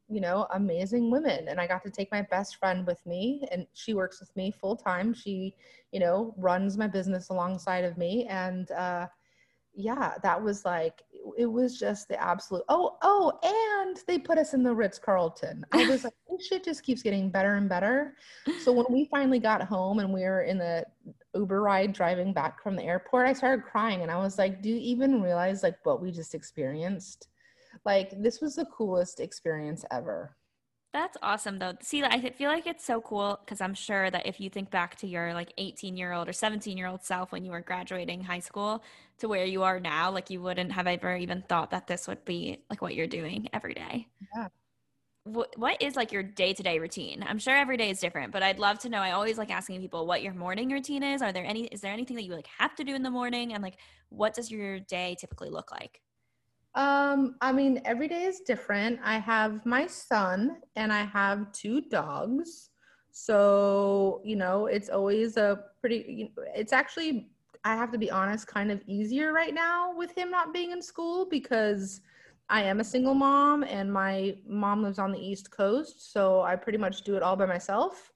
you 0.09 0.21
know, 0.21 0.47
amazing 0.53 1.11
women. 1.11 1.47
And 1.47 1.59
I 1.59 1.67
got 1.67 1.83
to 1.83 1.91
take 1.91 2.11
my 2.11 2.23
best 2.23 2.57
friend 2.57 2.85
with 2.85 3.05
me, 3.05 3.47
and 3.51 3.67
she 3.73 3.93
works 3.93 4.19
with 4.19 4.35
me 4.35 4.51
full 4.51 4.75
time. 4.75 5.13
She, 5.13 5.53
you 5.91 5.99
know, 5.99 6.33
runs 6.37 6.77
my 6.77 6.87
business 6.87 7.29
alongside 7.29 7.85
of 7.85 7.97
me. 7.97 8.25
And 8.27 8.71
uh, 8.71 9.07
yeah, 9.75 10.13
that 10.23 10.41
was 10.41 10.65
like, 10.65 11.03
it 11.37 11.45
was 11.45 11.77
just 11.79 12.07
the 12.07 12.21
absolute. 12.21 12.63
Oh, 12.69 12.97
oh, 13.01 13.33
and 13.43 13.97
they 14.07 14.17
put 14.17 14.37
us 14.37 14.53
in 14.53 14.63
the 14.63 14.73
Ritz 14.73 14.97
Carlton. 14.97 15.63
I 15.71 15.87
was 15.87 16.03
like, 16.05 16.13
shit 16.41 16.63
just 16.63 16.83
keeps 16.83 17.01
getting 17.01 17.29
better 17.29 17.55
and 17.55 17.69
better. 17.69 18.15
So 18.63 18.71
when 18.71 18.85
we 18.89 19.05
finally 19.05 19.39
got 19.39 19.61
home 19.61 19.99
and 19.99 20.13
we 20.13 20.21
were 20.21 20.43
in 20.43 20.57
the 20.57 20.85
Uber 21.35 21.61
ride 21.61 21.93
driving 21.93 22.33
back 22.33 22.61
from 22.61 22.75
the 22.75 22.83
airport, 22.83 23.27
I 23.27 23.33
started 23.33 23.63
crying 23.63 24.01
and 24.01 24.11
I 24.11 24.17
was 24.17 24.37
like, 24.37 24.61
do 24.61 24.69
you 24.69 24.77
even 24.77 25.21
realize 25.21 25.63
like 25.63 25.77
what 25.83 26.01
we 26.01 26.11
just 26.11 26.35
experienced? 26.35 27.27
Like 27.85 28.11
this 28.21 28.41
was 28.41 28.55
the 28.55 28.65
coolest 28.65 29.19
experience 29.19 29.85
ever. 29.91 30.35
That's 30.91 31.17
awesome 31.21 31.59
though. 31.59 31.73
See, 31.81 32.03
I 32.03 32.31
feel 32.31 32.49
like 32.49 32.65
it's 32.65 32.83
so 32.83 32.99
cool 32.99 33.39
because 33.45 33.61
I'm 33.61 33.75
sure 33.75 34.09
that 34.09 34.25
if 34.25 34.39
you 34.39 34.49
think 34.49 34.71
back 34.71 34.95
to 34.97 35.07
your 35.07 35.35
like 35.35 35.53
18 35.59 35.95
year 35.95 36.13
old 36.13 36.27
or 36.27 36.33
17 36.33 36.77
year 36.77 36.87
old 36.87 37.03
self 37.03 37.31
when 37.31 37.45
you 37.45 37.51
were 37.51 37.61
graduating 37.61 38.23
high 38.23 38.39
school 38.39 38.83
to 39.19 39.27
where 39.27 39.45
you 39.45 39.61
are 39.61 39.79
now, 39.79 40.09
like 40.09 40.31
you 40.31 40.41
wouldn't 40.41 40.71
have 40.71 40.87
ever 40.87 41.15
even 41.15 41.43
thought 41.47 41.69
that 41.71 41.85
this 41.85 42.07
would 42.07 42.25
be 42.25 42.63
like 42.71 42.81
what 42.81 42.95
you're 42.95 43.05
doing 43.05 43.47
every 43.53 43.75
day. 43.75 44.07
Yeah. 44.35 44.47
What, 45.29 45.77
is 45.79 45.95
like 45.95 46.11
your 46.11 46.23
day 46.23 46.53
to 46.53 46.63
day 46.63 46.79
routine? 46.79 47.23
I'm 47.27 47.37
sure 47.37 47.55
every 47.55 47.77
day 47.77 47.91
is 47.91 47.99
different, 47.99 48.31
but 48.31 48.41
I'd 48.41 48.57
love 48.57 48.79
to 48.79 48.89
know. 48.89 48.97
I 48.97 49.11
always 49.11 49.37
like 49.37 49.51
asking 49.51 49.79
people 49.79 50.07
what 50.07 50.23
your 50.23 50.33
morning 50.33 50.69
routine 50.71 51.03
is. 51.03 51.21
Are 51.21 51.31
there 51.31 51.45
any, 51.45 51.65
is 51.65 51.81
there 51.81 51.93
anything 51.93 52.15
that 52.15 52.23
you 52.23 52.33
like 52.33 52.47
have 52.57 52.75
to 52.75 52.83
do 52.83 52.95
in 52.95 53.03
the 53.03 53.11
morning? 53.11 53.53
And 53.53 53.61
like, 53.61 53.75
what 54.09 54.33
does 54.33 54.49
your 54.49 54.79
day 54.79 55.15
typically 55.19 55.49
look 55.49 55.71
like? 55.71 56.01
Um, 56.73 57.35
I 57.41 57.51
mean, 57.51 57.81
every 57.85 58.07
day 58.07 58.23
is 58.23 58.39
different. 58.39 58.99
I 59.03 59.19
have 59.19 59.65
my 59.65 59.85
son 59.85 60.57
and 60.75 60.91
I 60.91 61.03
have 61.03 61.51
two 61.51 61.81
dogs. 61.81 62.69
So, 63.11 64.21
you 64.23 64.35
know, 64.35 64.65
it's 64.65 64.89
always 64.89 65.37
a 65.37 65.59
pretty, 65.79 66.31
it's 66.55 66.73
actually, 66.73 67.29
I 67.63 67.75
have 67.75 67.91
to 67.91 67.97
be 67.97 68.09
honest, 68.09 68.47
kind 68.47 68.71
of 68.71 68.81
easier 68.87 69.31
right 69.31 69.53
now 69.53 69.95
with 69.95 70.17
him 70.17 70.31
not 70.31 70.53
being 70.53 70.71
in 70.71 70.81
school 70.81 71.27
because 71.29 72.01
I 72.49 72.63
am 72.63 72.79
a 72.79 72.83
single 72.83 73.13
mom 73.13 73.63
and 73.63 73.91
my 73.91 74.37
mom 74.47 74.83
lives 74.83 74.99
on 74.99 75.11
the 75.11 75.19
East 75.19 75.51
Coast. 75.51 76.11
So 76.11 76.41
I 76.41 76.55
pretty 76.55 76.77
much 76.77 77.03
do 77.03 77.15
it 77.15 77.23
all 77.23 77.35
by 77.35 77.45
myself. 77.45 78.11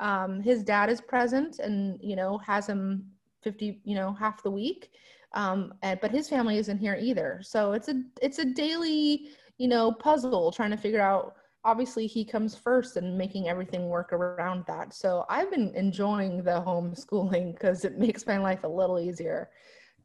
Um, 0.00 0.40
his 0.40 0.62
dad 0.62 0.90
is 0.90 1.00
present 1.00 1.58
and, 1.58 1.98
you 2.02 2.16
know, 2.16 2.38
has 2.38 2.68
him 2.68 3.06
50, 3.42 3.80
you 3.84 3.94
know, 3.94 4.12
half 4.12 4.42
the 4.42 4.50
week 4.50 4.90
um, 5.36 5.74
and, 5.82 6.00
but 6.00 6.10
his 6.10 6.28
family 6.28 6.56
isn't 6.58 6.78
here 6.78 6.98
either. 7.00 7.40
So 7.42 7.72
it's 7.72 7.88
a 7.88 8.02
it's 8.22 8.38
a 8.38 8.44
daily 8.44 9.28
you 9.58 9.68
know 9.68 9.92
puzzle 9.92 10.50
trying 10.50 10.70
to 10.70 10.76
figure 10.76 11.00
out. 11.00 11.36
Obviously, 11.64 12.06
he 12.06 12.24
comes 12.24 12.54
first 12.54 12.96
and 12.96 13.18
making 13.18 13.48
everything 13.48 13.88
work 13.88 14.12
around 14.12 14.64
that. 14.68 14.94
So 14.94 15.24
I've 15.28 15.50
been 15.50 15.74
enjoying 15.74 16.44
the 16.44 16.62
homeschooling 16.64 17.54
because 17.54 17.84
it 17.84 17.98
makes 17.98 18.26
my 18.26 18.38
life 18.38 18.62
a 18.62 18.68
little 18.68 19.00
easier. 19.00 19.50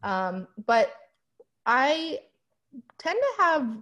Um, 0.02 0.48
but 0.66 0.92
I 1.68 2.20
tend 3.00 3.20
to 3.20 3.44
have 3.44 3.78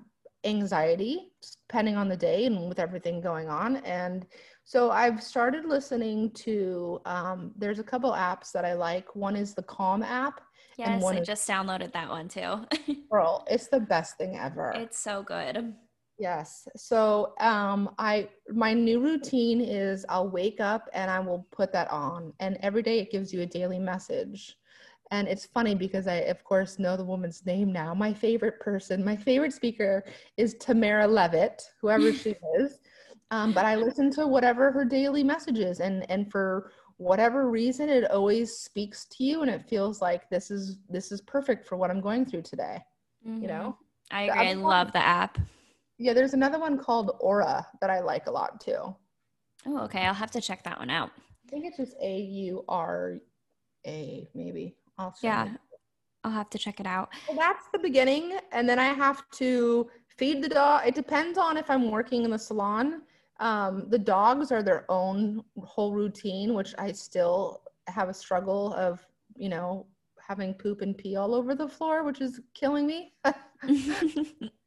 anxiety 0.46 1.34
depending 1.68 1.98
on 1.98 2.08
the 2.08 2.16
day 2.16 2.46
and 2.46 2.70
with 2.70 2.80
everything 2.80 3.20
going 3.20 3.50
on 3.50 3.78
and 3.78 4.26
so 4.64 4.90
i've 4.90 5.22
started 5.22 5.66
listening 5.66 6.32
to 6.32 7.02
um, 7.06 7.52
there's 7.58 7.80
a 7.80 7.84
couple 7.84 8.12
apps 8.14 8.52
that 8.54 8.64
i 8.64 8.74
like 8.74 9.14
one 9.16 9.36
is 9.36 9.54
the 9.54 9.64
calm 9.64 10.02
app 10.02 10.40
Yes, 10.80 11.04
I 11.04 11.20
just 11.20 11.48
downloaded 11.48 11.92
that 11.92 12.08
one 12.08 12.30
too. 12.30 12.66
girl, 13.12 13.46
it's 13.50 13.68
the 13.68 13.82
best 13.82 14.18
thing 14.18 14.38
ever. 14.38 14.72
It's 14.78 14.98
so 14.98 15.24
good. 15.24 15.76
Yes. 16.18 16.68
So 16.78 17.34
um 17.42 17.94
I 17.98 18.30
my 18.50 18.74
new 18.74 19.02
routine 19.02 19.60
is 19.60 20.06
I'll 20.08 20.30
wake 20.30 20.62
up 20.62 20.88
and 20.94 21.12
I 21.12 21.20
will 21.20 21.46
put 21.52 21.74
that 21.74 21.92
on 21.92 22.34
and 22.40 22.58
every 22.62 22.82
day 22.82 23.00
it 23.00 23.12
gives 23.12 23.34
you 23.34 23.42
a 23.42 23.46
daily 23.46 23.80
message. 23.80 24.56
And 25.12 25.28
it's 25.28 25.45
funny 25.45 25.76
because 25.76 26.07
I 26.07 26.16
of 26.16 26.43
course 26.43 26.80
know 26.80 26.95
the 26.95 27.03
woman's 27.03 27.45
name 27.45 27.72
now. 27.72 27.93
My 27.93 28.14
favorite 28.14 28.60
person, 28.60 29.03
my 29.03 29.16
favorite 29.16 29.53
speaker 29.53 30.03
is 30.38 30.55
Tamara 30.55 31.07
Levitt, 31.07 31.64
whoever 31.82 32.14
she 32.14 32.36
is. 32.60 32.80
Um, 33.32 33.53
but 33.53 33.66
I 33.66 33.76
listen 33.76 34.12
to 34.12 34.28
whatever 34.28 34.72
her 34.72 34.86
daily 34.86 35.24
message 35.24 35.60
is. 35.60 35.80
And 35.80 36.10
and 36.10 36.32
for 36.32 36.72
whatever 36.97 37.49
reason 37.49 37.88
it 37.89 38.12
always 38.12 38.51
speaks 38.57 39.05
to 39.05 39.24
you. 39.24 39.41
And 39.41 39.49
it 39.49 39.68
feels 39.68 40.01
like 40.01 40.30
this 40.30 40.51
is 40.51 40.80
this 40.89 41.12
is 41.12 41.22
perfect 41.22 41.66
for 41.66 41.78
what 41.78 41.89
i'm 41.89 42.01
going 42.01 42.26
through 42.26 42.41
today 42.41 42.80
mm-hmm. 43.26 43.41
you 43.41 43.47
know? 43.47 43.78
I 44.12 44.24
agree. 44.24 44.47
i 44.47 44.53
love 44.53 44.91
the 44.91 45.05
app. 45.05 45.38
Yeah 45.97 46.14
there's 46.14 46.34
another 46.34 46.60
one 46.60 46.78
called 46.78 47.12
aura 47.20 47.66
that 47.82 47.89
i 47.89 47.99
like 47.99 48.28
a 48.28 48.32
lot 48.32 48.60
too. 48.62 48.95
Oh 49.66 49.80
okay. 49.80 50.05
I'll 50.05 50.14
have 50.14 50.32
to 50.32 50.41
check 50.41 50.64
that 50.64 50.80
one 50.80 50.89
out. 50.89 51.12
I 51.45 51.49
think 51.49 51.66
it's 51.66 51.78
just 51.78 51.95
a-u-r-a 52.01 53.20
maybe 54.34 54.76
I'll 55.00 55.16
yeah 55.24 55.47
i'll 56.24 56.32
have 56.32 56.50
to 56.52 56.58
check 56.58 56.80
it 56.80 56.86
out. 56.86 57.10
Well, 57.28 57.38
that's 57.38 57.66
the 57.72 57.80
beginning 57.80 58.38
and 58.52 58.68
then 58.68 58.78
i 58.78 58.88
have 58.88 59.24
to 59.32 59.89
feed 60.08 60.43
the 60.43 60.50
dog. 60.50 60.86
It 60.86 60.95
depends 60.95 61.38
on 61.38 61.58
if 61.58 61.70
i'm 61.70 61.89
working 61.89 62.24
in 62.26 62.32
the 62.32 62.38
salon. 62.38 63.02
Um, 63.39 63.86
the 63.89 63.97
dogs 63.97 64.52
are 64.52 64.62
their 64.62 64.86
own 64.89 65.43
whole 65.64 65.93
routine, 65.93 66.54
which 66.54 66.76
I 66.78 66.91
still 66.91 67.62
have 67.88 68.10
a 68.10 68.14
struggle 68.14 68.74
of, 68.74 69.00
you 69.38 69.47
know, 69.47 69.88
having 70.20 70.54
poop 70.54 70.82
and 70.82 70.97
pee 70.97 71.16
all 71.16 71.34
over 71.34 71.56
the 71.56 71.68
floor, 71.68 72.04
which 72.04 72.20
is 72.20 72.41
killing 72.54 72.86
me. 72.86 73.14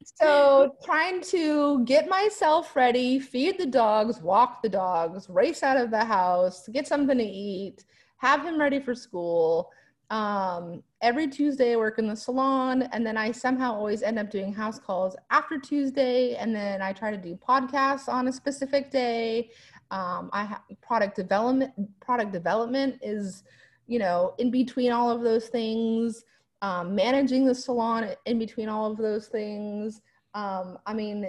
so 0.05 0.74
trying 0.83 1.20
to 1.20 1.85
get 1.85 2.09
myself 2.09 2.74
ready, 2.74 3.18
feed 3.18 3.59
the 3.59 3.66
dogs, 3.66 4.22
walk 4.22 4.62
the 4.62 4.70
dogs, 4.70 5.28
race 5.28 5.62
out 5.62 5.76
of 5.76 5.91
the 5.91 6.05
house, 6.05 6.66
get 6.72 6.89
something 6.89 7.18
to 7.18 7.24
eat, 7.24 7.85
have 8.16 8.43
him 8.43 8.59
ready 8.59 8.80
for 8.80 8.95
school, 8.95 9.70
um, 10.12 10.82
every 11.00 11.26
Tuesday 11.26 11.72
I 11.72 11.76
work 11.76 11.98
in 11.98 12.06
the 12.06 12.14
salon, 12.14 12.82
and 12.92 13.04
then 13.04 13.16
I 13.16 13.32
somehow 13.32 13.72
always 13.72 14.02
end 14.02 14.18
up 14.18 14.30
doing 14.30 14.52
house 14.52 14.78
calls 14.78 15.16
after 15.30 15.58
Tuesday, 15.58 16.36
and 16.36 16.54
then 16.54 16.82
I 16.82 16.92
try 16.92 17.10
to 17.10 17.16
do 17.16 17.34
podcasts 17.36 18.08
on 18.08 18.28
a 18.28 18.32
specific 18.32 18.90
day. 18.90 19.50
Um, 19.90 20.28
I 20.34 20.44
have 20.44 20.60
product 20.82 21.16
development. 21.16 21.72
Product 22.00 22.30
development 22.30 22.98
is, 23.00 23.42
you 23.86 23.98
know, 23.98 24.34
in 24.36 24.50
between 24.50 24.92
all 24.92 25.10
of 25.10 25.22
those 25.22 25.48
things. 25.48 26.24
Um, 26.60 26.94
managing 26.94 27.46
the 27.46 27.54
salon 27.54 28.08
in 28.26 28.38
between 28.38 28.68
all 28.68 28.92
of 28.92 28.98
those 28.98 29.28
things. 29.28 30.02
Um, 30.34 30.78
I 30.86 30.92
mean, 30.92 31.26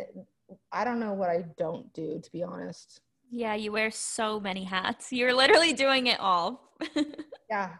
I 0.73 0.83
don't 0.83 0.99
know 0.99 1.13
what 1.13 1.29
I 1.29 1.45
don't 1.57 1.91
do, 1.93 2.19
to 2.21 2.31
be 2.31 2.43
honest. 2.43 2.99
Yeah, 3.31 3.55
you 3.55 3.71
wear 3.71 3.89
so 3.91 4.41
many 4.41 4.65
hats. 4.65 5.11
You're 5.11 5.33
literally 5.33 5.73
doing 5.73 6.07
it 6.07 6.19
all. 6.19 6.75
yeah, 7.49 7.71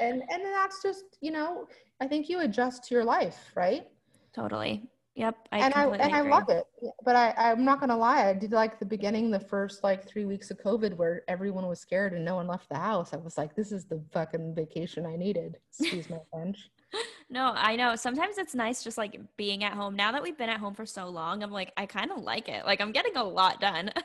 and 0.00 0.22
and 0.30 0.44
that's 0.44 0.82
just 0.82 1.04
you 1.20 1.30
know 1.30 1.66
i 2.00 2.06
think 2.06 2.28
you 2.28 2.40
adjust 2.40 2.84
to 2.84 2.94
your 2.94 3.04
life 3.04 3.52
right? 3.54 3.88
Totally. 4.34 4.82
Yep 5.14 5.48
I 5.50 5.58
and 5.60 5.72
i 5.72 5.84
and 5.84 5.94
agree. 5.94 6.12
i 6.12 6.20
love 6.20 6.50
it 6.50 6.66
but 7.02 7.16
i 7.16 7.32
i'm 7.38 7.64
not 7.64 7.80
gonna 7.80 7.96
lie 7.96 8.28
i 8.28 8.34
did 8.34 8.52
like 8.52 8.78
the 8.78 8.84
beginning 8.84 9.30
the 9.30 9.40
first 9.40 9.82
like 9.82 10.06
three 10.06 10.26
weeks 10.26 10.50
of 10.50 10.58
covid 10.58 10.94
where 10.94 11.22
everyone 11.26 11.66
was 11.66 11.80
scared 11.80 12.12
and 12.12 12.22
no 12.22 12.34
one 12.34 12.46
left 12.46 12.68
the 12.68 12.76
house. 12.76 13.14
I 13.14 13.16
was 13.16 13.38
like 13.38 13.56
this 13.56 13.72
is 13.72 13.86
the 13.86 14.02
fucking 14.12 14.54
vacation 14.54 15.06
i 15.06 15.16
needed. 15.16 15.56
Excuse 15.70 16.10
my 16.10 16.18
french. 16.30 16.70
No 17.28 17.52
i 17.56 17.74
know. 17.76 17.96
Sometimes 17.96 18.36
it's 18.38 18.54
nice 18.54 18.84
just 18.84 18.98
like 18.98 19.18
being 19.36 19.64
at 19.64 19.72
home. 19.72 19.96
Now 19.96 20.12
that 20.12 20.22
we've 20.22 20.38
been 20.38 20.48
at 20.50 20.60
home 20.60 20.74
for 20.74 20.86
so 20.86 21.08
long 21.08 21.42
i'm 21.42 21.50
like 21.50 21.72
i 21.78 21.86
kind 21.86 22.10
of 22.12 22.18
like 22.18 22.48
it. 22.50 22.66
Like 22.66 22.82
i'm 22.82 22.92
getting 22.92 23.16
a 23.16 23.24
lot 23.24 23.60
done. 23.60 23.90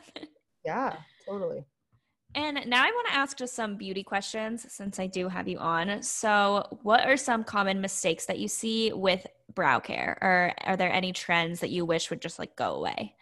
Yeah 0.66 0.96
totally 1.28 1.66
and 2.36 2.60
now 2.68 2.84
I 2.84 2.92
want 2.92 3.08
to 3.08 3.14
ask 3.14 3.38
just 3.38 3.56
some 3.56 3.76
beauty 3.76 4.04
questions 4.04 4.66
since 4.70 5.00
I 5.00 5.08
do 5.08 5.28
have 5.28 5.48
you 5.48 5.58
on. 5.58 6.02
So, 6.02 6.80
what 6.84 7.06
are 7.06 7.18
some 7.18 7.44
common 7.44 7.82
mistakes 7.82 8.26
that 8.26 8.40
you 8.40 8.48
see 8.48 8.94
with 8.94 9.28
brow 9.54 9.80
care, 9.80 10.18
or 10.22 10.54
are 10.66 10.78
there 10.78 10.92
any 10.92 11.12
trends 11.12 11.60
that 11.60 11.70
you 11.70 11.86
wish 11.86 12.10
would 12.10 12.22
just 12.22 12.40
like 12.40 12.56
go 12.56 12.76
away? 12.76 13.16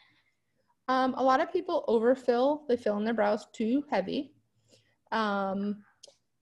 Um, 0.88 1.14
a 1.18 1.24
lot 1.24 1.40
of 1.40 1.52
people 1.52 1.86
overfill, 1.88 2.64
they 2.68 2.76
fill 2.76 2.98
in 2.98 3.04
their 3.04 3.14
brows 3.14 3.48
too 3.54 3.84
heavy. 3.90 4.32
Um, 5.12 5.84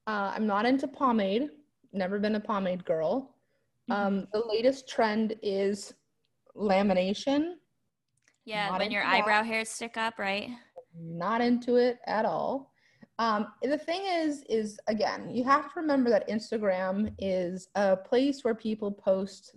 uh, 0.07 0.31
I'm 0.33 0.47
not 0.47 0.65
into 0.65 0.87
pomade, 0.87 1.49
never 1.91 2.19
been 2.19 2.35
a 2.35 2.39
pomade 2.39 2.85
girl. 2.85 3.35
Mm-hmm. 3.89 4.07
Um, 4.07 4.27
the 4.33 4.43
latest 4.47 4.87
trend 4.87 5.35
is 5.41 5.93
lamination. 6.55 7.55
Yeah, 8.45 8.69
not 8.69 8.79
when 8.79 8.91
your 8.91 9.03
eyebrow 9.03 9.41
that. 9.41 9.47
hairs 9.47 9.69
stick 9.69 9.97
up, 9.97 10.17
right? 10.17 10.49
Not 10.99 11.41
into 11.41 11.75
it 11.75 11.99
at 12.05 12.25
all. 12.25 12.71
Um, 13.19 13.47
the 13.63 13.77
thing 13.77 14.03
is, 14.05 14.43
is 14.47 14.79
again, 14.87 15.29
you 15.29 15.43
have 15.43 15.73
to 15.73 15.79
remember 15.79 16.09
that 16.09 16.29
Instagram 16.29 17.13
is 17.17 17.67
a 17.75 17.97
place 17.97 18.43
where 18.43 18.55
people 18.55 18.91
post 18.91 19.55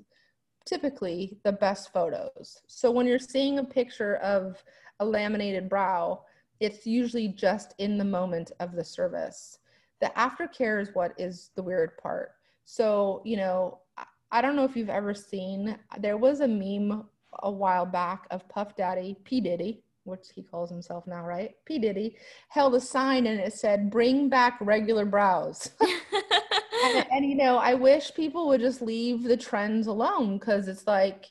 typically 0.65 1.39
the 1.45 1.53
best 1.53 1.93
photos. 1.93 2.63
So 2.67 2.91
when 2.91 3.07
you're 3.07 3.19
seeing 3.19 3.59
a 3.59 3.65
picture 3.65 4.17
of 4.17 4.63
a 5.01 5.05
laminated 5.05 5.69
brow, 5.69 6.23
it's 6.61 6.87
usually 6.87 7.29
just 7.29 7.75
in 7.79 7.99
the 7.99 8.05
moment 8.05 8.53
of 8.61 8.73
the 8.73 8.85
service. 8.85 9.59
The 10.01 10.13
aftercare 10.17 10.81
is 10.81 10.91
what 10.95 11.13
is 11.19 11.51
the 11.57 11.63
weird 11.63 11.97
part. 11.99 12.33
So, 12.65 13.23
you 13.25 13.37
know, 13.37 13.81
I 14.33 14.41
don't 14.41 14.57
know 14.57 14.65
if 14.65 14.77
you've 14.77 14.89
ever 14.89 15.13
seen, 15.13 15.77
there 15.99 16.17
was 16.17 16.41
a 16.41 16.49
meme 16.49 17.05
a 17.43 17.51
while 17.51 17.87
back 17.87 18.27
of 18.31 18.49
Puff 18.49 18.77
Daddy, 18.77 19.17
P. 19.25 19.41
Diddy, 19.41 19.83
which 20.05 20.27
he 20.35 20.43
calls 20.43 20.71
himself 20.71 21.07
now, 21.07 21.25
right? 21.25 21.55
P. 21.65 21.79
Diddy, 21.79 22.17
held 22.49 22.75
a 22.75 22.81
sign 22.81 23.27
and 23.27 23.41
it 23.41 23.53
said, 23.53 23.91
Bring 23.91 24.29
back 24.29 24.59
regular 24.61 25.05
brows. 25.05 25.71
and, 25.81 27.07
and, 27.13 27.27
you 27.27 27.35
know, 27.35 27.59
I 27.59 27.75
wish 27.75 28.15
people 28.15 28.49
would 28.49 28.61
just 28.61 28.83
leave 28.83 29.23
the 29.23 29.37
trends 29.37 29.87
alone 29.87 30.39
because 30.39 30.69
it's 30.69 30.87
like, 30.87 31.31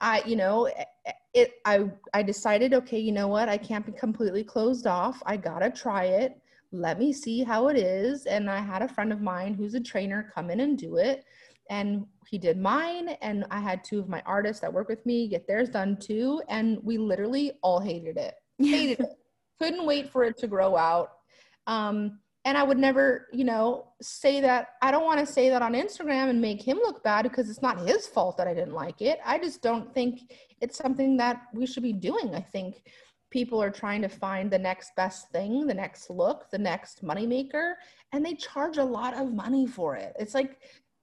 I, 0.00 0.22
you 0.24 0.36
know, 0.36 0.66
eh, 0.66 0.84
eh, 1.06 1.12
it, 1.34 1.54
I, 1.64 1.90
I 2.14 2.22
decided, 2.22 2.74
okay, 2.74 2.98
you 2.98 3.12
know 3.12 3.28
what? 3.28 3.48
I 3.48 3.56
can't 3.56 3.86
be 3.86 3.92
completely 3.92 4.44
closed 4.44 4.86
off. 4.86 5.22
I 5.26 5.36
gotta 5.36 5.70
try 5.70 6.04
it. 6.04 6.40
Let 6.70 6.98
me 6.98 7.12
see 7.12 7.42
how 7.42 7.68
it 7.68 7.76
is. 7.76 8.26
And 8.26 8.50
I 8.50 8.60
had 8.60 8.82
a 8.82 8.88
friend 8.88 9.12
of 9.12 9.20
mine 9.20 9.54
who's 9.54 9.74
a 9.74 9.80
trainer 9.80 10.30
come 10.34 10.50
in 10.50 10.60
and 10.60 10.76
do 10.76 10.96
it 10.96 11.24
and 11.70 12.06
he 12.28 12.38
did 12.38 12.58
mine 12.58 13.10
and 13.22 13.44
i 13.50 13.60
had 13.60 13.82
two 13.84 13.98
of 13.98 14.08
my 14.08 14.22
artists 14.26 14.60
that 14.60 14.72
work 14.72 14.88
with 14.88 15.04
me 15.06 15.28
get 15.28 15.46
theirs 15.46 15.68
done 15.68 15.96
too 15.96 16.40
and 16.48 16.78
we 16.82 16.98
literally 16.98 17.52
all 17.62 17.80
hated 17.80 18.16
it. 18.16 18.34
Hated 18.58 19.00
it. 19.00 19.10
Couldn't 19.60 19.86
wait 19.86 20.10
for 20.10 20.24
it 20.24 20.36
to 20.38 20.46
grow 20.46 20.76
out. 20.76 21.10
Um, 21.66 22.18
and 22.44 22.56
i 22.56 22.62
would 22.62 22.78
never 22.78 23.26
you 23.32 23.44
know 23.44 23.88
say 24.00 24.40
that 24.40 24.68
i 24.80 24.90
don't 24.90 25.04
want 25.04 25.20
to 25.20 25.26
say 25.26 25.50
that 25.50 25.60
on 25.60 25.74
instagram 25.74 26.30
and 26.30 26.40
make 26.40 26.62
him 26.62 26.78
look 26.78 27.02
bad 27.02 27.22
because 27.22 27.50
it's 27.50 27.60
not 27.60 27.86
his 27.86 28.06
fault 28.06 28.36
that 28.36 28.48
i 28.48 28.54
didn't 28.54 28.74
like 28.74 29.02
it. 29.02 29.18
I 29.24 29.38
just 29.38 29.60
don't 29.60 29.92
think 29.92 30.32
it's 30.60 30.78
something 30.78 31.16
that 31.18 31.42
we 31.52 31.66
should 31.66 31.82
be 31.82 31.92
doing. 31.92 32.34
I 32.34 32.40
think 32.40 32.82
people 33.30 33.62
are 33.62 33.70
trying 33.70 34.00
to 34.02 34.08
find 34.08 34.50
the 34.50 34.58
next 34.58 34.92
best 34.96 35.30
thing 35.30 35.66
the 35.66 35.74
next 35.74 36.08
look 36.08 36.50
the 36.50 36.58
next 36.58 37.04
moneymaker 37.04 37.74
and 38.12 38.24
they 38.24 38.34
charge 38.34 38.78
a 38.78 38.84
lot 38.84 39.14
of 39.14 39.34
money 39.34 39.66
for 39.66 39.96
it. 39.96 40.14
It's 40.18 40.34
like 40.34 40.58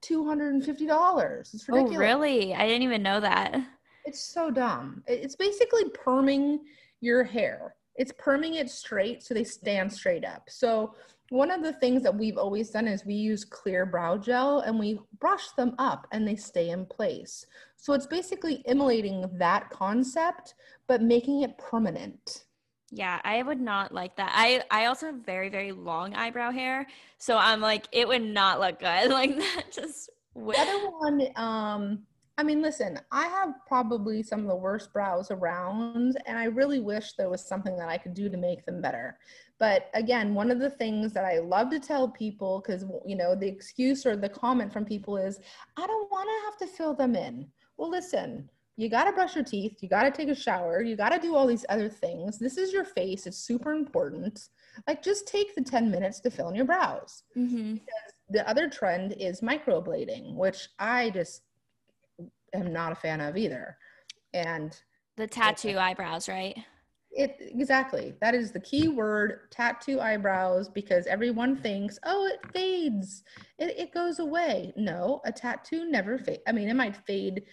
$250. 0.08 1.54
It's 1.54 1.66
oh, 1.68 1.74
ridiculous. 1.74 1.96
Oh, 1.96 1.98
really? 1.98 2.54
I 2.54 2.66
didn't 2.66 2.82
even 2.82 3.02
know 3.02 3.20
that. 3.20 3.56
It's 4.04 4.22
so 4.22 4.50
dumb. 4.50 5.02
It's 5.06 5.36
basically 5.36 5.84
perming 5.84 6.58
your 7.00 7.24
hair. 7.24 7.74
It's 7.96 8.12
perming 8.12 8.54
it 8.56 8.70
straight 8.70 9.22
so 9.22 9.34
they 9.34 9.44
stand 9.44 9.92
straight 9.92 10.24
up. 10.24 10.44
So 10.48 10.94
one 11.30 11.50
of 11.50 11.62
the 11.62 11.72
things 11.72 12.02
that 12.04 12.16
we've 12.16 12.38
always 12.38 12.70
done 12.70 12.86
is 12.86 13.04
we 13.04 13.14
use 13.14 13.44
clear 13.44 13.84
brow 13.84 14.16
gel 14.16 14.60
and 14.60 14.78
we 14.78 15.00
brush 15.18 15.50
them 15.56 15.74
up 15.78 16.06
and 16.12 16.26
they 16.26 16.36
stay 16.36 16.70
in 16.70 16.86
place. 16.86 17.46
So 17.76 17.94
it's 17.94 18.06
basically 18.06 18.62
emulating 18.66 19.24
that 19.38 19.70
concept, 19.70 20.54
but 20.86 21.02
making 21.02 21.42
it 21.42 21.58
permanent. 21.58 22.44
Yeah, 22.90 23.20
I 23.24 23.42
would 23.42 23.60
not 23.60 23.92
like 23.92 24.16
that. 24.16 24.32
I 24.34 24.62
I 24.70 24.86
also 24.86 25.06
have 25.06 25.16
very 25.16 25.48
very 25.48 25.72
long 25.72 26.14
eyebrow 26.14 26.52
hair, 26.52 26.86
so 27.18 27.36
I'm 27.36 27.60
like 27.60 27.86
it 27.92 28.06
would 28.06 28.22
not 28.22 28.60
look 28.60 28.78
good 28.78 29.10
like 29.10 29.36
that. 29.36 29.72
Just 29.72 30.10
the 30.34 30.58
other 30.58 30.90
one. 30.90 31.28
Um, 31.36 32.02
I 32.38 32.42
mean, 32.42 32.60
listen, 32.60 33.00
I 33.10 33.26
have 33.28 33.54
probably 33.66 34.22
some 34.22 34.40
of 34.40 34.46
the 34.46 34.56
worst 34.56 34.92
brows 34.92 35.30
around, 35.30 36.18
and 36.26 36.38
I 36.38 36.44
really 36.44 36.80
wish 36.80 37.14
there 37.14 37.30
was 37.30 37.40
something 37.40 37.76
that 37.78 37.88
I 37.88 37.96
could 37.96 38.12
do 38.12 38.28
to 38.28 38.36
make 38.36 38.66
them 38.66 38.82
better. 38.82 39.18
But 39.58 39.88
again, 39.94 40.34
one 40.34 40.50
of 40.50 40.58
the 40.58 40.68
things 40.68 41.14
that 41.14 41.24
I 41.24 41.38
love 41.38 41.70
to 41.70 41.80
tell 41.80 42.08
people, 42.08 42.60
because 42.60 42.84
you 43.06 43.16
know, 43.16 43.34
the 43.34 43.48
excuse 43.48 44.04
or 44.04 44.16
the 44.16 44.28
comment 44.28 44.70
from 44.72 44.84
people 44.84 45.16
is, 45.16 45.40
I 45.78 45.86
don't 45.86 46.10
want 46.10 46.28
to 46.28 46.44
have 46.44 46.70
to 46.70 46.76
fill 46.76 46.92
them 46.94 47.16
in. 47.16 47.48
Well, 47.78 47.90
listen, 47.90 48.50
you 48.76 48.90
got 48.90 49.04
to 49.04 49.12
brush 49.12 49.34
your 49.34 49.44
teeth, 49.44 49.78
you 49.80 49.88
got 49.88 50.02
to 50.02 50.10
take 50.10 50.28
a 50.28 50.34
shower, 50.34 50.82
you 50.82 50.96
got 50.96 51.10
to 51.10 51.18
do 51.18 51.34
all 51.34 51.46
these 51.46 51.64
other 51.68 51.88
things. 51.88 52.38
This 52.38 52.58
is 52.58 52.72
your 52.72 52.84
face, 52.84 53.26
it's 53.26 53.38
super 53.38 53.72
important. 53.72 54.48
Like, 54.86 55.02
just 55.02 55.26
take 55.26 55.54
the 55.54 55.62
10 55.62 55.90
minutes 55.90 56.20
to 56.20 56.30
fill 56.30 56.48
in 56.48 56.54
your 56.54 56.66
brows. 56.66 57.22
Mm-hmm. 57.36 57.76
the 58.28 58.48
other 58.48 58.68
trend 58.68 59.14
is 59.18 59.40
microblading, 59.40 60.34
which 60.34 60.68
I 60.78 61.10
just 61.10 61.42
am 62.52 62.72
not 62.72 62.92
a 62.92 62.96
fan 62.96 63.20
of 63.20 63.36
either. 63.36 63.78
And 64.34 64.78
the 65.16 65.26
tattoo 65.26 65.78
eyebrows, 65.78 66.28
right? 66.28 66.56
It 67.12 67.36
exactly. 67.40 68.14
That 68.20 68.34
is 68.34 68.52
the 68.52 68.60
key 68.60 68.88
word, 68.88 69.50
tattoo 69.50 70.00
eyebrows, 70.00 70.68
because 70.68 71.06
everyone 71.06 71.56
thinks, 71.56 71.98
oh, 72.04 72.26
it 72.26 72.52
fades, 72.52 73.22
it, 73.58 73.74
it 73.78 73.94
goes 73.94 74.18
away. 74.18 74.74
No, 74.76 75.22
a 75.24 75.32
tattoo 75.32 75.90
never 75.90 76.18
fades. 76.18 76.42
I 76.46 76.52
mean, 76.52 76.68
it 76.68 76.76
might 76.76 76.94
fade 76.94 77.44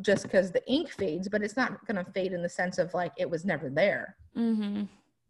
just 0.00 0.24
because 0.24 0.50
the 0.50 0.66
ink 0.70 0.90
fades, 0.90 1.28
but 1.28 1.42
it's 1.42 1.56
not 1.56 1.86
going 1.86 2.02
to 2.02 2.10
fade 2.12 2.32
in 2.32 2.42
the 2.42 2.48
sense 2.48 2.78
of 2.78 2.92
like 2.94 3.12
it 3.16 3.28
was 3.28 3.44
never 3.44 3.70
there. 3.70 4.16
Mm-hmm. 4.36 4.84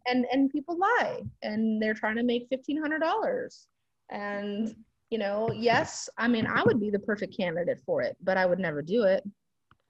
And 0.05 0.25
and 0.31 0.51
people 0.51 0.77
lie, 0.77 1.21
and 1.43 1.81
they're 1.81 1.93
trying 1.93 2.17
to 2.17 2.23
make 2.23 2.47
fifteen 2.49 2.79
hundred 2.79 2.99
dollars. 2.99 3.67
And 4.09 4.75
you 5.09 5.17
know, 5.17 5.51
yes, 5.53 6.09
I 6.17 6.27
mean, 6.27 6.47
I 6.47 6.63
would 6.63 6.79
be 6.79 6.89
the 6.89 6.99
perfect 6.99 7.37
candidate 7.37 7.79
for 7.85 8.01
it, 8.01 8.17
but 8.21 8.35
I 8.35 8.45
would 8.45 8.59
never 8.59 8.81
do 8.81 9.03
it. 9.03 9.23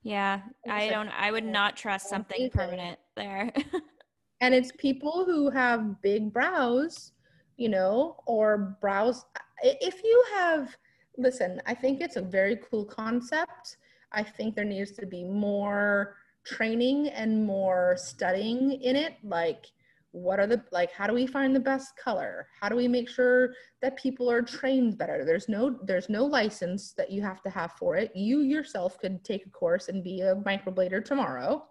Yeah, 0.03 0.41
I 0.69 0.89
don't. 0.89 1.09
I 1.09 1.31
would 1.31 1.45
not 1.45 1.77
trust 1.77 2.09
something 2.09 2.49
permanent 2.49 2.99
there. 3.15 3.51
and 4.41 4.53
it's 4.53 4.71
people 4.77 5.23
who 5.25 5.49
have 5.49 6.01
big 6.01 6.33
brows, 6.33 7.13
you 7.57 7.69
know, 7.69 8.17
or 8.25 8.77
brows. 8.81 9.25
If 9.61 10.03
you 10.03 10.23
have, 10.33 10.75
listen, 11.17 11.61
I 11.65 11.73
think 11.73 12.01
it's 12.01 12.17
a 12.17 12.21
very 12.21 12.59
cool 12.69 12.83
concept 12.83 13.77
I 14.13 14.23
think 14.23 14.55
there 14.55 14.65
needs 14.65 14.91
to 14.93 15.05
be 15.05 15.23
more 15.23 16.15
training 16.45 17.09
and 17.09 17.45
more 17.45 17.95
studying 17.97 18.73
in 18.81 18.95
it. 18.95 19.15
Like, 19.23 19.65
what 20.11 20.39
are 20.39 20.45
the 20.45 20.63
like 20.71 20.91
how 20.91 21.07
do 21.07 21.13
we 21.13 21.25
find 21.25 21.55
the 21.55 21.59
best 21.59 21.97
color? 21.97 22.47
How 22.61 22.69
do 22.69 22.75
we 22.75 22.87
make 22.87 23.09
sure 23.09 23.53
that 23.81 23.97
people 23.97 24.29
are 24.29 24.43
trained 24.43 24.97
better? 24.97 25.25
There's 25.25 25.49
no 25.49 25.79
there's 25.83 26.09
no 26.09 26.25
license 26.25 26.93
that 26.93 27.11
you 27.11 27.23
have 27.23 27.41
to 27.43 27.49
have 27.49 27.71
for 27.73 27.95
it. 27.95 28.15
You 28.15 28.41
yourself 28.41 28.99
could 28.99 29.23
take 29.23 29.47
a 29.47 29.49
course 29.49 29.89
and 29.89 30.03
be 30.03 30.21
a 30.21 30.35
microblader 30.35 31.03
tomorrow 31.03 31.65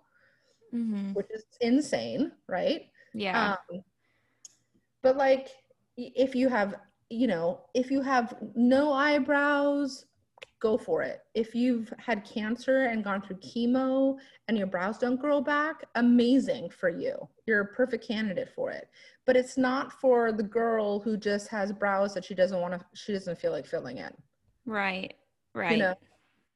mm-hmm. 0.74 1.12
which 1.12 1.30
is 1.30 1.44
insane 1.60 2.32
right? 2.48 2.86
Yeah. 3.14 3.56
Um, 3.70 3.82
but 5.02 5.16
like 5.16 5.48
if 5.96 6.34
you 6.34 6.48
have 6.48 6.76
you 7.10 7.26
know 7.26 7.60
if 7.74 7.90
you 7.90 8.00
have 8.00 8.34
no 8.54 8.92
eyebrows 8.92 10.06
go 10.62 10.78
for 10.78 11.02
it. 11.02 11.22
If 11.34 11.54
you've 11.54 11.92
had 11.98 12.24
cancer 12.24 12.84
and 12.84 13.02
gone 13.02 13.20
through 13.20 13.36
chemo 13.38 14.16
and 14.46 14.56
your 14.56 14.68
brows 14.68 14.96
don't 14.96 15.20
grow 15.20 15.40
back, 15.40 15.84
amazing 15.96 16.70
for 16.70 16.88
you. 16.88 17.16
You're 17.46 17.60
a 17.60 17.66
perfect 17.66 18.06
candidate 18.06 18.48
for 18.54 18.70
it. 18.70 18.88
But 19.26 19.36
it's 19.36 19.58
not 19.58 19.92
for 20.00 20.30
the 20.30 20.44
girl 20.44 21.00
who 21.00 21.16
just 21.16 21.48
has 21.48 21.72
brows 21.72 22.14
that 22.14 22.24
she 22.24 22.34
doesn't 22.34 22.60
want 22.60 22.74
to, 22.74 22.86
she 22.94 23.12
doesn't 23.12 23.38
feel 23.38 23.50
like 23.50 23.66
filling 23.66 23.98
in. 23.98 24.12
Right. 24.64 25.14
Right. 25.52 25.72
You 25.72 25.78
know? 25.78 25.94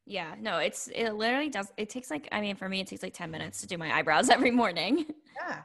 Yeah, 0.09 0.37
no, 0.39 0.59
it's 0.59 0.89
it 0.95 1.15
literally 1.15 1.49
does. 1.49 1.73
It 1.77 1.91
takes 1.91 2.13
like 2.13 2.29
I 2.31 2.41
mean, 2.41 2.55
for 2.55 2.69
me, 2.69 2.79
it 2.79 2.87
takes 2.87 3.03
like 3.03 3.13
ten 3.13 3.29
minutes 3.29 3.61
to 3.63 3.67
do 3.67 3.77
my 3.77 3.93
eyebrows 3.93 4.29
every 4.37 4.53
morning. 4.53 5.05
Yeah, 5.35 5.63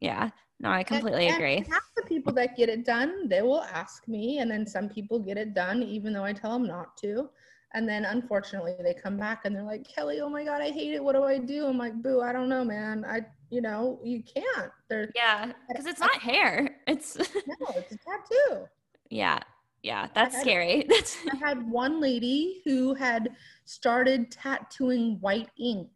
yeah. 0.00 0.30
No, 0.60 0.70
I 0.70 0.84
completely 0.84 1.26
and, 1.26 1.36
agree. 1.36 1.56
And 1.56 1.66
half 1.66 1.82
the 1.96 2.04
people 2.04 2.32
that 2.34 2.56
get 2.56 2.68
it 2.68 2.84
done, 2.84 3.28
they 3.28 3.42
will 3.42 3.62
ask 3.62 4.06
me, 4.06 4.38
and 4.38 4.48
then 4.48 4.68
some 4.68 4.88
people 4.88 5.18
get 5.18 5.36
it 5.36 5.52
done 5.52 5.82
even 5.82 6.12
though 6.12 6.24
I 6.24 6.32
tell 6.32 6.52
them 6.52 6.68
not 6.68 6.96
to. 6.98 7.28
And 7.76 7.86
then 7.86 8.06
unfortunately 8.06 8.74
they 8.82 8.94
come 8.94 9.18
back 9.18 9.42
and 9.44 9.54
they're 9.54 9.62
like, 9.62 9.86
Kelley, 9.86 10.20
oh 10.22 10.30
my 10.30 10.44
God, 10.44 10.62
I 10.62 10.70
hate 10.70 10.94
it. 10.94 11.04
What 11.04 11.14
do 11.14 11.24
I 11.24 11.36
do? 11.36 11.66
I'm 11.66 11.76
like, 11.76 12.02
boo, 12.02 12.22
I 12.22 12.32
don't 12.32 12.48
know, 12.48 12.64
man. 12.64 13.04
I, 13.06 13.20
you 13.50 13.60
know, 13.60 14.00
you 14.02 14.22
can't. 14.22 14.72
There's 14.88 15.10
yeah, 15.14 15.52
because 15.68 15.84
it's 15.84 16.00
not 16.00 16.18
hair. 16.18 16.78
It's 16.86 17.18
no, 17.18 17.66
it's 17.76 17.92
a 17.92 17.98
tattoo. 17.98 18.66
Yeah. 19.10 19.40
Yeah, 19.82 20.08
that's 20.14 20.34
had, 20.34 20.40
scary. 20.40 20.88
I 21.32 21.36
had 21.36 21.70
one 21.70 22.00
lady 22.00 22.62
who 22.64 22.94
had 22.94 23.28
started 23.66 24.30
tattooing 24.30 25.18
white 25.20 25.50
ink 25.60 25.90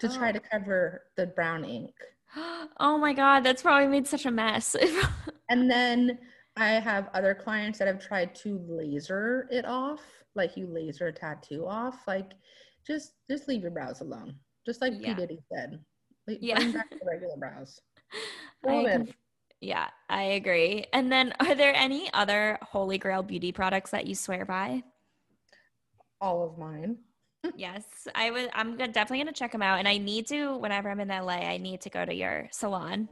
to 0.00 0.08
oh. 0.08 0.16
try 0.16 0.32
to 0.32 0.40
cover 0.40 1.02
the 1.16 1.28
brown 1.28 1.64
ink. 1.64 1.94
Oh 2.80 2.98
my 2.98 3.12
God, 3.12 3.44
that's 3.44 3.62
probably 3.62 3.86
made 3.86 4.08
such 4.08 4.26
a 4.26 4.30
mess. 4.32 4.74
and 5.48 5.70
then 5.70 6.18
I 6.56 6.70
have 6.70 7.08
other 7.14 7.34
clients 7.34 7.78
that 7.78 7.86
have 7.86 8.04
tried 8.04 8.34
to 8.36 8.60
laser 8.68 9.46
it 9.50 9.64
off, 9.64 10.02
like 10.34 10.56
you 10.56 10.66
laser 10.66 11.08
a 11.08 11.12
tattoo 11.12 11.66
off. 11.66 12.06
Like, 12.06 12.32
just 12.86 13.12
just 13.30 13.48
leave 13.48 13.62
your 13.62 13.70
brows 13.70 14.00
alone. 14.00 14.36
Just 14.66 14.80
like 14.80 14.94
yeah. 14.98 15.14
P 15.14 15.20
Diddy 15.20 15.38
said, 15.52 15.78
yeah. 16.26 16.56
bring 16.56 16.72
back 16.72 16.90
the 16.90 16.98
regular 17.06 17.36
brows. 17.36 17.80
I 18.66 19.04
yeah, 19.60 19.88
I 20.10 20.22
agree. 20.22 20.84
And 20.92 21.10
then, 21.10 21.32
are 21.40 21.54
there 21.54 21.74
any 21.74 22.12
other 22.12 22.58
Holy 22.60 22.98
Grail 22.98 23.22
beauty 23.22 23.50
products 23.50 23.90
that 23.92 24.06
you 24.06 24.14
swear 24.14 24.44
by? 24.44 24.82
All 26.20 26.46
of 26.46 26.58
mine. 26.58 26.98
yes, 27.56 27.84
I 28.14 28.30
would. 28.30 28.50
I'm 28.52 28.76
definitely 28.76 29.18
gonna 29.18 29.32
check 29.32 29.52
them 29.52 29.62
out, 29.62 29.78
and 29.78 29.88
I 29.88 29.98
need 29.98 30.26
to. 30.28 30.56
Whenever 30.58 30.90
I'm 30.90 31.00
in 31.00 31.08
LA, 31.08 31.38
I 31.38 31.56
need 31.56 31.80
to 31.82 31.90
go 31.90 32.04
to 32.04 32.14
your 32.14 32.48
salon. 32.52 33.08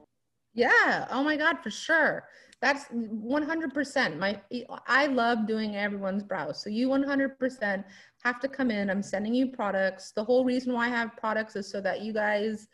Yeah. 0.54 1.06
Oh 1.10 1.24
my 1.24 1.36
God, 1.36 1.58
for 1.62 1.70
sure. 1.70 2.24
That's 2.62 2.84
100%. 2.84 4.18
My 4.18 4.40
I 4.86 5.06
love 5.06 5.48
doing 5.48 5.74
everyone's 5.74 6.22
brows. 6.22 6.62
So 6.62 6.70
you 6.70 6.88
100% 6.88 7.84
have 8.22 8.38
to 8.38 8.48
come 8.48 8.70
in. 8.70 8.88
I'm 8.88 9.02
sending 9.02 9.34
you 9.34 9.48
products. 9.48 10.12
The 10.12 10.22
whole 10.22 10.44
reason 10.44 10.72
why 10.72 10.86
I 10.86 10.90
have 10.90 11.16
products 11.16 11.56
is 11.56 11.68
so 11.68 11.80
that 11.80 12.02
you 12.02 12.12
guys 12.12 12.68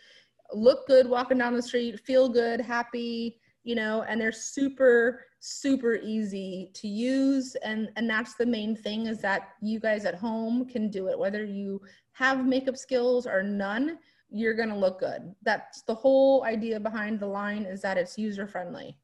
look 0.52 0.86
good 0.86 1.08
walking 1.08 1.38
down 1.38 1.54
the 1.54 1.62
street, 1.62 2.00
feel 2.00 2.28
good, 2.28 2.60
happy, 2.60 3.40
you 3.64 3.74
know, 3.74 4.02
and 4.02 4.20
they're 4.20 4.30
super, 4.30 5.24
super 5.40 5.94
easy 5.94 6.70
to 6.74 6.86
use. 6.86 7.54
And, 7.64 7.88
and 7.96 8.08
that's 8.08 8.34
the 8.34 8.46
main 8.46 8.76
thing 8.76 9.06
is 9.06 9.20
that 9.22 9.50
you 9.62 9.80
guys 9.80 10.04
at 10.04 10.14
home 10.14 10.66
can 10.66 10.90
do 10.90 11.08
it, 11.08 11.18
whether 11.18 11.44
you 11.44 11.80
have 12.12 12.46
makeup 12.46 12.76
skills 12.76 13.26
or 13.26 13.42
none, 13.42 13.98
you're 14.30 14.54
going 14.54 14.68
to 14.68 14.76
look 14.76 15.00
good. 15.00 15.34
That's 15.42 15.80
the 15.82 15.94
whole 15.94 16.44
idea 16.44 16.78
behind 16.78 17.20
the 17.20 17.26
line 17.26 17.62
is 17.62 17.80
that 17.82 17.96
it's 17.96 18.18
user 18.18 18.46
friendly. 18.46 18.94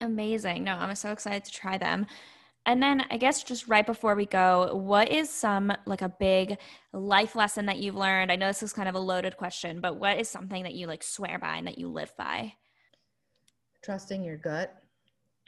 Amazing. 0.00 0.64
No, 0.64 0.74
I'm 0.74 0.94
so 0.94 1.12
excited 1.12 1.44
to 1.44 1.52
try 1.52 1.78
them. 1.78 2.06
And 2.66 2.82
then 2.82 3.04
I 3.10 3.16
guess 3.16 3.42
just 3.42 3.66
right 3.66 3.86
before 3.86 4.14
we 4.14 4.26
go, 4.26 4.74
what 4.76 5.10
is 5.10 5.30
some 5.30 5.72
like 5.86 6.02
a 6.02 6.08
big 6.08 6.58
life 6.92 7.34
lesson 7.34 7.66
that 7.66 7.78
you've 7.78 7.94
learned? 7.94 8.30
I 8.30 8.36
know 8.36 8.48
this 8.48 8.62
is 8.62 8.72
kind 8.72 8.88
of 8.88 8.94
a 8.94 9.00
loaded 9.00 9.36
question, 9.36 9.80
but 9.80 9.96
what 9.96 10.18
is 10.18 10.28
something 10.28 10.64
that 10.64 10.74
you 10.74 10.86
like 10.86 11.02
swear 11.02 11.38
by 11.38 11.56
and 11.56 11.66
that 11.66 11.78
you 11.78 11.88
live 11.88 12.14
by? 12.18 12.52
Trusting 13.82 14.22
your 14.22 14.36
gut. 14.36 14.74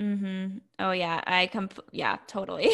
Mm-hmm. 0.01 0.59
Oh 0.79 0.93
yeah, 0.93 1.21
I 1.27 1.47
come. 1.49 1.69
Yeah, 1.93 2.17
totally. 2.27 2.71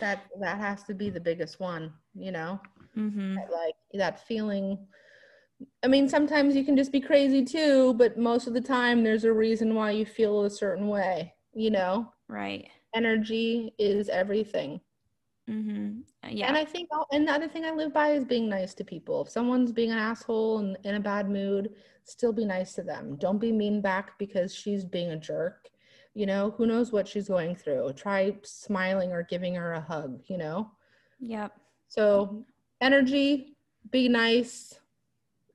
that 0.00 0.24
that 0.40 0.58
has 0.58 0.82
to 0.84 0.94
be 0.94 1.08
the 1.08 1.20
biggest 1.20 1.60
one, 1.60 1.92
you 2.14 2.32
know. 2.32 2.60
Mm-hmm. 2.96 3.36
Like 3.36 3.74
that 3.94 4.26
feeling. 4.26 4.78
I 5.82 5.88
mean, 5.88 6.08
sometimes 6.08 6.54
you 6.54 6.64
can 6.64 6.76
just 6.76 6.92
be 6.92 7.00
crazy 7.00 7.44
too, 7.44 7.94
but 7.94 8.18
most 8.18 8.46
of 8.46 8.54
the 8.54 8.60
time, 8.60 9.02
there's 9.02 9.24
a 9.24 9.32
reason 9.32 9.74
why 9.74 9.92
you 9.92 10.06
feel 10.06 10.44
a 10.44 10.50
certain 10.50 10.88
way. 10.88 11.34
You 11.54 11.70
know. 11.70 12.12
Right 12.28 12.68
energy 12.94 13.74
is 13.78 14.08
everything. 14.08 14.80
Mm-hmm. 15.48 16.00
Yeah. 16.30 16.48
And 16.48 16.56
I 16.56 16.64
think, 16.64 16.88
and 17.12 17.26
the 17.26 17.32
other 17.32 17.48
thing 17.48 17.64
I 17.64 17.72
live 17.72 17.92
by 17.92 18.12
is 18.12 18.24
being 18.24 18.48
nice 18.48 18.74
to 18.74 18.84
people. 18.84 19.22
If 19.22 19.30
someone's 19.30 19.72
being 19.72 19.90
an 19.90 19.98
asshole 19.98 20.58
and 20.58 20.78
in 20.84 20.94
a 20.94 21.00
bad 21.00 21.28
mood, 21.28 21.70
still 22.04 22.32
be 22.32 22.44
nice 22.44 22.74
to 22.74 22.82
them. 22.82 23.16
Don't 23.16 23.38
be 23.38 23.52
mean 23.52 23.80
back 23.80 24.18
because 24.18 24.54
she's 24.54 24.84
being 24.84 25.10
a 25.10 25.16
jerk. 25.16 25.68
You 26.14 26.26
know, 26.26 26.54
who 26.56 26.66
knows 26.66 26.92
what 26.92 27.08
she's 27.08 27.28
going 27.28 27.56
through? 27.56 27.92
Try 27.94 28.36
smiling 28.42 29.12
or 29.12 29.22
giving 29.22 29.54
her 29.54 29.72
a 29.72 29.80
hug, 29.80 30.20
you 30.26 30.36
know? 30.36 30.70
Yep. 31.20 31.52
So, 31.88 32.44
energy, 32.80 33.56
be 33.90 34.08
nice, 34.08 34.78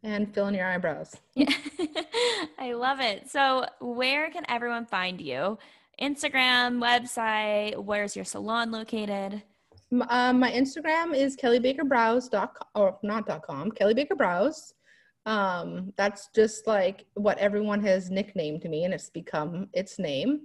and 0.04 0.34
fill 0.34 0.48
in 0.48 0.54
your 0.54 0.68
eyebrows. 0.68 1.16
Yeah. 1.36 1.54
I 2.60 2.74
love 2.74 3.00
it. 3.00 3.30
So, 3.30 3.66
where 3.80 4.30
can 4.30 4.46
everyone 4.48 4.86
find 4.86 5.20
you? 5.20 5.58
Instagram, 6.02 6.80
website? 6.82 7.78
Where's 7.78 8.16
your 8.16 8.26
salon 8.26 8.72
located? 8.72 9.42
Um, 10.10 10.40
my 10.40 10.52
Instagram 10.52 11.16
is 11.16 11.36
kelleybakerbrows.com 11.38 12.50
or 12.76 12.98
not 13.04 13.26
dot 13.26 13.44
com, 13.44 13.72
Kelley 13.72 13.94
Baker 13.94 14.16
Brows. 14.16 14.74
Um, 15.26 15.94
that's 15.98 16.30
just 16.34 16.68
like 16.68 17.06
what 17.16 17.38
everyone 17.38 17.84
has 17.84 18.10
nicknamed 18.10 18.64
me 18.64 18.86
and 18.86 18.94
it's 18.94 19.10
become 19.10 19.68
its 19.74 20.00
name. 20.00 20.42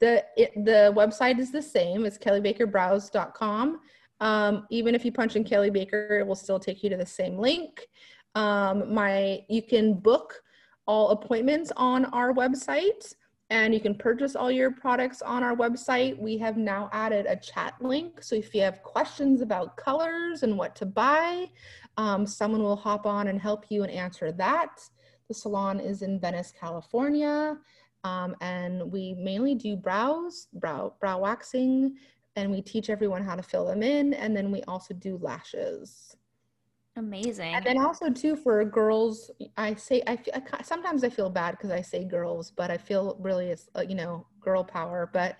The 0.00 0.24
it, 0.36 0.52
the 0.64 0.92
website 0.96 1.38
is 1.38 1.52
the 1.52 1.62
same, 1.62 2.04
it's 2.06 2.18
kelleybakerbrows.com. 2.18 3.80
Um, 4.20 4.66
even 4.70 4.94
if 4.94 5.04
you 5.04 5.12
punch 5.12 5.36
in 5.36 5.44
Kelley 5.44 5.70
Baker, 5.70 6.18
it 6.20 6.26
will 6.26 6.36
still 6.36 6.60
take 6.60 6.82
you 6.82 6.90
to 6.90 6.96
the 6.96 7.06
same 7.06 7.38
link. 7.38 7.88
Um, 8.34 8.92
my 8.92 9.44
you 9.48 9.62
can 9.62 9.94
book 9.94 10.42
all 10.86 11.10
appointments 11.10 11.72
on 11.76 12.06
our 12.06 12.32
website 12.32 13.14
and 13.50 13.74
you 13.74 13.80
can 13.80 13.94
purchase 13.94 14.34
all 14.34 14.50
your 14.50 14.70
products 14.70 15.20
on 15.20 15.42
our 15.42 15.54
website. 15.54 16.18
We 16.18 16.38
have 16.38 16.56
now 16.56 16.88
added 16.90 17.26
a 17.26 17.36
chat 17.36 17.74
link. 17.80 18.22
So 18.22 18.34
if 18.34 18.54
you 18.54 18.62
have 18.62 18.82
questions 18.82 19.42
about 19.42 19.76
colors 19.76 20.42
and 20.42 20.56
what 20.56 20.74
to 20.76 20.86
buy, 20.86 21.50
um, 21.98 22.26
someone 22.26 22.62
will 22.62 22.76
hop 22.76 23.04
on 23.04 23.28
and 23.28 23.38
help 23.38 23.66
you 23.68 23.82
and 23.82 23.92
answer 23.92 24.32
that. 24.32 24.80
The 25.28 25.34
salon 25.34 25.80
is 25.80 26.00
in 26.00 26.18
Venice, 26.18 26.54
California. 26.58 27.58
Um, 28.04 28.34
and 28.40 28.90
we 28.90 29.14
mainly 29.18 29.54
do 29.54 29.76
brows, 29.76 30.48
brow, 30.54 30.94
brow 30.98 31.20
waxing, 31.20 31.96
and 32.36 32.50
we 32.50 32.62
teach 32.62 32.88
everyone 32.88 33.22
how 33.22 33.36
to 33.36 33.42
fill 33.42 33.66
them 33.66 33.82
in. 33.82 34.14
And 34.14 34.34
then 34.34 34.50
we 34.50 34.62
also 34.62 34.94
do 34.94 35.18
lashes. 35.18 36.16
Amazing. 36.96 37.54
And 37.54 37.64
then 37.64 37.78
also 37.78 38.10
too 38.10 38.36
for 38.36 38.62
girls, 38.66 39.30
I 39.56 39.74
say 39.74 40.02
I, 40.06 40.16
feel, 40.16 40.34
I 40.34 40.62
sometimes 40.62 41.02
I 41.04 41.08
feel 41.08 41.30
bad 41.30 41.52
because 41.52 41.70
I 41.70 41.80
say 41.80 42.04
girls, 42.04 42.50
but 42.50 42.70
I 42.70 42.76
feel 42.76 43.16
really 43.18 43.48
it's 43.48 43.70
uh, 43.74 43.80
you 43.80 43.94
know 43.94 44.26
girl 44.40 44.62
power. 44.62 45.08
But 45.10 45.38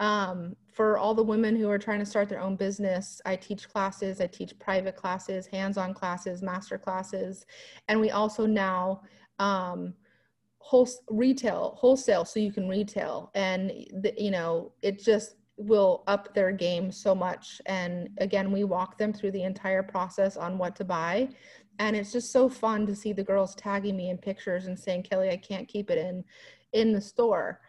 um, 0.00 0.56
for 0.72 0.96
all 0.96 1.14
the 1.14 1.22
women 1.22 1.56
who 1.56 1.68
are 1.68 1.78
trying 1.78 1.98
to 1.98 2.06
start 2.06 2.30
their 2.30 2.40
own 2.40 2.56
business, 2.56 3.20
I 3.26 3.36
teach 3.36 3.68
classes. 3.68 4.22
I 4.22 4.28
teach 4.28 4.58
private 4.58 4.96
classes, 4.96 5.46
hands-on 5.46 5.92
classes, 5.92 6.40
master 6.40 6.78
classes, 6.78 7.44
and 7.88 8.00
we 8.00 8.10
also 8.10 8.46
now 8.46 9.02
um, 9.38 9.92
whole 10.58 10.88
retail 11.10 11.76
wholesale 11.78 12.24
so 12.24 12.40
you 12.40 12.50
can 12.50 12.66
retail 12.66 13.30
and 13.34 13.70
the, 14.00 14.14
you 14.16 14.30
know 14.30 14.72
it 14.80 14.98
just 15.04 15.36
will 15.56 16.02
up 16.06 16.34
their 16.34 16.52
game 16.52 16.90
so 16.90 17.14
much. 17.14 17.60
And 17.66 18.08
again, 18.18 18.50
we 18.50 18.64
walk 18.64 18.98
them 18.98 19.12
through 19.12 19.32
the 19.32 19.44
entire 19.44 19.82
process 19.82 20.36
on 20.36 20.58
what 20.58 20.74
to 20.76 20.84
buy. 20.84 21.28
And 21.78 21.96
it's 21.96 22.12
just 22.12 22.32
so 22.32 22.48
fun 22.48 22.86
to 22.86 22.94
see 22.94 23.12
the 23.12 23.24
girls 23.24 23.54
tagging 23.54 23.96
me 23.96 24.10
in 24.10 24.18
pictures 24.18 24.66
and 24.66 24.78
saying, 24.78 25.04
Kelley, 25.04 25.30
I 25.30 25.36
can't 25.36 25.68
keep 25.68 25.90
it 25.90 25.98
in 25.98 26.24
in 26.72 26.92
the 26.92 27.00
store. 27.00 27.60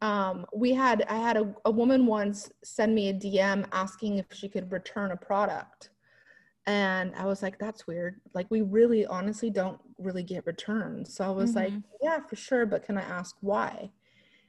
Um, 0.00 0.44
we 0.54 0.72
had 0.72 1.04
I 1.08 1.16
had 1.16 1.36
a, 1.36 1.54
a 1.64 1.70
woman 1.70 2.06
once 2.06 2.50
send 2.62 2.94
me 2.94 3.08
a 3.08 3.14
DM 3.14 3.66
asking 3.72 4.18
if 4.18 4.26
she 4.32 4.48
could 4.48 4.70
return 4.70 5.12
a 5.12 5.16
product. 5.16 5.90
And 6.66 7.14
I 7.14 7.26
was 7.26 7.42
like, 7.42 7.58
that's 7.58 7.86
weird. 7.86 8.20
Like, 8.32 8.46
we 8.50 8.62
really 8.62 9.04
honestly 9.04 9.50
don't 9.50 9.78
really 9.98 10.22
get 10.22 10.46
returns. 10.46 11.14
So 11.14 11.24
I 11.24 11.28
was 11.28 11.50
mm-hmm. 11.50 11.58
like, 11.58 11.72
yeah, 12.00 12.20
for 12.26 12.36
sure. 12.36 12.64
But 12.64 12.84
can 12.84 12.96
I 12.96 13.02
ask 13.02 13.36
why? 13.40 13.90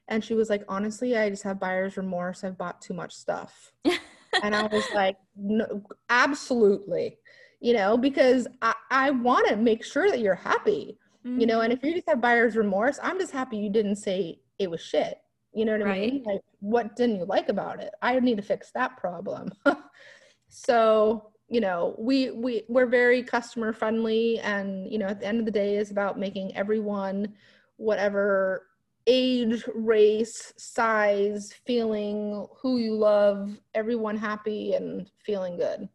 And 0.08 0.24
she 0.24 0.34
was 0.36 0.50
like, 0.50 0.64
honestly, 0.68 1.18
I 1.18 1.30
just 1.30 1.44
have 1.44 1.60
buyer's 1.60 1.98
remorse. 1.98 2.44
I've 2.44 2.58
bought 2.58 2.82
too 2.82 2.94
much 2.94 3.14
stuff. 3.14 3.72
and 4.44 4.56
I 4.56 4.68
was 4.68 4.86
like, 4.94 5.18
no, 5.36 5.82
absolutely, 6.10 7.18
you 7.60 7.74
know, 7.74 7.98
because 7.98 8.48
I, 8.62 8.74
I 8.92 9.10
want 9.12 9.48
to 9.48 9.56
make 9.56 9.84
sure 9.84 10.10
that 10.10 10.20
you're 10.20 10.36
happy, 10.36 10.98
mm-hmm. 11.26 11.40
you 11.40 11.48
know, 11.48 11.62
and 11.62 11.74
if 11.74 11.84
you 11.84 11.94
just 11.94 12.10
have 12.10 12.22
buyer's 12.22 12.56
remorse, 12.56 13.00
I'm 13.02 13.20
just 13.20 13.32
happy 13.32 13.58
you 13.58 13.70
didn't 13.70 13.98
say 13.98 14.40
it 14.60 14.70
was 14.70 14.82
shit. 14.82 15.18
You 15.54 15.64
know 15.64 15.78
what 15.78 15.86
right. 15.86 15.96
I 15.96 16.12
mean? 16.12 16.24
Like, 16.26 16.42
what 16.60 16.96
didn't 16.98 17.18
you 17.18 17.26
like 17.26 17.48
about 17.48 17.82
it? 17.82 17.94
I 18.02 18.20
need 18.20 18.36
to 18.38 18.44
fix 18.44 18.72
that 18.72 18.98
problem. 18.98 19.52
so, 20.50 21.32
you 21.48 21.62
know, 21.62 21.96
we 21.98 22.32
we 22.32 22.64
we're 22.68 22.88
very 22.88 23.24
customer 23.24 23.72
friendly, 23.72 24.40
and 24.40 24.92
you 24.92 24.98
know, 24.98 25.06
at 25.06 25.22
the 25.22 25.28
end 25.28 25.40
of 25.40 25.46
the 25.46 25.52
day, 25.52 25.78
is 25.78 25.92
about 25.92 26.20
making 26.20 26.54
everyone 26.58 27.34
whatever 27.78 28.64
age, 29.08 29.64
race, 29.74 30.54
size, 30.58 31.54
feeling 31.66 32.48
who 32.62 32.78
you 32.78 32.96
love, 32.96 33.58
everyone 33.74 34.18
happy 34.18 34.74
and 34.74 35.10
feeling 35.24 35.58
good. 35.58 35.88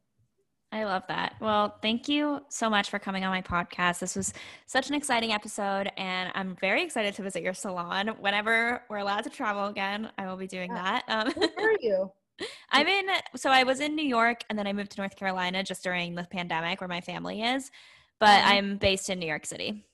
I 0.72 0.84
love 0.84 1.02
that. 1.08 1.34
Well, 1.40 1.76
thank 1.82 2.08
you 2.08 2.40
so 2.48 2.70
much 2.70 2.90
for 2.90 3.00
coming 3.00 3.24
on 3.24 3.30
my 3.30 3.42
podcast. 3.42 3.98
This 3.98 4.14
was 4.14 4.32
such 4.66 4.88
an 4.88 4.94
exciting 4.94 5.32
episode, 5.32 5.90
and 5.96 6.30
I'm 6.36 6.54
very 6.60 6.84
excited 6.84 7.12
to 7.14 7.22
visit 7.22 7.42
your 7.42 7.54
salon. 7.54 8.08
Whenever 8.20 8.82
we're 8.88 8.98
allowed 8.98 9.24
to 9.24 9.30
travel 9.30 9.66
again, 9.66 10.10
I 10.16 10.28
will 10.28 10.36
be 10.36 10.46
doing 10.46 10.70
yeah. 10.70 11.00
that. 11.06 11.26
Um, 11.26 11.32
Where 11.56 11.70
are 11.70 11.78
you? 11.80 12.12
I'm 12.70 12.86
in, 12.86 13.06
so 13.34 13.50
I 13.50 13.64
was 13.64 13.80
in 13.80 13.96
New 13.96 14.06
York, 14.06 14.44
and 14.48 14.56
then 14.56 14.68
I 14.68 14.72
moved 14.72 14.92
to 14.92 15.00
North 15.00 15.16
Carolina 15.16 15.64
just 15.64 15.82
during 15.82 16.14
the 16.14 16.26
pandemic 16.30 16.80
where 16.80 16.88
my 16.88 17.00
family 17.00 17.42
is, 17.42 17.72
but 18.20 18.28
mm-hmm. 18.28 18.52
I'm 18.52 18.76
based 18.76 19.10
in 19.10 19.18
New 19.18 19.26
York 19.26 19.46
City. 19.46 19.84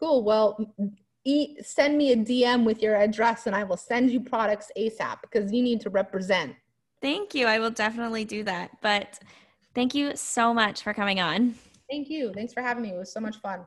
Cool. 0.00 0.24
Well, 0.24 0.74
eat, 1.24 1.64
send 1.64 1.98
me 1.98 2.12
a 2.12 2.16
DM 2.16 2.64
with 2.64 2.82
your 2.82 2.96
address 2.96 3.46
and 3.46 3.54
I 3.54 3.64
will 3.64 3.76
send 3.76 4.10
you 4.10 4.20
products 4.20 4.70
ASAP 4.76 5.20
because 5.22 5.52
you 5.52 5.62
need 5.62 5.80
to 5.82 5.90
represent. 5.90 6.54
Thank 7.00 7.34
you. 7.34 7.46
I 7.46 7.58
will 7.58 7.70
definitely 7.70 8.24
do 8.24 8.42
that. 8.44 8.70
But 8.80 9.18
thank 9.74 9.94
you 9.94 10.16
so 10.16 10.52
much 10.52 10.82
for 10.82 10.92
coming 10.92 11.20
on. 11.20 11.54
Thank 11.90 12.10
you. 12.10 12.32
Thanks 12.34 12.52
for 12.52 12.62
having 12.62 12.82
me. 12.82 12.90
It 12.90 12.98
was 12.98 13.12
so 13.12 13.20
much 13.20 13.36
fun. 13.40 13.66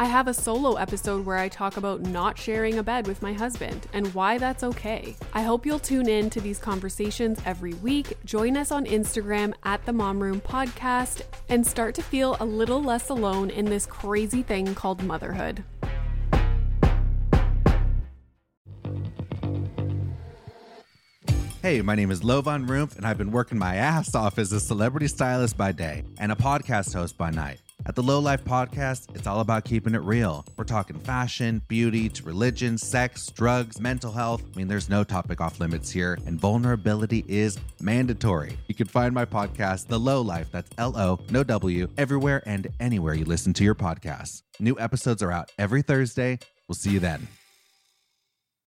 I 0.00 0.04
have 0.04 0.28
a 0.28 0.34
solo 0.34 0.74
episode 0.74 1.26
where 1.26 1.38
I 1.38 1.48
talk 1.48 1.76
about 1.76 2.02
not 2.02 2.38
sharing 2.38 2.78
a 2.78 2.84
bed 2.84 3.08
with 3.08 3.20
my 3.20 3.32
husband 3.32 3.88
and 3.92 4.14
why 4.14 4.38
that's 4.38 4.62
okay. 4.62 5.16
I 5.34 5.42
hope 5.42 5.66
you'll 5.66 5.80
tune 5.80 6.08
in 6.08 6.30
to 6.30 6.40
these 6.40 6.60
conversations 6.60 7.40
every 7.44 7.74
week. 7.74 8.16
Join 8.24 8.56
us 8.56 8.70
on 8.70 8.86
Instagram 8.86 9.54
at 9.64 9.84
the 9.86 9.92
Mom 9.92 10.22
Room 10.22 10.40
Podcast 10.40 11.22
and 11.48 11.66
start 11.66 11.96
to 11.96 12.02
feel 12.02 12.36
a 12.38 12.44
little 12.44 12.80
less 12.80 13.08
alone 13.08 13.50
in 13.50 13.64
this 13.64 13.86
crazy 13.86 14.44
thing 14.44 14.72
called 14.72 15.02
motherhood. 15.02 15.64
Hey, 21.60 21.82
my 21.82 21.96
name 21.96 22.12
is 22.12 22.20
Lovan 22.20 22.68
Rumpf, 22.68 22.96
and 22.96 23.04
I've 23.04 23.18
been 23.18 23.32
working 23.32 23.58
my 23.58 23.74
ass 23.74 24.14
off 24.14 24.38
as 24.38 24.52
a 24.52 24.60
celebrity 24.60 25.08
stylist 25.08 25.56
by 25.56 25.72
day 25.72 26.04
and 26.18 26.30
a 26.30 26.36
podcast 26.36 26.94
host 26.94 27.18
by 27.18 27.30
night. 27.30 27.58
At 27.86 27.94
the 27.94 28.02
Lo 28.02 28.18
Life 28.18 28.44
Podcast, 28.44 29.14
it's 29.14 29.26
all 29.26 29.40
about 29.40 29.64
keeping 29.64 29.94
it 29.94 30.02
real. 30.02 30.44
We're 30.56 30.64
talking 30.64 30.98
fashion, 30.98 31.62
beauty, 31.68 32.08
to 32.10 32.22
religion, 32.22 32.76
sex, 32.76 33.30
drugs, 33.30 33.80
mental 33.80 34.12
health. 34.12 34.42
I 34.52 34.58
mean, 34.58 34.68
there's 34.68 34.90
no 34.90 35.04
topic 35.04 35.40
off 35.40 35.58
limits 35.58 35.90
here, 35.90 36.18
and 36.26 36.38
vulnerability 36.38 37.24
is 37.28 37.58
mandatory. 37.80 38.58
You 38.66 38.74
can 38.74 38.88
find 38.88 39.14
my 39.14 39.24
podcast, 39.24 39.86
The 39.86 39.98
Lo 39.98 40.20
Life, 40.20 40.48
that's 40.50 40.70
L 40.76 40.98
O, 40.98 41.20
no 41.30 41.42
W, 41.42 41.88
everywhere 41.96 42.42
and 42.46 42.66
anywhere 42.78 43.14
you 43.14 43.24
listen 43.24 43.54
to 43.54 43.64
your 43.64 43.74
podcasts. 43.74 44.42
New 44.60 44.76
episodes 44.78 45.22
are 45.22 45.32
out 45.32 45.50
every 45.58 45.82
Thursday. 45.82 46.38
We'll 46.68 46.74
see 46.76 46.90
you 46.90 47.00
then. 47.00 47.26